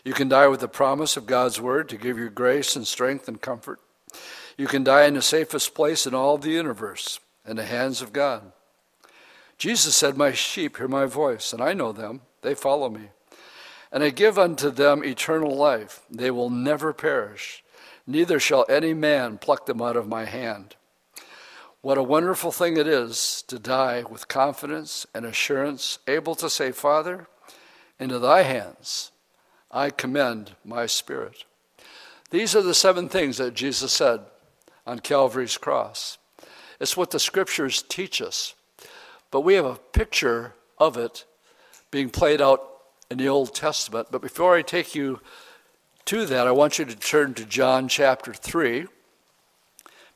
You 0.04 0.12
can 0.12 0.28
die 0.28 0.46
with 0.46 0.60
the 0.60 0.68
promise 0.68 1.16
of 1.16 1.26
God's 1.26 1.60
word 1.60 1.88
to 1.88 1.96
give 1.96 2.18
you 2.18 2.28
grace 2.28 2.76
and 2.76 2.86
strength 2.86 3.28
and 3.28 3.40
comfort. 3.40 3.80
You 4.58 4.66
can 4.66 4.84
die 4.84 5.06
in 5.06 5.14
the 5.14 5.22
safest 5.22 5.74
place 5.74 6.06
in 6.06 6.14
all 6.14 6.36
the 6.36 6.50
universe, 6.50 7.18
in 7.46 7.56
the 7.56 7.64
hands 7.64 8.02
of 8.02 8.12
God. 8.12 8.52
Jesus 9.56 9.94
said, 9.94 10.16
My 10.16 10.32
sheep 10.32 10.76
hear 10.76 10.88
my 10.88 11.06
voice, 11.06 11.52
and 11.52 11.62
I 11.62 11.72
know 11.72 11.92
them. 11.92 12.20
They 12.42 12.54
follow 12.54 12.90
me. 12.90 13.08
And 13.90 14.04
I 14.04 14.10
give 14.10 14.38
unto 14.38 14.70
them 14.70 15.02
eternal 15.02 15.56
life. 15.56 16.02
They 16.10 16.30
will 16.30 16.50
never 16.50 16.92
perish, 16.92 17.64
neither 18.08 18.40
shall 18.40 18.64
any 18.68 18.94
man 18.94 19.38
pluck 19.38 19.66
them 19.66 19.82
out 19.82 19.96
of 19.96 20.08
my 20.08 20.24
hand. 20.24 20.74
What 21.82 21.98
a 21.98 22.02
wonderful 22.02 22.50
thing 22.50 22.76
it 22.76 22.88
is 22.88 23.44
to 23.46 23.58
die 23.58 24.02
with 24.02 24.26
confidence 24.26 25.06
and 25.14 25.24
assurance, 25.24 26.00
able 26.08 26.34
to 26.36 26.50
say, 26.50 26.72
Father, 26.72 27.28
into 28.00 28.18
thy 28.18 28.42
hands 28.42 29.12
I 29.70 29.90
commend 29.90 30.56
my 30.64 30.86
spirit. 30.86 31.44
These 32.30 32.56
are 32.56 32.62
the 32.62 32.74
seven 32.74 33.08
things 33.08 33.36
that 33.36 33.54
Jesus 33.54 33.92
said 33.92 34.20
on 34.86 35.00
Calvary's 35.00 35.58
cross. 35.58 36.16
It's 36.80 36.96
what 36.96 37.10
the 37.10 37.20
scriptures 37.20 37.82
teach 37.82 38.22
us. 38.22 38.54
But 39.30 39.42
we 39.42 39.54
have 39.54 39.66
a 39.66 39.74
picture 39.74 40.54
of 40.78 40.96
it 40.96 41.24
being 41.90 42.08
played 42.08 42.40
out 42.40 42.66
in 43.10 43.18
the 43.18 43.28
Old 43.28 43.54
Testament. 43.54 44.08
But 44.10 44.22
before 44.22 44.56
I 44.56 44.62
take 44.62 44.94
you 44.94 45.20
to 46.08 46.24
that, 46.24 46.46
I 46.46 46.52
want 46.52 46.78
you 46.78 46.86
to 46.86 46.96
turn 46.96 47.34
to 47.34 47.44
John 47.44 47.86
chapter 47.86 48.32
3. 48.32 48.86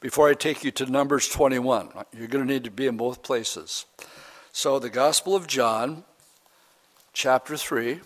Before 0.00 0.26
I 0.26 0.32
take 0.32 0.64
you 0.64 0.70
to 0.70 0.86
Numbers 0.86 1.28
21, 1.28 1.90
you're 2.16 2.28
going 2.28 2.46
to 2.46 2.50
need 2.50 2.64
to 2.64 2.70
be 2.70 2.86
in 2.86 2.96
both 2.96 3.22
places. 3.22 3.84
So, 4.52 4.78
the 4.78 4.88
Gospel 4.88 5.36
of 5.36 5.46
John, 5.46 6.04
chapter 7.12 7.58
3. 7.58 8.00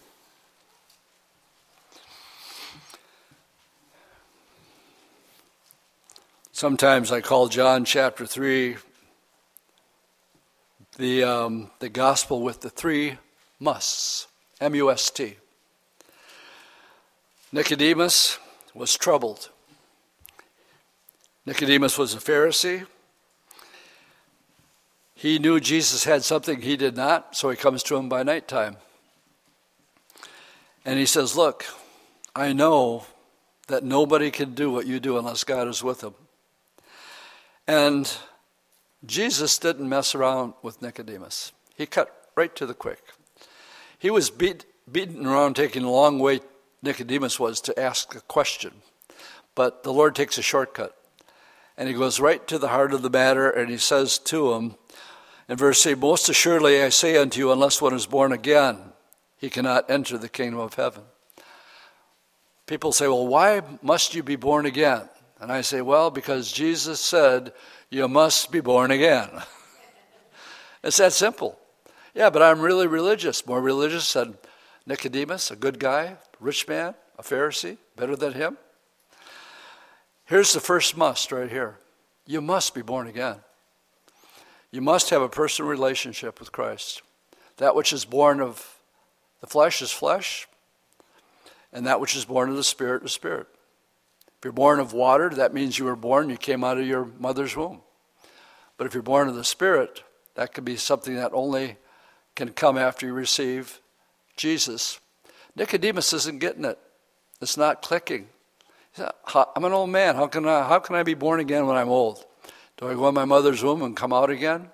Sometimes 6.51 7.13
I 7.13 7.21
call 7.21 7.47
John 7.47 7.85
chapter 7.85 8.27
3 8.27 8.79
the, 10.99 11.23
um, 11.23 11.71
the 11.79 11.89
gospel 11.89 12.43
with 12.43 12.63
the 12.63 12.71
three 12.71 13.19
musts 13.61 14.27
M 14.61 14.75
U 14.75 14.91
S 14.91 15.09
T. 15.11 15.37
Nicodemus 17.57 18.39
was 18.75 18.95
troubled. 18.95 19.49
Nicodemus 21.47 21.97
was 21.97 22.13
a 22.13 22.19
Pharisee. 22.19 22.87
He 25.15 25.39
knew 25.39 25.59
Jesus 25.59 26.05
had 26.05 26.23
something 26.23 26.61
he 26.61 26.77
did 26.77 26.99
not, 26.99 27.35
so 27.35 27.49
he 27.49 27.57
comes 27.57 27.83
to 27.85 27.97
him 27.97 28.11
by 28.11 28.23
nighttime. 28.23 28.77
And 30.85 30.99
he 30.99 31.07
says, 31.07 31.35
Look, 31.35 31.65
I 32.35 32.53
know 32.53 33.07
that 33.69 33.83
nobody 33.83 34.31
can 34.31 34.53
do 34.53 34.71
what 34.71 34.87
you 34.87 35.01
do 35.01 35.17
unless 35.17 35.43
God 35.43 35.67
is 35.67 35.83
with 35.83 36.01
them. 36.01 36.15
And 37.67 38.19
Jesus 39.07 39.57
didn't 39.57 39.89
mess 39.89 40.15
around 40.15 40.53
with 40.61 40.83
Nicodemus. 40.83 41.53
He 41.75 41.87
cut 41.87 42.29
right 42.37 42.55
to 42.55 42.67
the 42.67 42.75
quick. 42.75 43.03
He 43.99 44.11
was 44.11 44.29
beat, 44.29 44.67
beaten 44.93 45.25
around, 45.25 45.57
taking 45.57 45.85
a 45.85 45.91
long 45.91 46.19
way 46.19 46.41
Nicodemus 46.83 47.41
was 47.41 47.61
to 47.63 47.79
ask 47.79 48.15
a 48.15 48.21
question. 48.21 48.73
But 49.55 49.83
the 49.83 49.93
Lord 49.93 50.15
takes 50.15 50.39
a 50.39 50.43
shortcut. 50.43 50.97
And 51.77 51.89
he 51.89 51.95
goes 51.95 52.21
right 52.21 52.47
to 52.49 52.59
the 52.59 52.69
heart 52.69 52.95
of 52.95 53.03
the 53.03 53.11
matter 53.11 53.51
and 53.51 53.71
he 53.71 53.77
says 53.77 54.19
to 54.19 54.55
him 54.55 54.77
in 55.49 55.57
verse 55.57 55.87
8 55.87 55.99
Most 55.99 56.29
assuredly 56.29 56.83
I 56.83 56.89
say 56.89 57.17
unto 57.17 57.39
you, 57.39 57.53
unless 57.53 57.83
one 57.83 57.95
is 57.95 58.07
born 58.07 58.33
again, 58.33 58.79
he 59.37 59.51
cannot 59.51 59.91
enter 59.91 60.17
the 60.17 60.29
kingdom 60.29 60.61
of 60.61 60.75
heaven. 60.75 61.03
People 62.67 62.93
say, 62.93 63.07
Well, 63.09 63.27
why 63.27 63.63
must 63.83 64.15
you 64.15 64.23
be 64.23 64.37
born 64.37 64.67
again? 64.67 65.03
And 65.41 65.53
I 65.53 65.61
say, 65.61 65.83
Well, 65.83 66.11
because 66.11 66.51
Jesus 66.51 66.99
said, 66.99 67.53
you 67.91 68.09
must 68.09 68.51
be 68.51 68.61
born 68.61 68.91
again. 68.91 69.29
it's 70.83 70.97
that 70.97 71.13
simple. 71.13 71.59
Yeah, 72.15 72.31
but 72.31 72.43
I'm 72.43 72.61
really 72.61 72.87
religious, 72.87 73.47
more 73.47 73.61
religious 73.61 74.13
than 74.13 74.37
Nicodemus, 74.87 75.51
a 75.51 75.57
good 75.57 75.79
guy, 75.79 76.17
rich 76.41 76.67
man, 76.69 76.95
a 77.19 77.23
Pharisee, 77.23 77.79
better 77.97 78.17
than 78.17 78.33
him. 78.33 78.59
Here's 80.25 80.53
the 80.53 80.61
first 80.61 80.97
must 80.97 81.33
right 81.33 81.51
here 81.51 81.77
you 82.27 82.41
must 82.41 82.75
be 82.75 82.83
born 82.83 83.07
again. 83.07 83.37
You 84.71 84.81
must 84.81 85.11
have 85.11 85.23
a 85.23 85.29
personal 85.29 85.71
relationship 85.71 86.41
with 86.41 86.53
Christ. 86.53 87.03
That 87.59 87.75
which 87.75 87.93
is 87.93 88.05
born 88.05 88.41
of 88.41 88.77
the 89.41 89.47
flesh 89.47 89.81
is 89.81 89.93
flesh, 89.93 90.49
and 91.73 91.87
that 91.87 92.01
which 92.01 92.17
is 92.17 92.25
born 92.25 92.51
of 92.51 92.57
the 92.57 92.65
Spirit 92.65 93.05
is 93.05 93.13
spirit. 93.13 93.47
If 94.27 94.45
you're 94.45 94.53
born 94.53 94.81
of 94.81 94.93
water, 94.93 95.31
that 95.31 95.55
means 95.55 95.79
you 95.79 95.85
were 95.85 95.97
born, 95.97 96.29
you 96.29 96.37
came 96.37 96.65
out 96.65 96.79
of 96.79 96.87
your 96.87 97.07
mother's 97.19 97.57
womb. 97.57 97.81
But 98.77 98.87
if 98.87 98.95
you're 98.95 99.03
born 99.03 99.29
of 99.29 99.35
the 99.35 99.45
Spirit, 99.45 100.03
that 100.35 100.53
could 100.53 100.65
be 100.65 100.77
something 100.77 101.15
that 101.15 101.33
only 101.33 101.77
can 102.35 102.51
come 102.51 102.77
after 102.77 103.07
you 103.07 103.15
receive 103.15 103.81
Jesus. 104.37 105.01
Nicodemus 105.57 106.13
isn't 106.13 106.39
getting 106.39 106.65
it. 106.65 106.79
It's 107.41 107.57
not 107.57 107.83
clicking. 107.83 108.29
I'm 109.35 109.65
an 109.65 109.73
old 109.73 109.91
man. 109.91 110.15
How 110.15 110.27
can 110.27 110.47
I, 110.47 110.67
how 110.67 110.79
can 110.79 110.95
I 110.95 111.03
be 111.03 111.15
born 111.15 111.41
again 111.41 111.67
when 111.67 111.77
I'm 111.77 111.89
old? 111.89 112.25
Do 112.77 112.89
I 112.89 112.95
go 112.95 113.09
in 113.09 113.15
my 113.15 113.25
mother's 113.25 113.63
womb 113.63 113.83
and 113.83 113.97
come 113.97 114.13
out 114.13 114.31
again? 114.31 114.69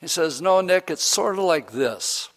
He 0.00 0.06
says, 0.06 0.40
No, 0.40 0.60
Nick, 0.60 0.90
it's 0.90 1.02
sort 1.02 1.38
of 1.38 1.44
like 1.44 1.72
this. 1.72 2.28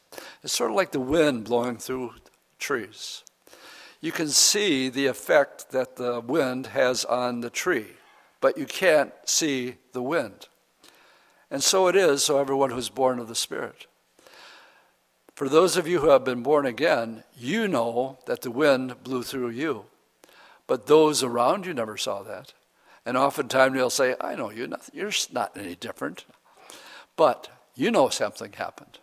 It's 0.43 0.53
sort 0.53 0.71
of 0.71 0.75
like 0.75 0.91
the 0.91 0.99
wind 0.99 1.45
blowing 1.45 1.77
through 1.77 2.15
trees 2.59 3.23
you 4.05 4.11
can 4.11 4.29
see 4.29 4.87
the 4.87 5.07
effect 5.07 5.71
that 5.71 5.95
the 5.95 6.19
wind 6.19 6.67
has 6.67 7.05
on 7.05 7.41
the 7.41 7.49
tree, 7.49 7.87
but 8.39 8.55
you 8.55 8.67
can't 8.67 9.11
see 9.25 9.77
the 9.93 10.01
wind. 10.01 10.47
And 11.49 11.63
so 11.63 11.87
it 11.87 11.95
is, 11.95 12.23
so 12.23 12.37
everyone 12.37 12.69
who's 12.69 12.89
born 12.89 13.17
of 13.17 13.27
the 13.27 13.33
Spirit. 13.33 13.87
For 15.35 15.49
those 15.49 15.75
of 15.75 15.87
you 15.87 15.99
who 15.99 16.09
have 16.09 16.23
been 16.23 16.43
born 16.43 16.65
again, 16.65 17.23
you 17.37 17.67
know 17.67 18.19
that 18.25 18.41
the 18.41 18.51
wind 18.51 19.03
blew 19.03 19.21
through 19.21 19.49
you. 19.49 19.85
But 20.65 20.87
those 20.87 21.23
around 21.23 21.65
you 21.65 21.73
never 21.73 21.97
saw 21.97 22.23
that. 22.23 22.53
And 23.05 23.17
oftentimes 23.17 23.75
they'll 23.75 23.89
say, 23.89 24.15
I 24.19 24.35
know 24.35 24.49
you, 24.49 24.73
you're 24.93 25.11
not 25.31 25.57
any 25.57 25.75
different. 25.75 26.25
But 27.17 27.49
you 27.75 27.91
know 27.91 28.09
something 28.09 28.53
happened. 28.53 28.99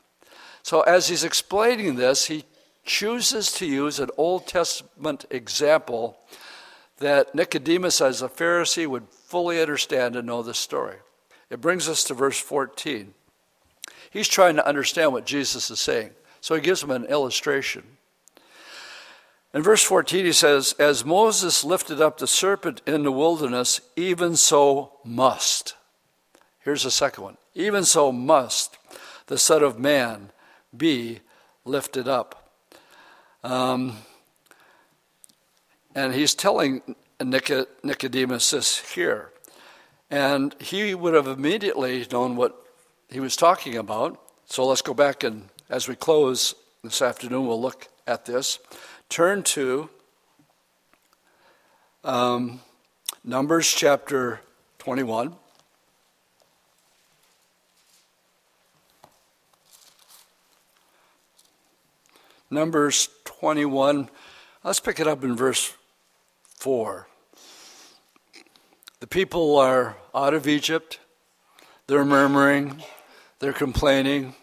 So 0.62 0.80
as 0.80 1.08
he's 1.08 1.22
explaining 1.22 1.96
this, 1.96 2.26
he 2.26 2.44
chooses 2.84 3.52
to 3.52 3.66
use 3.66 4.00
an 4.00 4.08
Old 4.16 4.46
Testament 4.46 5.26
example 5.30 6.18
that 6.98 7.34
Nicodemus, 7.34 8.00
as 8.00 8.22
a 8.22 8.28
Pharisee, 8.28 8.86
would 8.86 9.08
fully 9.08 9.60
understand 9.60 10.16
and 10.16 10.26
know 10.26 10.42
the 10.42 10.54
story. 10.54 10.96
It 11.50 11.60
brings 11.60 11.88
us 11.88 12.04
to 12.04 12.14
verse 12.14 12.38
14. 12.38 13.12
He's 14.10 14.28
trying 14.28 14.56
to 14.56 14.66
understand 14.66 15.12
what 15.12 15.26
Jesus 15.26 15.70
is 15.70 15.80
saying, 15.80 16.10
so 16.42 16.56
he 16.56 16.60
gives 16.60 16.82
him 16.82 16.90
an 16.90 17.06
illustration. 17.06 17.84
In 19.54 19.62
verse 19.62 19.82
14, 19.82 20.24
he 20.24 20.32
says, 20.32 20.74
As 20.78 21.04
Moses 21.04 21.62
lifted 21.62 22.00
up 22.00 22.18
the 22.18 22.26
serpent 22.26 22.82
in 22.84 23.04
the 23.04 23.12
wilderness, 23.12 23.80
even 23.96 24.34
so 24.34 24.94
must. 25.04 25.76
Here's 26.60 26.82
the 26.82 26.90
second 26.90 27.22
one. 27.22 27.36
Even 27.54 27.84
so 27.84 28.10
must 28.10 28.76
the 29.28 29.38
Son 29.38 29.62
of 29.62 29.78
Man 29.78 30.30
be 30.76 31.20
lifted 31.64 32.08
up. 32.08 32.50
Um, 33.44 33.98
and 35.94 36.12
he's 36.12 36.34
telling 36.34 36.96
Nicodemus 37.20 38.50
this 38.50 38.94
here. 38.94 39.30
And 40.10 40.56
he 40.60 40.92
would 40.94 41.14
have 41.14 41.28
immediately 41.28 42.04
known 42.10 42.34
what 42.34 42.66
he 43.08 43.20
was 43.20 43.36
talking 43.36 43.76
about. 43.76 44.20
So 44.46 44.66
let's 44.66 44.82
go 44.82 44.92
back 44.92 45.22
and, 45.22 45.48
as 45.72 45.88
we 45.88 45.96
close 45.96 46.54
this 46.84 47.00
afternoon, 47.00 47.46
we'll 47.46 47.60
look 47.60 47.88
at 48.06 48.26
this. 48.26 48.58
Turn 49.08 49.42
to 49.44 49.88
um, 52.04 52.60
Numbers 53.24 53.72
chapter 53.72 54.40
21. 54.80 55.34
Numbers 62.50 63.08
21. 63.24 64.10
Let's 64.62 64.78
pick 64.78 65.00
it 65.00 65.06
up 65.06 65.24
in 65.24 65.34
verse 65.34 65.72
4. 66.56 67.08
The 69.00 69.06
people 69.06 69.56
are 69.56 69.96
out 70.14 70.34
of 70.34 70.46
Egypt. 70.46 71.00
They're 71.86 72.04
murmuring. 72.04 72.82
They're 73.38 73.54
complaining. 73.54 74.34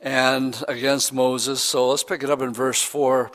And 0.00 0.62
against 0.68 1.12
Moses. 1.12 1.62
So 1.62 1.88
let's 1.88 2.04
pick 2.04 2.22
it 2.22 2.30
up 2.30 2.40
in 2.40 2.52
verse 2.52 2.82
4. 2.82 3.30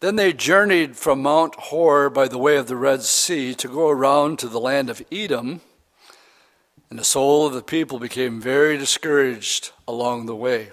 Then 0.00 0.16
they 0.16 0.32
journeyed 0.32 0.96
from 0.96 1.22
Mount 1.22 1.54
Hor 1.54 2.10
by 2.10 2.28
the 2.28 2.38
way 2.38 2.56
of 2.56 2.66
the 2.66 2.76
Red 2.76 3.02
Sea 3.02 3.54
to 3.54 3.68
go 3.68 3.88
around 3.88 4.38
to 4.40 4.48
the 4.48 4.60
land 4.60 4.90
of 4.90 5.02
Edom. 5.10 5.60
And 6.90 6.98
the 6.98 7.04
soul 7.04 7.46
of 7.46 7.54
the 7.54 7.62
people 7.62 7.98
became 7.98 8.40
very 8.40 8.76
discouraged 8.76 9.72
along 9.88 10.26
the 10.26 10.36
way. 10.36 10.70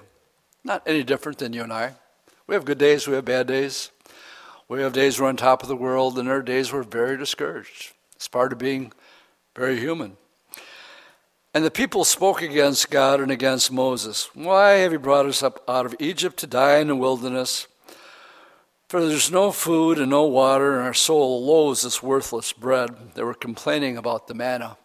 Not 0.63 0.83
any 0.85 1.03
different 1.03 1.37
than 1.37 1.53
you 1.53 1.63
and 1.63 1.73
I. 1.73 1.95
We 2.45 2.55
have 2.55 2.65
good 2.65 2.77
days, 2.77 3.07
we 3.07 3.15
have 3.15 3.25
bad 3.25 3.47
days. 3.47 3.91
We 4.67 4.81
have 4.81 4.93
days 4.93 5.19
we're 5.19 5.27
on 5.27 5.37
top 5.37 5.63
of 5.63 5.69
the 5.69 5.75
world, 5.75 6.17
and 6.17 6.27
there 6.27 6.37
are 6.37 6.41
days 6.41 6.71
we're 6.71 6.83
very 6.83 7.17
discouraged. 7.17 7.93
It's 8.15 8.27
part 8.27 8.53
of 8.53 8.59
being 8.59 8.93
very 9.55 9.79
human. 9.79 10.17
And 11.53 11.65
the 11.65 11.71
people 11.71 12.05
spoke 12.05 12.41
against 12.41 12.89
God 12.89 13.19
and 13.19 13.29
against 13.29 13.71
Moses. 13.71 14.29
Why 14.33 14.71
have 14.75 14.93
you 14.93 14.99
brought 14.99 15.25
us 15.25 15.43
up 15.43 15.61
out 15.67 15.85
of 15.85 15.95
Egypt 15.99 16.37
to 16.37 16.47
die 16.47 16.77
in 16.77 16.87
the 16.87 16.95
wilderness? 16.95 17.67
For 18.87 19.05
there's 19.05 19.31
no 19.31 19.51
food 19.51 19.99
and 19.99 20.09
no 20.09 20.23
water, 20.23 20.77
and 20.77 20.85
our 20.85 20.93
soul 20.93 21.45
loathes 21.45 21.83
this 21.83 22.01
worthless 22.01 22.53
bread. 22.53 23.15
They 23.15 23.23
were 23.23 23.33
complaining 23.33 23.97
about 23.97 24.27
the 24.27 24.33
manna. 24.33 24.77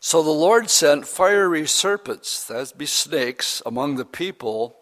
So 0.00 0.22
the 0.22 0.30
Lord 0.30 0.70
sent 0.70 1.06
fiery 1.06 1.66
serpents, 1.66 2.44
that'd 2.44 2.78
be 2.78 2.86
snakes, 2.86 3.62
among 3.66 3.96
the 3.96 4.04
people, 4.04 4.76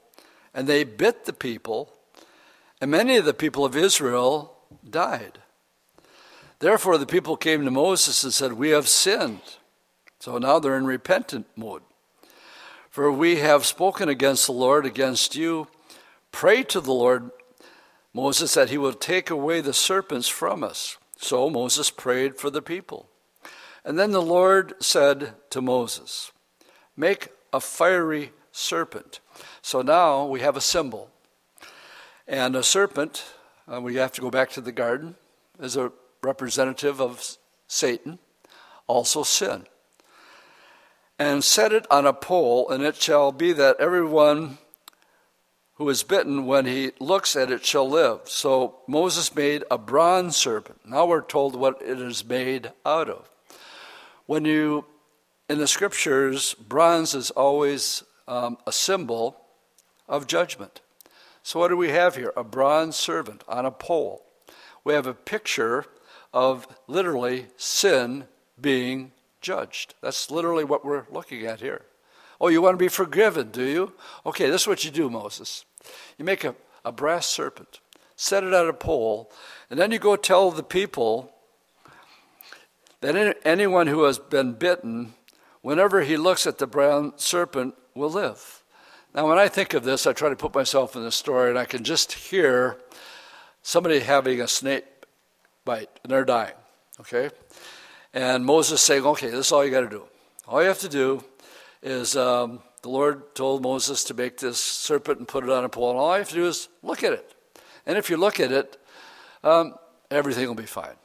and 0.55 0.69
they 0.69 0.85
bit 0.85 1.25
the 1.25 1.33
people, 1.33 1.93
and 2.81 2.91
many 2.91 3.17
of 3.17 3.25
the 3.25 3.35
people 3.35 3.65
of 3.65 3.77
Israel 3.77 4.57
died. 4.89 5.41
Therefore, 6.61 6.99
the 6.99 7.07
people 7.07 7.37
came 7.37 7.65
to 7.65 7.71
Moses 7.71 8.25
and 8.25 8.33
said, 8.33 8.53
We 8.55 8.71
have 8.71 8.89
sinned. 8.89 9.58
So 10.19 10.39
now 10.39 10.59
they're 10.59 10.77
in 10.77 10.87
repentant 10.87 11.47
mode. 11.57 11.83
For 12.91 13.13
we 13.13 13.37
have 13.37 13.65
spoken 13.65 14.09
against 14.09 14.47
the 14.47 14.53
Lord, 14.53 14.85
against 14.85 15.37
you. 15.37 15.69
Pray 16.33 16.63
to 16.65 16.81
the 16.81 16.93
Lord, 16.93 17.31
Moses, 18.13 18.55
that 18.55 18.71
he 18.71 18.79
will 18.79 18.93
take 18.93 19.31
away 19.31 19.61
the 19.61 19.73
serpents 19.73 20.29
from 20.29 20.65
us. 20.65 20.99
So 21.19 21.49
Moses 21.51 21.91
prayed 21.91 22.37
for 22.37 22.51
the 22.51 22.63
people. 22.63 23.09
And 23.85 23.99
then 23.99 24.11
the 24.11 24.23
Lord 24.23 24.75
said 24.81 25.35
to 25.51 25.61
Moses, 25.61 26.33
Make 26.97 27.29
a 27.53 27.61
fiery 27.61 28.33
serpent. 28.51 29.21
So 29.63 29.83
now 29.83 30.27
we 30.27 30.41
have 30.41 30.57
a 30.57 30.61
symbol. 30.61 31.11
And 32.27 32.57
a 32.57 32.63
serpent, 32.63 33.25
uh, 33.73 33.81
we 33.81 33.95
have 33.97 34.13
to 34.13 34.21
go 34.21 34.31
back 34.31 34.51
to 34.51 34.61
the 34.61 34.73
garden, 34.73 35.15
is 35.61 35.77
a 35.77 35.93
representative 36.23 37.01
of 37.01 37.39
Satan, 37.69 38.19
also 38.87 39.23
sin. 39.23 39.65
And 41.19 41.43
set 41.43 41.73
it 41.73 41.87
on 41.91 42.07
a 42.07 42.13
pole, 42.13 42.69
and 42.69 42.85
it 42.85 42.97
shall 42.97 43.33
be 43.33 43.53
that 43.53 43.81
everyone 43.81 44.59
who 45.75 45.89
is 45.89 46.03
bitten, 46.03 46.45
when 46.45 46.67
he 46.67 46.91
looks 46.99 47.37
at 47.37 47.51
it, 47.51 47.65
shall 47.65 47.89
live. 47.89 48.21
So 48.25 48.81
Moses 48.89 49.35
made 49.35 49.63
a 49.71 49.79
bronze 49.79 50.37
serpent. 50.37 50.81
Now 50.85 51.07
we're 51.07 51.23
told 51.23 51.55
what 51.55 51.81
it 51.81 52.01
is 52.01 52.25
made 52.25 52.73
out 52.85 53.09
of. 53.09 53.31
When 54.27 54.45
you, 54.45 54.85
in 55.49 55.59
the 55.59 55.69
scriptures, 55.69 56.55
bronze 56.55 57.15
is 57.15 57.31
always 57.31 58.03
um, 58.27 58.59
a 58.67 58.73
symbol 58.73 59.41
of 60.09 60.27
judgment. 60.27 60.81
So, 61.43 61.61
what 61.61 61.69
do 61.69 61.77
we 61.77 61.91
have 61.91 62.17
here? 62.17 62.33
A 62.37 62.45
bronze 62.45 62.97
servant 62.97 63.43
on 63.49 63.65
a 63.65 63.71
pole. 63.71 64.27
We 64.85 64.95
have 64.95 65.07
a 65.07 65.15
picture 65.15 65.87
of 66.35 66.67
literally 66.87 67.47
sin 67.57 68.27
being 68.61 69.13
judged. 69.41 69.95
That's 70.01 70.31
literally 70.31 70.65
what 70.65 70.85
we're 70.85 71.05
looking 71.11 71.47
at 71.47 71.61
here. 71.61 71.83
Oh, 72.41 72.49
you 72.49 72.63
want 72.63 72.75
to 72.75 72.85
be 72.85 72.89
forgiven, 72.89 73.51
do 73.51 73.65
you? 73.65 73.93
Okay, 74.25 74.49
this 74.49 74.63
is 74.63 74.69
what 74.69 74.85
you 74.85 74.91
do, 74.91 75.11
Moses. 75.11 75.65
You 76.17 76.25
make 76.25 76.45
a, 76.45 76.55
a 76.85 76.93
brass 76.93 77.27
serpent, 77.27 77.81
set 78.17 78.45
it 78.45 78.55
on 78.55 78.69
a 78.69 78.73
pole, 78.73 79.31
and 79.71 79.79
then 79.79 79.91
you 79.91 79.99
go 79.99 80.17
tell 80.17 80.51
the 80.51 80.63
people 80.63 81.33
that 83.01 83.39
anyone 83.45 83.87
who 83.87 84.05
has 84.05 84.19
been 84.19 84.53
bitten, 84.53 85.15
whenever 85.63 86.03
he 86.03 86.17
looks 86.17 86.47
at 86.47 86.59
the 86.59 86.67
brown 86.67 87.13
serpent, 87.17 87.75
will 87.95 88.11
live. 88.11 88.63
Now, 89.15 89.29
when 89.29 89.39
I 89.39 89.49
think 89.49 89.75
of 89.75 89.85
this, 89.85 90.07
I 90.07 90.13
try 90.13 90.29
to 90.29 90.37
put 90.37 90.55
myself 90.55 90.95
in 90.95 91.03
the 91.03 91.13
story, 91.13 91.51
and 91.51 91.59
I 91.59 91.65
can 91.65 91.83
just 91.83 92.13
hear 92.13 92.79
somebody 93.63 94.01
having 94.01 94.41
a 94.41 94.49
snake 94.49 94.85
bite, 95.65 95.91
and 96.03 96.13
they're 96.13 96.25
dying, 96.25 96.55
okay? 97.01 97.31
And 98.15 98.45
Moses 98.45 98.81
saying, 98.81 99.05
okay, 99.05 99.29
this 99.29 99.47
is 99.47 99.53
all 99.53 99.65
you 99.65 99.71
got 99.71 99.83
to 99.83 99.89
do. 99.89 100.05
All 100.47 100.63
you 100.63 100.69
have 100.69 100.79
to 100.81 100.89
do 100.89 101.23
is 101.83 102.17
um, 102.17 102.61
the 102.83 102.89
Lord 102.89 103.35
told 103.35 103.63
Moses 103.63 104.05
to 104.05 104.15
make 104.15 104.39
this 104.39 104.63
serpent 104.63 105.19
and 105.19 105.29
put 105.29 105.45
it 105.45 105.51
on 105.51 105.65
a 105.65 105.69
pole, 105.69 105.91
and 105.91 105.99
all 105.99 106.13
you 106.15 106.19
have 106.19 106.29
to 106.31 106.35
do 106.35 106.47
is 106.47 106.69
look 106.83 107.05
at 107.05 107.13
it. 107.13 107.35
And 107.87 107.99
if 107.99 108.11
you 108.11 108.17
look 108.17 108.41
at 108.41 108.51
it, 108.51 108.77
um, 109.45 109.75
everything 110.11 110.47
will 110.49 110.55
be 110.55 110.65
fine. 110.67 110.97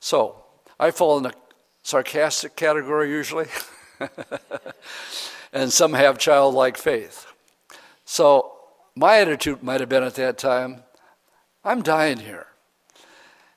So, 0.00 0.44
I 0.78 0.90
fall 0.90 1.16
in 1.16 1.22
the 1.22 1.34
sarcastic 1.82 2.56
category 2.56 3.08
usually, 3.10 3.46
and 5.52 5.72
some 5.72 5.94
have 5.94 6.18
childlike 6.18 6.76
faith. 6.76 7.26
So 8.04 8.52
my 8.94 9.18
attitude 9.18 9.62
might 9.62 9.80
have 9.80 9.88
been 9.88 10.02
at 10.02 10.14
that 10.16 10.38
time 10.38 10.82
I'm 11.66 11.82
dying 11.82 12.18
here. 12.18 12.46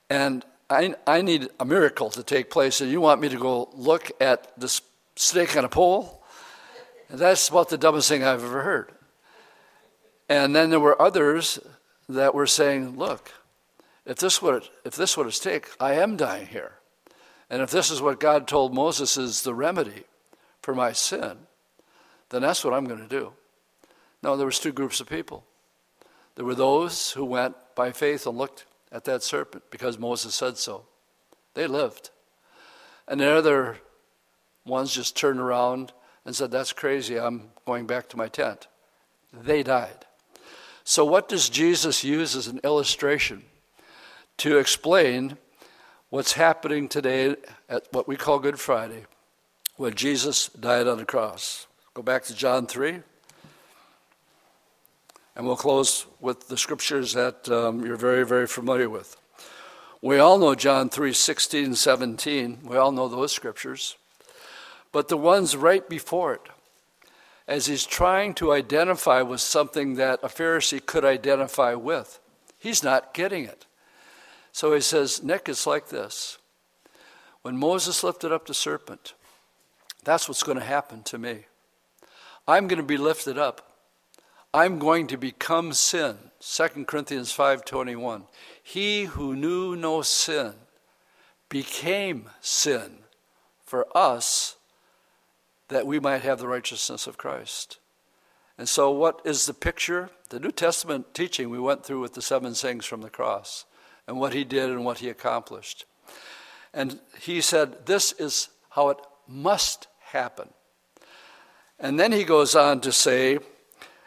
And 0.09 0.43
I, 0.69 0.93
I 1.07 1.21
need 1.21 1.49
a 1.59 1.65
miracle 1.65 2.09
to 2.11 2.23
take 2.23 2.49
place, 2.49 2.81
and 2.81 2.91
you 2.91 3.01
want 3.01 3.21
me 3.21 3.29
to 3.29 3.37
go 3.37 3.69
look 3.73 4.11
at 4.21 4.51
this 4.59 4.81
snake 5.15 5.57
on 5.57 5.65
a 5.65 5.69
pole? 5.69 6.23
And 7.09 7.17
that's 7.17 7.49
about 7.49 7.69
the 7.69 7.77
dumbest 7.77 8.07
thing 8.07 8.23
I've 8.23 8.43
ever 8.43 8.61
heard. 8.61 8.91
And 10.27 10.55
then 10.55 10.69
there 10.69 10.79
were 10.79 11.01
others 11.01 11.59
that 12.07 12.35
were 12.35 12.45
saying, 12.45 12.97
Look, 12.97 13.31
if 14.05 14.17
this 14.17 14.41
would 14.41 14.69
if 14.85 14.95
this 14.95 15.17
would 15.17 15.31
take, 15.33 15.69
I 15.79 15.93
am 15.93 16.17
dying 16.17 16.47
here. 16.47 16.73
And 17.49 17.63
if 17.63 17.71
this 17.71 17.89
is 17.89 18.01
what 18.01 18.19
God 18.19 18.47
told 18.47 18.73
Moses 18.73 19.17
is 19.17 19.41
the 19.41 19.55
remedy 19.55 20.03
for 20.61 20.75
my 20.75 20.91
sin, 20.91 21.37
then 22.29 22.43
that's 22.43 22.63
what 22.63 22.75
I'm 22.75 22.85
going 22.85 23.01
to 23.01 23.07
do. 23.07 23.33
No, 24.21 24.37
there 24.37 24.45
was 24.45 24.59
two 24.59 24.71
groups 24.71 24.99
of 24.99 25.09
people. 25.09 25.43
There 26.35 26.45
were 26.45 26.55
those 26.55 27.11
who 27.13 27.25
went 27.25 27.55
by 27.75 27.91
faith 27.91 28.27
and 28.27 28.37
looked 28.37 28.65
at 28.91 29.05
that 29.05 29.23
serpent 29.23 29.63
because 29.71 29.97
Moses 29.97 30.35
said 30.35 30.57
so. 30.57 30.85
They 31.53 31.67
lived. 31.67 32.09
And 33.07 33.19
the 33.19 33.31
other 33.31 33.77
ones 34.65 34.93
just 34.93 35.17
turned 35.17 35.39
around 35.39 35.93
and 36.25 36.35
said, 36.35 36.51
That's 36.51 36.73
crazy, 36.73 37.19
I'm 37.19 37.49
going 37.65 37.87
back 37.87 38.09
to 38.09 38.17
my 38.17 38.27
tent. 38.27 38.67
They 39.33 39.63
died. 39.63 40.05
So, 40.83 41.05
what 41.05 41.29
does 41.29 41.49
Jesus 41.49 42.03
use 42.03 42.35
as 42.35 42.47
an 42.47 42.59
illustration 42.63 43.43
to 44.37 44.57
explain 44.57 45.37
what's 46.09 46.33
happening 46.33 46.87
today 46.87 47.35
at 47.67 47.87
what 47.91 48.07
we 48.07 48.15
call 48.15 48.39
Good 48.39 48.59
Friday, 48.59 49.05
when 49.75 49.93
Jesus 49.93 50.47
died 50.47 50.87
on 50.87 50.97
the 50.97 51.05
cross. 51.05 51.67
Go 51.93 52.01
back 52.01 52.23
to 52.23 52.35
John 52.35 52.65
3. 52.65 53.01
And 55.39 55.47
we'll 55.47 55.55
close 55.55 56.05
with 56.19 56.49
the 56.49 56.57
scriptures 56.57 57.13
that 57.13 57.47
um, 57.47 57.85
you're 57.85 57.95
very, 57.95 58.25
very 58.25 58.45
familiar 58.45 58.89
with. 58.89 59.15
We 60.01 60.19
all 60.19 60.37
know 60.37 60.53
John 60.53 60.89
3 60.89 61.13
16, 61.13 61.75
17. 61.75 62.59
We 62.65 62.75
all 62.75 62.91
know 62.91 63.07
those 63.07 63.31
scriptures. 63.31 63.95
But 64.91 65.07
the 65.07 65.15
ones 65.15 65.55
right 65.55 65.87
before 65.87 66.33
it, 66.33 66.41
as 67.47 67.67
he's 67.67 67.85
trying 67.85 68.33
to 68.33 68.51
identify 68.51 69.21
with 69.21 69.39
something 69.39 69.95
that 69.95 70.19
a 70.23 70.27
Pharisee 70.27 70.85
could 70.85 71.05
identify 71.05 71.73
with, 71.73 72.19
he's 72.57 72.83
not 72.83 73.13
getting 73.13 73.45
it. 73.45 73.65
So 74.51 74.73
he 74.73 74.81
says, 74.81 75.23
Nick, 75.23 75.47
it's 75.47 75.65
like 75.65 75.87
this. 75.87 76.37
When 77.43 77.55
Moses 77.55 78.03
lifted 78.03 78.33
up 78.33 78.45
the 78.45 78.53
serpent, 78.53 79.13
that's 80.03 80.27
what's 80.27 80.43
going 80.43 80.59
to 80.59 80.65
happen 80.65 81.01
to 81.03 81.17
me. 81.17 81.45
I'm 82.45 82.67
going 82.67 82.75
to 82.81 82.83
be 82.83 82.97
lifted 82.97 83.37
up. 83.37 83.68
I'm 84.53 84.79
going 84.79 85.07
to 85.07 85.17
become 85.17 85.73
sin. 85.73 86.17
2 86.39 86.85
Corinthians 86.85 87.31
5:21. 87.31 88.27
He 88.63 89.05
who 89.05 89.35
knew 89.35 89.75
no 89.75 90.01
sin 90.01 90.55
became 91.49 92.29
sin 92.41 92.99
for 93.63 93.85
us 93.95 94.55
that 95.67 95.85
we 95.85 95.99
might 95.99 96.21
have 96.21 96.39
the 96.39 96.47
righteousness 96.47 97.05
of 97.05 97.17
Christ. 97.17 97.77
And 98.57 98.67
so 98.67 98.91
what 98.91 99.21
is 99.23 99.45
the 99.45 99.53
picture? 99.53 100.09
The 100.29 100.39
New 100.39 100.51
Testament 100.51 101.13
teaching 101.13 101.49
we 101.49 101.59
went 101.59 101.85
through 101.85 102.01
with 102.01 102.13
the 102.13 102.21
seven 102.21 102.55
sayings 102.55 102.85
from 102.85 103.01
the 103.01 103.09
cross 103.09 103.65
and 104.07 104.19
what 104.19 104.33
he 104.33 104.43
did 104.43 104.69
and 104.69 104.83
what 104.83 104.97
he 104.99 105.09
accomplished. 105.09 105.85
And 106.73 106.99
he 107.21 107.41
said, 107.41 107.85
This 107.85 108.11
is 108.13 108.49
how 108.71 108.89
it 108.89 108.97
must 109.27 109.87
happen. 109.99 110.49
And 111.79 111.99
then 111.99 112.11
he 112.11 112.23
goes 112.23 112.55
on 112.55 112.81
to 112.81 112.91
say, 112.91 113.39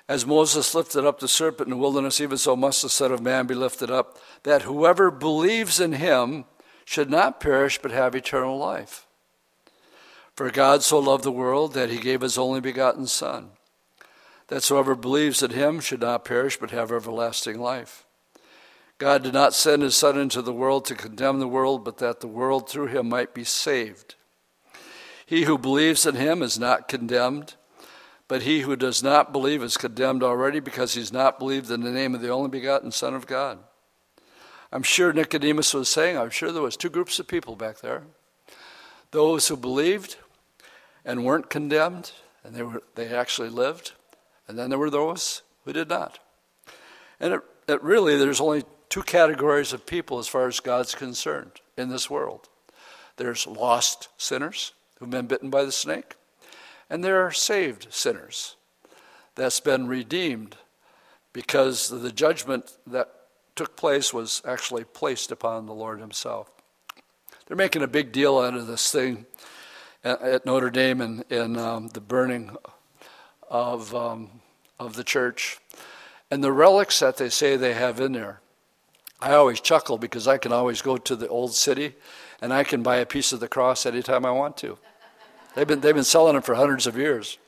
As 0.08 0.26
Moses 0.26 0.74
lifted 0.74 1.06
up 1.06 1.20
the 1.20 1.28
serpent 1.28 1.68
in 1.68 1.70
the 1.70 1.76
wilderness, 1.76 2.20
even 2.20 2.38
so 2.38 2.56
must 2.56 2.82
the 2.82 2.88
Son 2.88 3.12
of 3.12 3.22
Man 3.22 3.46
be 3.46 3.54
lifted 3.54 3.90
up, 3.90 4.18
that 4.42 4.62
whoever 4.62 5.10
believes 5.10 5.80
in 5.80 5.92
him 5.92 6.44
should 6.84 7.10
not 7.10 7.40
perish 7.40 7.78
but 7.80 7.92
have 7.92 8.14
eternal 8.14 8.58
life. 8.58 9.06
For 10.34 10.50
God 10.50 10.82
so 10.82 10.98
loved 10.98 11.24
the 11.24 11.30
world 11.30 11.74
that 11.74 11.90
he 11.90 11.98
gave 11.98 12.20
his 12.20 12.36
only 12.36 12.60
begotten 12.60 13.06
Son 13.06 13.50
that 14.52 14.66
whoever 14.66 14.94
believes 14.94 15.42
in 15.42 15.50
him 15.50 15.80
should 15.80 16.02
not 16.02 16.26
perish 16.26 16.58
but 16.58 16.72
have 16.72 16.92
everlasting 16.92 17.58
life. 17.58 18.04
God 18.98 19.22
did 19.22 19.32
not 19.32 19.54
send 19.54 19.80
his 19.80 19.96
Son 19.96 20.18
into 20.18 20.42
the 20.42 20.52
world 20.52 20.84
to 20.84 20.94
condemn 20.94 21.40
the 21.40 21.48
world, 21.48 21.86
but 21.86 21.96
that 21.98 22.20
the 22.20 22.28
world 22.28 22.68
through 22.68 22.88
him 22.88 23.08
might 23.08 23.32
be 23.32 23.44
saved. 23.44 24.14
He 25.24 25.44
who 25.44 25.56
believes 25.56 26.04
in 26.04 26.16
him 26.16 26.42
is 26.42 26.58
not 26.58 26.86
condemned, 26.86 27.54
but 28.32 28.44
he 28.44 28.60
who 28.60 28.76
does 28.76 29.02
not 29.02 29.30
believe 29.30 29.62
is 29.62 29.76
condemned 29.76 30.22
already 30.22 30.58
because 30.58 30.94
he's 30.94 31.12
not 31.12 31.38
believed 31.38 31.70
in 31.70 31.82
the 31.82 31.90
name 31.90 32.14
of 32.14 32.22
the 32.22 32.30
only 32.30 32.48
begotten 32.48 32.90
Son 32.90 33.12
of 33.12 33.26
God. 33.26 33.58
I'm 34.72 34.82
sure 34.82 35.12
Nicodemus 35.12 35.74
was 35.74 35.90
saying, 35.90 36.16
I'm 36.16 36.30
sure 36.30 36.50
there 36.50 36.62
was 36.62 36.78
two 36.78 36.88
groups 36.88 37.18
of 37.18 37.28
people 37.28 37.56
back 37.56 37.80
there. 37.80 38.04
Those 39.10 39.48
who 39.48 39.56
believed 39.58 40.16
and 41.04 41.26
weren't 41.26 41.50
condemned, 41.50 42.12
and 42.42 42.54
they, 42.54 42.62
were, 42.62 42.82
they 42.94 43.08
actually 43.08 43.50
lived, 43.50 43.92
and 44.48 44.58
then 44.58 44.70
there 44.70 44.78
were 44.78 44.88
those 44.88 45.42
who 45.66 45.74
did 45.74 45.90
not. 45.90 46.18
And 47.20 47.34
it, 47.34 47.40
it 47.68 47.82
really, 47.82 48.16
there's 48.16 48.40
only 48.40 48.64
two 48.88 49.02
categories 49.02 49.74
of 49.74 49.84
people 49.84 50.18
as 50.18 50.26
far 50.26 50.48
as 50.48 50.58
God's 50.58 50.94
concerned 50.94 51.60
in 51.76 51.90
this 51.90 52.08
world 52.08 52.48
there's 53.18 53.46
lost 53.46 54.08
sinners 54.16 54.72
who've 54.98 55.10
been 55.10 55.26
bitten 55.26 55.50
by 55.50 55.66
the 55.66 55.70
snake, 55.70 56.14
and 56.92 57.02
there 57.02 57.24
are 57.24 57.32
saved 57.32 57.86
sinners 57.88 58.56
that's 59.34 59.60
been 59.60 59.86
redeemed 59.86 60.58
because 61.32 61.88
the 61.88 62.12
judgment 62.12 62.76
that 62.86 63.08
took 63.56 63.78
place 63.78 64.12
was 64.12 64.42
actually 64.44 64.84
placed 64.84 65.32
upon 65.32 65.64
the 65.64 65.72
Lord 65.72 66.00
Himself. 66.00 66.52
They're 67.46 67.56
making 67.56 67.80
a 67.80 67.88
big 67.88 68.12
deal 68.12 68.38
out 68.38 68.52
of 68.52 68.66
this 68.66 68.92
thing 68.92 69.24
at 70.04 70.44
Notre 70.44 70.68
Dame 70.68 71.00
and 71.00 71.24
in 71.32 71.56
um, 71.56 71.88
the 71.88 72.00
burning 72.02 72.54
of, 73.48 73.94
um, 73.94 74.42
of 74.78 74.94
the 74.94 75.04
church. 75.04 75.58
And 76.30 76.44
the 76.44 76.52
relics 76.52 77.00
that 77.00 77.16
they 77.16 77.30
say 77.30 77.56
they 77.56 77.72
have 77.72 78.00
in 78.00 78.12
there, 78.12 78.42
I 79.18 79.32
always 79.32 79.62
chuckle 79.62 79.96
because 79.96 80.28
I 80.28 80.36
can 80.36 80.52
always 80.52 80.82
go 80.82 80.98
to 80.98 81.16
the 81.16 81.28
old 81.28 81.54
city 81.54 81.94
and 82.42 82.52
I 82.52 82.64
can 82.64 82.82
buy 82.82 82.96
a 82.96 83.06
piece 83.06 83.32
of 83.32 83.40
the 83.40 83.48
cross 83.48 83.86
anytime 83.86 84.26
I 84.26 84.32
want 84.32 84.58
to. 84.58 84.76
They've 85.54 85.66
been, 85.66 85.80
they've 85.80 85.94
been 85.94 86.04
selling 86.04 86.34
them 86.34 86.42
for 86.42 86.54
hundreds 86.54 86.86
of 86.86 86.96
years. 86.96 87.38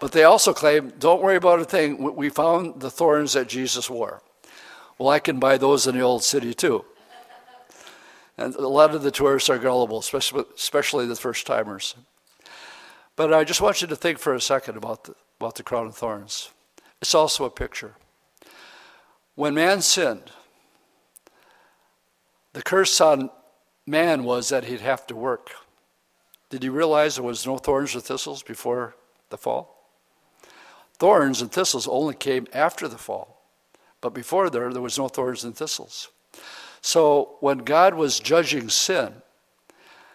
But 0.00 0.12
they 0.12 0.24
also 0.24 0.52
claim, 0.52 0.92
don't 0.98 1.22
worry 1.22 1.36
about 1.36 1.60
a 1.60 1.64
thing. 1.64 2.14
We 2.14 2.28
found 2.28 2.80
the 2.80 2.90
thorns 2.90 3.32
that 3.32 3.48
Jesus 3.48 3.90
wore. 3.90 4.22
Well, 4.96 5.08
I 5.08 5.18
can 5.18 5.38
buy 5.38 5.58
those 5.58 5.86
in 5.86 5.96
the 5.96 6.02
old 6.02 6.22
city 6.22 6.54
too. 6.54 6.84
And 8.36 8.54
a 8.54 8.68
lot 8.68 8.94
of 8.94 9.02
the 9.02 9.10
tourists 9.10 9.50
are 9.50 9.58
gullible, 9.58 9.98
especially, 9.98 10.44
especially 10.54 11.06
the 11.06 11.16
first 11.16 11.46
timers. 11.46 11.96
But 13.16 13.34
I 13.34 13.42
just 13.42 13.60
want 13.60 13.82
you 13.82 13.88
to 13.88 13.96
think 13.96 14.18
for 14.20 14.34
a 14.34 14.40
second 14.40 14.76
about 14.76 15.04
the, 15.04 15.14
about 15.40 15.56
the 15.56 15.64
crown 15.64 15.88
of 15.88 15.96
thorns. 15.96 16.52
It's 17.02 17.14
also 17.14 17.44
a 17.44 17.50
picture. 17.50 17.94
When 19.34 19.54
man 19.54 19.82
sinned, 19.82 20.30
the 22.52 22.62
curse 22.62 23.00
on 23.00 23.30
man 23.86 24.22
was 24.22 24.48
that 24.50 24.64
he'd 24.64 24.80
have 24.80 25.04
to 25.08 25.16
work. 25.16 25.50
Did 26.50 26.64
you 26.64 26.72
realize 26.72 27.16
there 27.16 27.24
was 27.24 27.46
no 27.46 27.58
thorns 27.58 27.94
or 27.94 28.00
thistles 28.00 28.42
before 28.42 28.94
the 29.30 29.36
fall? 29.36 29.90
Thorns 30.98 31.42
and 31.42 31.52
thistles 31.52 31.86
only 31.86 32.14
came 32.14 32.46
after 32.52 32.88
the 32.88 32.98
fall. 32.98 33.42
But 34.00 34.14
before 34.14 34.48
there, 34.48 34.72
there 34.72 34.82
was 34.82 34.98
no 34.98 35.08
thorns 35.08 35.44
and 35.44 35.56
thistles. 35.56 36.08
So 36.80 37.36
when 37.40 37.58
God 37.58 37.94
was 37.94 38.20
judging 38.20 38.68
sin, 38.68 39.22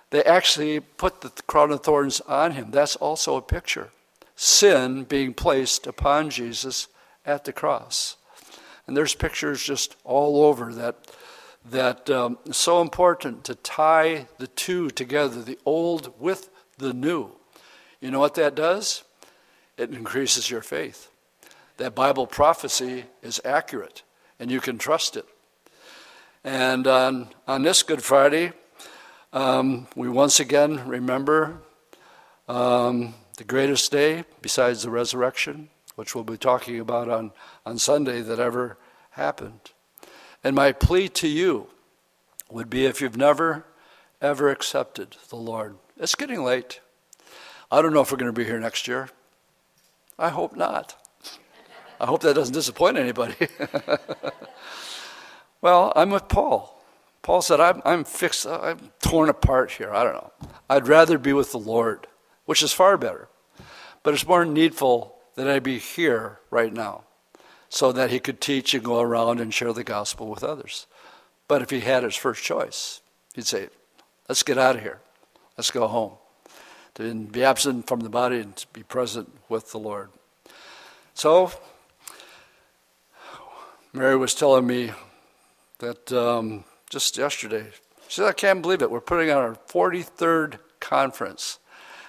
they 0.10 0.24
actually 0.24 0.80
put 0.80 1.22
the 1.22 1.32
crown 1.48 1.72
of 1.72 1.82
thorns 1.82 2.22
on 2.22 2.52
him. 2.52 2.72
That's 2.72 2.96
also 2.96 3.36
a 3.36 3.42
picture. 3.42 3.90
Sin 4.36 5.04
being 5.04 5.34
placed 5.34 5.88
upon 5.88 6.30
Jesus 6.30 6.88
at 7.26 7.46
the 7.46 7.54
cross. 7.54 8.18
And 8.86 8.98
there's 8.98 9.16
pictures 9.16 9.64
just 9.64 9.96
all 10.04 10.44
over 10.44 10.74
that 10.74 11.08
that 11.70 12.10
um, 12.10 12.38
so 12.52 12.82
important 12.82 13.44
to 13.46 13.56
tie 13.56 14.28
the 14.38 14.48
two 14.48 14.90
together, 14.90 15.42
the 15.42 15.60
old 15.66 16.20
with 16.20 16.50
the 16.78 16.94
new. 16.94 17.32
You 18.02 18.12
know 18.12 18.20
what 18.20 18.36
that 18.36 18.56
does? 18.56 19.04
It 19.78 19.92
increases 19.92 20.50
your 20.50 20.62
faith. 20.62 21.10
That 21.78 21.96
Bible 21.96 22.28
prophecy 22.28 23.06
is 23.22 23.42
accurate, 23.46 24.04
and 24.40 24.52
you 24.52 24.60
can 24.60 24.78
trust 24.78 25.16
it. 25.16 25.26
And 26.44 26.86
on, 26.86 27.30
on 27.48 27.64
this 27.64 27.84
Good 27.84 28.04
Friday, 28.04 28.52
um, 29.32 29.88
we 29.96 30.10
once 30.10 30.40
again 30.40 30.86
remember 30.88 31.62
um, 32.48 33.16
the 33.38 33.44
greatest 33.44 33.92
day 33.92 34.26
besides 34.42 34.84
the 34.84 34.90
resurrection, 34.90 35.70
which 35.96 36.14
we'll 36.14 36.24
be 36.24 36.38
talking 36.38 36.80
about 36.80 37.10
on, 37.10 37.32
on 37.66 37.80
Sunday, 37.80 38.22
that 38.22 38.40
ever 38.40 38.78
happened. 39.12 39.72
And 40.44 40.56
my 40.56 40.72
plea 40.72 41.10
to 41.10 41.28
you 41.28 41.68
would 42.50 42.70
be 42.70 42.86
if 42.86 43.02
you've 43.02 43.18
never, 43.18 43.66
ever 44.22 44.50
accepted 44.50 45.18
the 45.30 45.36
Lord, 45.36 45.78
it's 45.98 46.16
getting 46.16 46.44
late. 46.44 46.82
I 47.72 47.82
don't 47.82 47.94
know 47.94 48.02
if 48.02 48.12
we're 48.12 48.18
going 48.18 48.34
to 48.34 48.38
be 48.38 48.46
here 48.46 48.60
next 48.60 48.88
year. 48.88 49.10
I 50.20 50.30
hope 50.30 50.56
not. 50.56 50.96
I 52.00 52.06
hope 52.06 52.22
that 52.22 52.36
doesn't 52.36 52.54
disappoint 52.54 52.98
anybody. 52.98 53.36
Well, 55.64 55.94
I'm 55.96 56.10
with 56.10 56.28
Paul. 56.28 56.84
Paul 57.22 57.42
said, 57.42 57.62
I'm, 57.62 57.82
I'm 57.86 58.04
fixed, 58.04 58.46
I'm 58.46 58.92
torn 59.00 59.30
apart 59.30 59.72
here. 59.72 59.94
I 59.94 60.04
don't 60.04 60.16
know. 60.16 60.34
I'd 60.70 60.90
rather 60.90 61.18
be 61.18 61.32
with 61.32 61.54
the 61.54 61.58
Lord, 61.58 62.06
which 62.44 62.62
is 62.62 62.74
far 62.74 62.98
better. 62.98 63.30
But 64.04 64.14
it's 64.14 64.28
more 64.28 64.44
needful 64.44 65.16
that 65.36 65.48
I 65.48 65.60
be 65.60 65.80
here 65.80 66.40
right 66.52 66.74
now 66.74 67.06
so 67.74 67.92
that 67.92 68.12
he 68.12 68.20
could 68.20 68.40
teach 68.40 68.76
and 68.76 68.84
go 68.84 69.02
around 69.02 69.40
and 69.40 69.52
share 69.52 69.74
the 69.74 69.84
gospel 69.84 70.28
with 70.28 70.44
others. 70.44 70.86
But 71.48 71.64
if 71.64 71.72
he 71.72 71.80
had 71.80 72.04
his 72.04 72.16
first 72.16 72.44
choice, 72.44 73.02
he'd 73.34 73.48
say, 73.48 73.70
Let's 74.30 74.44
get 74.44 74.60
out 74.60 74.76
of 74.76 74.84
here. 74.84 75.00
Let's 75.58 75.72
go 75.72 75.88
home. 75.88 76.12
To 76.96 77.14
be 77.16 77.44
absent 77.44 77.88
from 77.88 78.02
the 78.02 78.10
body 78.10 78.42
and 78.42 78.56
to 78.58 78.68
be 78.74 78.84
present 78.84 79.32
with 79.50 79.72
the 79.72 79.80
Lord. 79.80 80.10
So, 81.16 81.52
Mary 83.92 84.18
was 84.18 84.36
telling 84.36 84.68
me 84.68 84.92
that 85.80 86.12
um, 86.12 86.66
just 86.92 87.18
yesterday, 87.18 87.72
she 88.08 88.22
said, 88.22 88.28
I 88.28 88.34
can't 88.34 88.62
believe 88.62 88.84
it. 88.84 88.92
We're 88.92 89.02
putting 89.02 89.32
on 89.32 89.38
our 89.38 89.56
43rd 89.56 90.60
conference. 90.80 91.58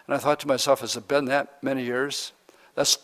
And 0.07 0.15
I 0.15 0.19
thought 0.19 0.41
to 0.41 0.47
myself, 0.47 0.83
has 0.83 0.95
it 0.95 1.09
been 1.09 1.25
that 1.25 1.63
many 1.63 1.85
years? 1.85 2.33
That's 2.75 2.99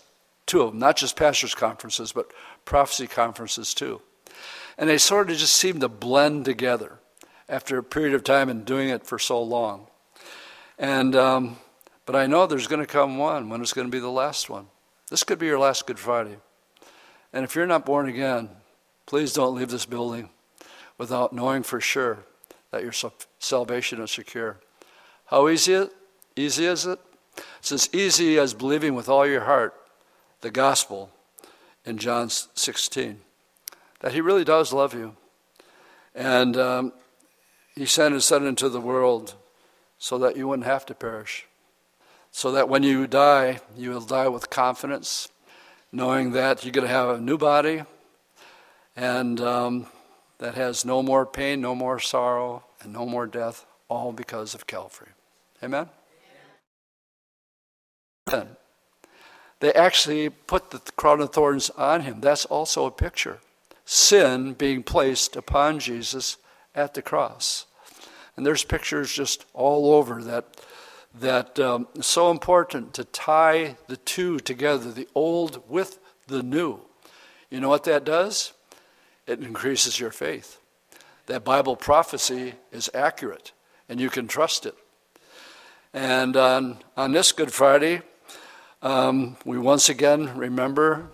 two 0.51 0.63
of 0.63 0.73
them, 0.73 0.81
not 0.81 0.97
just 0.97 1.17
pastors' 1.17 1.55
conferences, 1.55 2.11
but 2.13 2.33
prophecy 2.65 3.07
conferences 3.07 3.73
too. 3.73 4.03
And 4.77 4.91
they 4.91 4.99
sort 4.99 5.31
of 5.31 5.37
just 5.37 5.55
seem 5.55 5.79
to 5.81 5.89
blend 5.89 6.45
together 6.45 6.99
after 7.49 7.79
a 7.79 7.85
period 7.85 8.15
of 8.15 8.25
time 8.25 8.49
and 8.49 8.65
doing 8.65 8.89
it 8.89 9.07
for 9.07 9.19
so 9.19 9.41
long. 9.41 9.87
And, 10.77 11.15
um, 11.15 11.59
but 12.05 12.17
I 12.17 12.27
know 12.27 12.47
there's 12.47 12.67
going 12.67 12.81
to 12.81 12.87
come 12.87 13.17
one 13.17 13.49
when 13.49 13.61
it's 13.61 13.73
going 13.73 13.87
to 13.87 13.93
be 13.93 14.01
the 14.01 14.11
last 14.11 14.51
one. 14.51 14.67
This 15.09 15.23
could 15.23 15.39
be 15.39 15.47
your 15.47 15.59
last 15.59 15.87
Good 15.87 15.99
Friday. 15.99 16.37
And 17.33 17.45
if 17.45 17.55
you're 17.55 17.67
not 17.67 17.87
born 17.87 18.09
again, 18.09 18.49
please 19.07 19.33
don't 19.33 19.55
leave 19.55 19.71
this 19.71 19.87
building 19.87 20.31
without 20.99 21.33
knowing 21.33 21.63
for 21.63 21.81
sure 21.81 22.25
that 22.73 22.83
your 22.83 22.93
salvation 23.39 24.01
is 24.01 24.11
secure. 24.11 24.59
How 25.27 25.49
easy, 25.49 25.87
easy 26.35 26.67
is 26.67 26.87
it? 26.87 26.99
It's 27.61 27.71
as 27.71 27.89
easy 27.95 28.37
as 28.39 28.53
believing 28.53 28.97
with 28.97 29.09
all 29.09 29.27
your 29.27 29.45
heart 29.45 29.75
the 30.41 30.51
gospel 30.51 31.11
in 31.85 31.99
John 31.99 32.29
16, 32.29 33.21
that 34.01 34.13
he 34.13 34.21
really 34.21 34.45
does 34.45 34.73
love 34.73 34.95
you. 34.95 35.17
And 36.15 36.57
um, 36.57 36.93
he 37.75 37.87
sent 37.87 38.15
his 38.15 38.25
son 38.25 38.47
into 38.47 38.69
the 38.69 38.81
world 38.81 39.35
so 39.99 40.19
that 40.19 40.37
you 40.37 40.49
wouldn't 40.49 40.67
have 40.67 40.87
to 40.87 40.95
perish. 40.95 41.47
So 42.33 42.53
that 42.53 42.69
when 42.69 42.83
you 42.83 43.07
die, 43.07 43.61
you 43.77 43.91
will 43.91 44.01
die 44.01 44.29
with 44.29 44.51
confidence, 44.51 45.29
knowing 45.93 46.33
that 46.33 46.65
you're 46.65 46.73
going 46.73 46.87
to 46.87 46.93
have 46.93 47.09
a 47.09 47.21
new 47.21 47.37
body 47.37 47.83
and 48.97 49.41
um, 49.41 49.87
that 50.39 50.55
has 50.55 50.85
no 50.85 51.03
more 51.03 51.27
pain, 51.27 51.61
no 51.61 51.75
more 51.75 51.99
sorrow, 51.99 52.65
and 52.83 52.93
no 52.93 53.07
more 53.07 53.27
death, 53.27 53.67
all 53.89 54.13
because 54.13 54.55
of 54.55 54.67
Calvary. 54.67 55.09
Amen? 55.63 55.89
Amen. 58.29 58.57
They 59.61 59.73
actually 59.73 60.31
put 60.31 60.71
the 60.71 60.81
crown 60.97 61.21
of 61.21 61.33
thorns 61.33 61.71
on 61.71 62.03
him. 62.03 62.21
That's 62.21 62.45
also 62.47 62.87
a 62.87 62.91
picture. 62.91 63.39
Sin 63.85 64.55
being 64.55 64.83
placed 64.83 65.37
upon 65.37 65.79
Jesus 65.79 66.37
at 66.75 66.95
the 66.95 67.03
cross. 67.03 67.67
And 68.37 68.47
there's 68.47 68.65
pictures 68.65 69.13
just 69.13 69.45
all 69.55 69.93
over 69.95 70.23
that 70.23 70.61
that 71.13 71.59
um, 71.59 71.89
so 72.01 72.31
important 72.31 72.95
to 72.95 73.03
tie 73.03 73.77
the 73.89 73.97
two 73.97 74.39
together, 74.39 74.93
the 74.93 75.09
old 75.13 75.69
with 75.69 75.99
the 76.29 76.41
new. 76.41 76.81
You 77.51 77.59
know 77.59 77.69
what 77.69 77.83
that 77.85 78.05
does? 78.05 78.53
it 79.31 79.41
increases 79.41 80.01
your 80.01 80.11
faith. 80.11 80.59
That 81.27 81.45
Bible 81.45 81.77
prophecy 81.77 82.55
is 82.73 82.91
accurate 82.93 83.53
and 83.89 84.01
you 84.01 84.11
can 84.11 84.27
trust 84.27 84.67
it. 84.67 84.75
And 85.95 86.37
on, 86.37 86.79
on 86.97 87.13
this 87.13 87.31
Good 87.31 87.53
Friday, 87.53 88.03
Um, 88.83 89.37
we 89.45 89.59
once 89.59 89.91
again 89.91 90.39
remember 90.39 91.11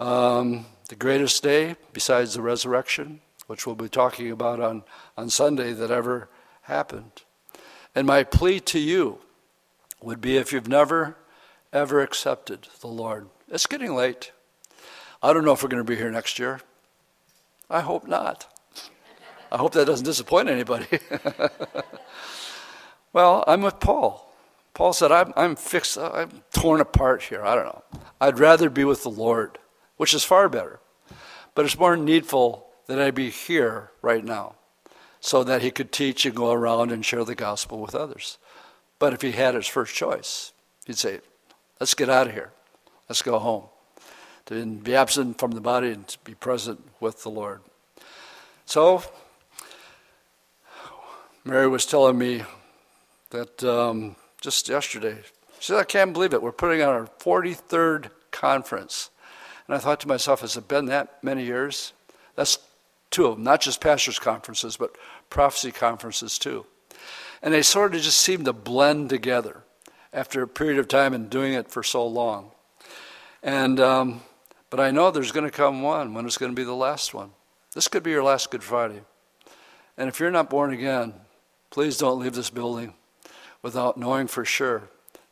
um, 0.00 0.66
the 0.88 0.96
greatest 0.96 1.40
day 1.40 1.76
besides 1.92 2.34
the 2.34 2.42
resurrection, 2.42 3.20
which 3.46 3.66
we'll 3.66 3.76
be 3.76 3.88
talking 3.88 4.32
about 4.32 4.58
on, 4.58 4.82
on 5.16 5.30
Sunday, 5.30 5.72
that 5.74 5.92
ever 5.92 6.28
happened. 6.62 7.22
And 7.94 8.04
my 8.04 8.24
plea 8.24 8.58
to 8.60 8.80
you 8.80 9.20
would 10.00 10.20
be 10.20 10.36
if 10.36 10.52
you've 10.52 10.66
never, 10.66 11.16
ever 11.72 12.00
accepted 12.00 12.66
the 12.80 12.88
Lord, 12.88 13.28
it's 13.48 13.66
getting 13.66 13.94
late. 13.94 14.32
I 15.22 15.32
don't 15.32 15.44
know 15.44 15.52
if 15.52 15.62
we're 15.62 15.68
going 15.68 15.84
to 15.84 15.88
be 15.88 15.96
here 15.96 16.10
next 16.10 16.40
year. 16.40 16.62
I 17.70 17.80
hope 17.80 18.08
not. 18.08 18.48
I 19.52 19.58
hope 19.58 19.72
that 19.74 19.86
doesn't 19.86 20.04
disappoint 20.04 20.48
anybody. 20.48 20.98
well, 23.12 23.44
I'm 23.46 23.62
with 23.62 23.78
Paul. 23.78 24.31
Paul 24.74 24.92
said, 24.92 25.12
I'm, 25.12 25.32
I'm 25.36 25.56
fixed, 25.56 25.98
I'm 25.98 26.42
torn 26.52 26.80
apart 26.80 27.22
here. 27.24 27.44
I 27.44 27.54
don't 27.54 27.66
know. 27.66 27.82
I'd 28.20 28.38
rather 28.38 28.70
be 28.70 28.84
with 28.84 29.02
the 29.02 29.10
Lord, 29.10 29.58
which 29.96 30.14
is 30.14 30.24
far 30.24 30.48
better. 30.48 30.80
But 31.54 31.66
it's 31.66 31.78
more 31.78 31.96
needful 31.96 32.66
that 32.86 33.00
I 33.00 33.10
be 33.10 33.30
here 33.30 33.90
right 34.00 34.24
now 34.24 34.54
so 35.20 35.44
that 35.44 35.62
he 35.62 35.70
could 35.70 35.92
teach 35.92 36.24
and 36.24 36.34
go 36.34 36.52
around 36.52 36.90
and 36.90 37.04
share 37.04 37.24
the 37.24 37.34
gospel 37.34 37.78
with 37.78 37.94
others. 37.94 38.38
But 38.98 39.12
if 39.12 39.22
he 39.22 39.32
had 39.32 39.54
his 39.54 39.66
first 39.66 39.94
choice, 39.94 40.52
he'd 40.86 40.98
say, 40.98 41.20
Let's 41.78 41.94
get 41.94 42.08
out 42.08 42.28
of 42.28 42.32
here. 42.32 42.52
Let's 43.08 43.22
go 43.22 43.40
home. 43.40 43.64
To 44.46 44.64
be 44.64 44.94
absent 44.94 45.38
from 45.38 45.50
the 45.50 45.60
body 45.60 45.90
and 45.90 46.06
to 46.06 46.18
be 46.20 46.34
present 46.34 46.80
with 47.00 47.24
the 47.24 47.28
Lord. 47.28 47.60
So, 48.66 49.02
Mary 51.44 51.66
was 51.66 51.84
telling 51.86 52.18
me 52.18 52.44
that 53.30 53.64
um, 53.64 54.14
just 54.42 54.68
yesterday, 54.68 55.18
she 55.60 55.68
said, 55.68 55.78
I 55.78 55.84
can't 55.84 56.12
believe 56.12 56.34
it. 56.34 56.42
We're 56.42 56.50
putting 56.50 56.82
on 56.82 56.88
our 56.88 57.06
43rd 57.20 58.10
conference. 58.32 59.10
And 59.66 59.76
I 59.76 59.78
thought 59.78 60.00
to 60.00 60.08
myself, 60.08 60.40
has 60.40 60.56
it 60.56 60.66
been 60.66 60.86
that 60.86 61.22
many 61.22 61.44
years? 61.44 61.92
That's 62.34 62.58
two 63.12 63.26
of 63.26 63.36
them, 63.36 63.44
not 63.44 63.60
just 63.60 63.80
pastors' 63.80 64.18
conferences, 64.18 64.76
but 64.76 64.96
prophecy 65.30 65.70
conferences 65.70 66.38
too. 66.38 66.66
And 67.40 67.54
they 67.54 67.62
sort 67.62 67.94
of 67.94 68.02
just 68.02 68.18
seem 68.18 68.44
to 68.44 68.52
blend 68.52 69.10
together 69.10 69.62
after 70.12 70.42
a 70.42 70.48
period 70.48 70.80
of 70.80 70.88
time 70.88 71.14
and 71.14 71.30
doing 71.30 71.54
it 71.54 71.70
for 71.70 71.84
so 71.84 72.04
long. 72.04 72.50
And 73.44 73.78
um, 73.78 74.22
but 74.70 74.80
I 74.80 74.90
know 74.90 75.10
there's 75.10 75.32
going 75.32 75.48
to 75.48 75.56
come 75.56 75.82
one 75.82 76.14
when 76.14 76.26
it's 76.26 76.38
going 76.38 76.50
to 76.50 76.56
be 76.56 76.64
the 76.64 76.74
last 76.74 77.14
one. 77.14 77.30
This 77.74 77.86
could 77.86 78.02
be 78.02 78.10
your 78.10 78.24
last 78.24 78.50
Good 78.50 78.64
Friday. 78.64 79.02
And 79.96 80.08
if 80.08 80.18
you're 80.18 80.30
not 80.30 80.50
born 80.50 80.72
again, 80.72 81.14
please 81.70 81.96
don't 81.98 82.18
leave 82.18 82.34
this 82.34 82.50
building 82.50 82.94
without 83.62 83.96
knowing 83.96 84.26
for 84.26 84.44
sure 84.44 84.82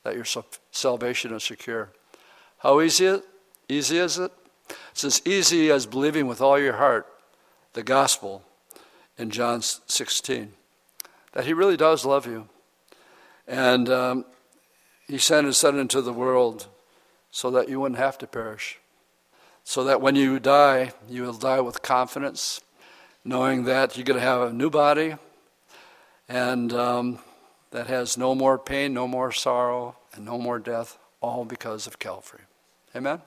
that 0.05 0.15
your 0.15 0.25
salvation 0.71 1.35
is 1.35 1.45
secure. 1.45 1.91
How 2.59 2.81
easy 2.81 3.07
it? 3.07 3.25
Easy 3.69 3.99
is 3.99 4.19
it? 4.19 4.33
It's 4.93 5.05
as 5.05 5.23
easy 5.25 5.71
as 5.71 5.87
believing 5.87 6.27
with 6.27 6.41
all 6.41 6.59
your 6.59 6.77
heart 6.77 7.07
the 7.73 7.83
gospel 7.83 8.43
in 9.19 9.31
John 9.31 9.63
16 9.63 10.53
that 11.33 11.45
he 11.45 11.53
really 11.53 11.77
does 11.77 12.05
love 12.05 12.27
you. 12.27 12.49
And 13.47 13.89
um, 13.89 14.25
he 15.07 15.19
sent 15.19 15.47
his 15.47 15.59
son 15.59 15.79
into 15.79 16.01
the 16.01 16.13
world 16.13 16.69
so 17.31 17.51
that 17.51 17.69
you 17.69 17.81
wouldn't 17.81 17.99
have 17.99 18.19
to 18.19 18.27
perish. 18.27 18.79
So 19.65 19.85
that 19.85 20.01
when 20.01 20.17
you 20.17 20.41
die, 20.41 20.93
you 21.09 21.23
will 21.23 21.33
die 21.33 21.61
with 21.61 21.83
confidence, 21.83 22.61
knowing 23.25 23.65
that 23.65 23.97
you're 23.97 24.05
going 24.05 24.19
to 24.19 24.27
have 24.27 24.43
a 24.43 24.53
new 24.53 24.71
body 24.71 25.17
and 26.29 26.73
um, 26.73 27.19
that 27.71 27.87
has 27.87 28.19
no 28.19 28.35
more 28.35 28.59
pain, 28.59 28.93
no 28.93 29.07
more 29.07 29.33
sorrow, 29.33 29.97
and 30.15 30.25
no 30.25 30.39
more 30.39 30.59
death, 30.59 30.99
all 31.21 31.45
because 31.45 31.87
of 31.87 31.99
Calvary. 31.99 32.43
Amen? 32.95 33.23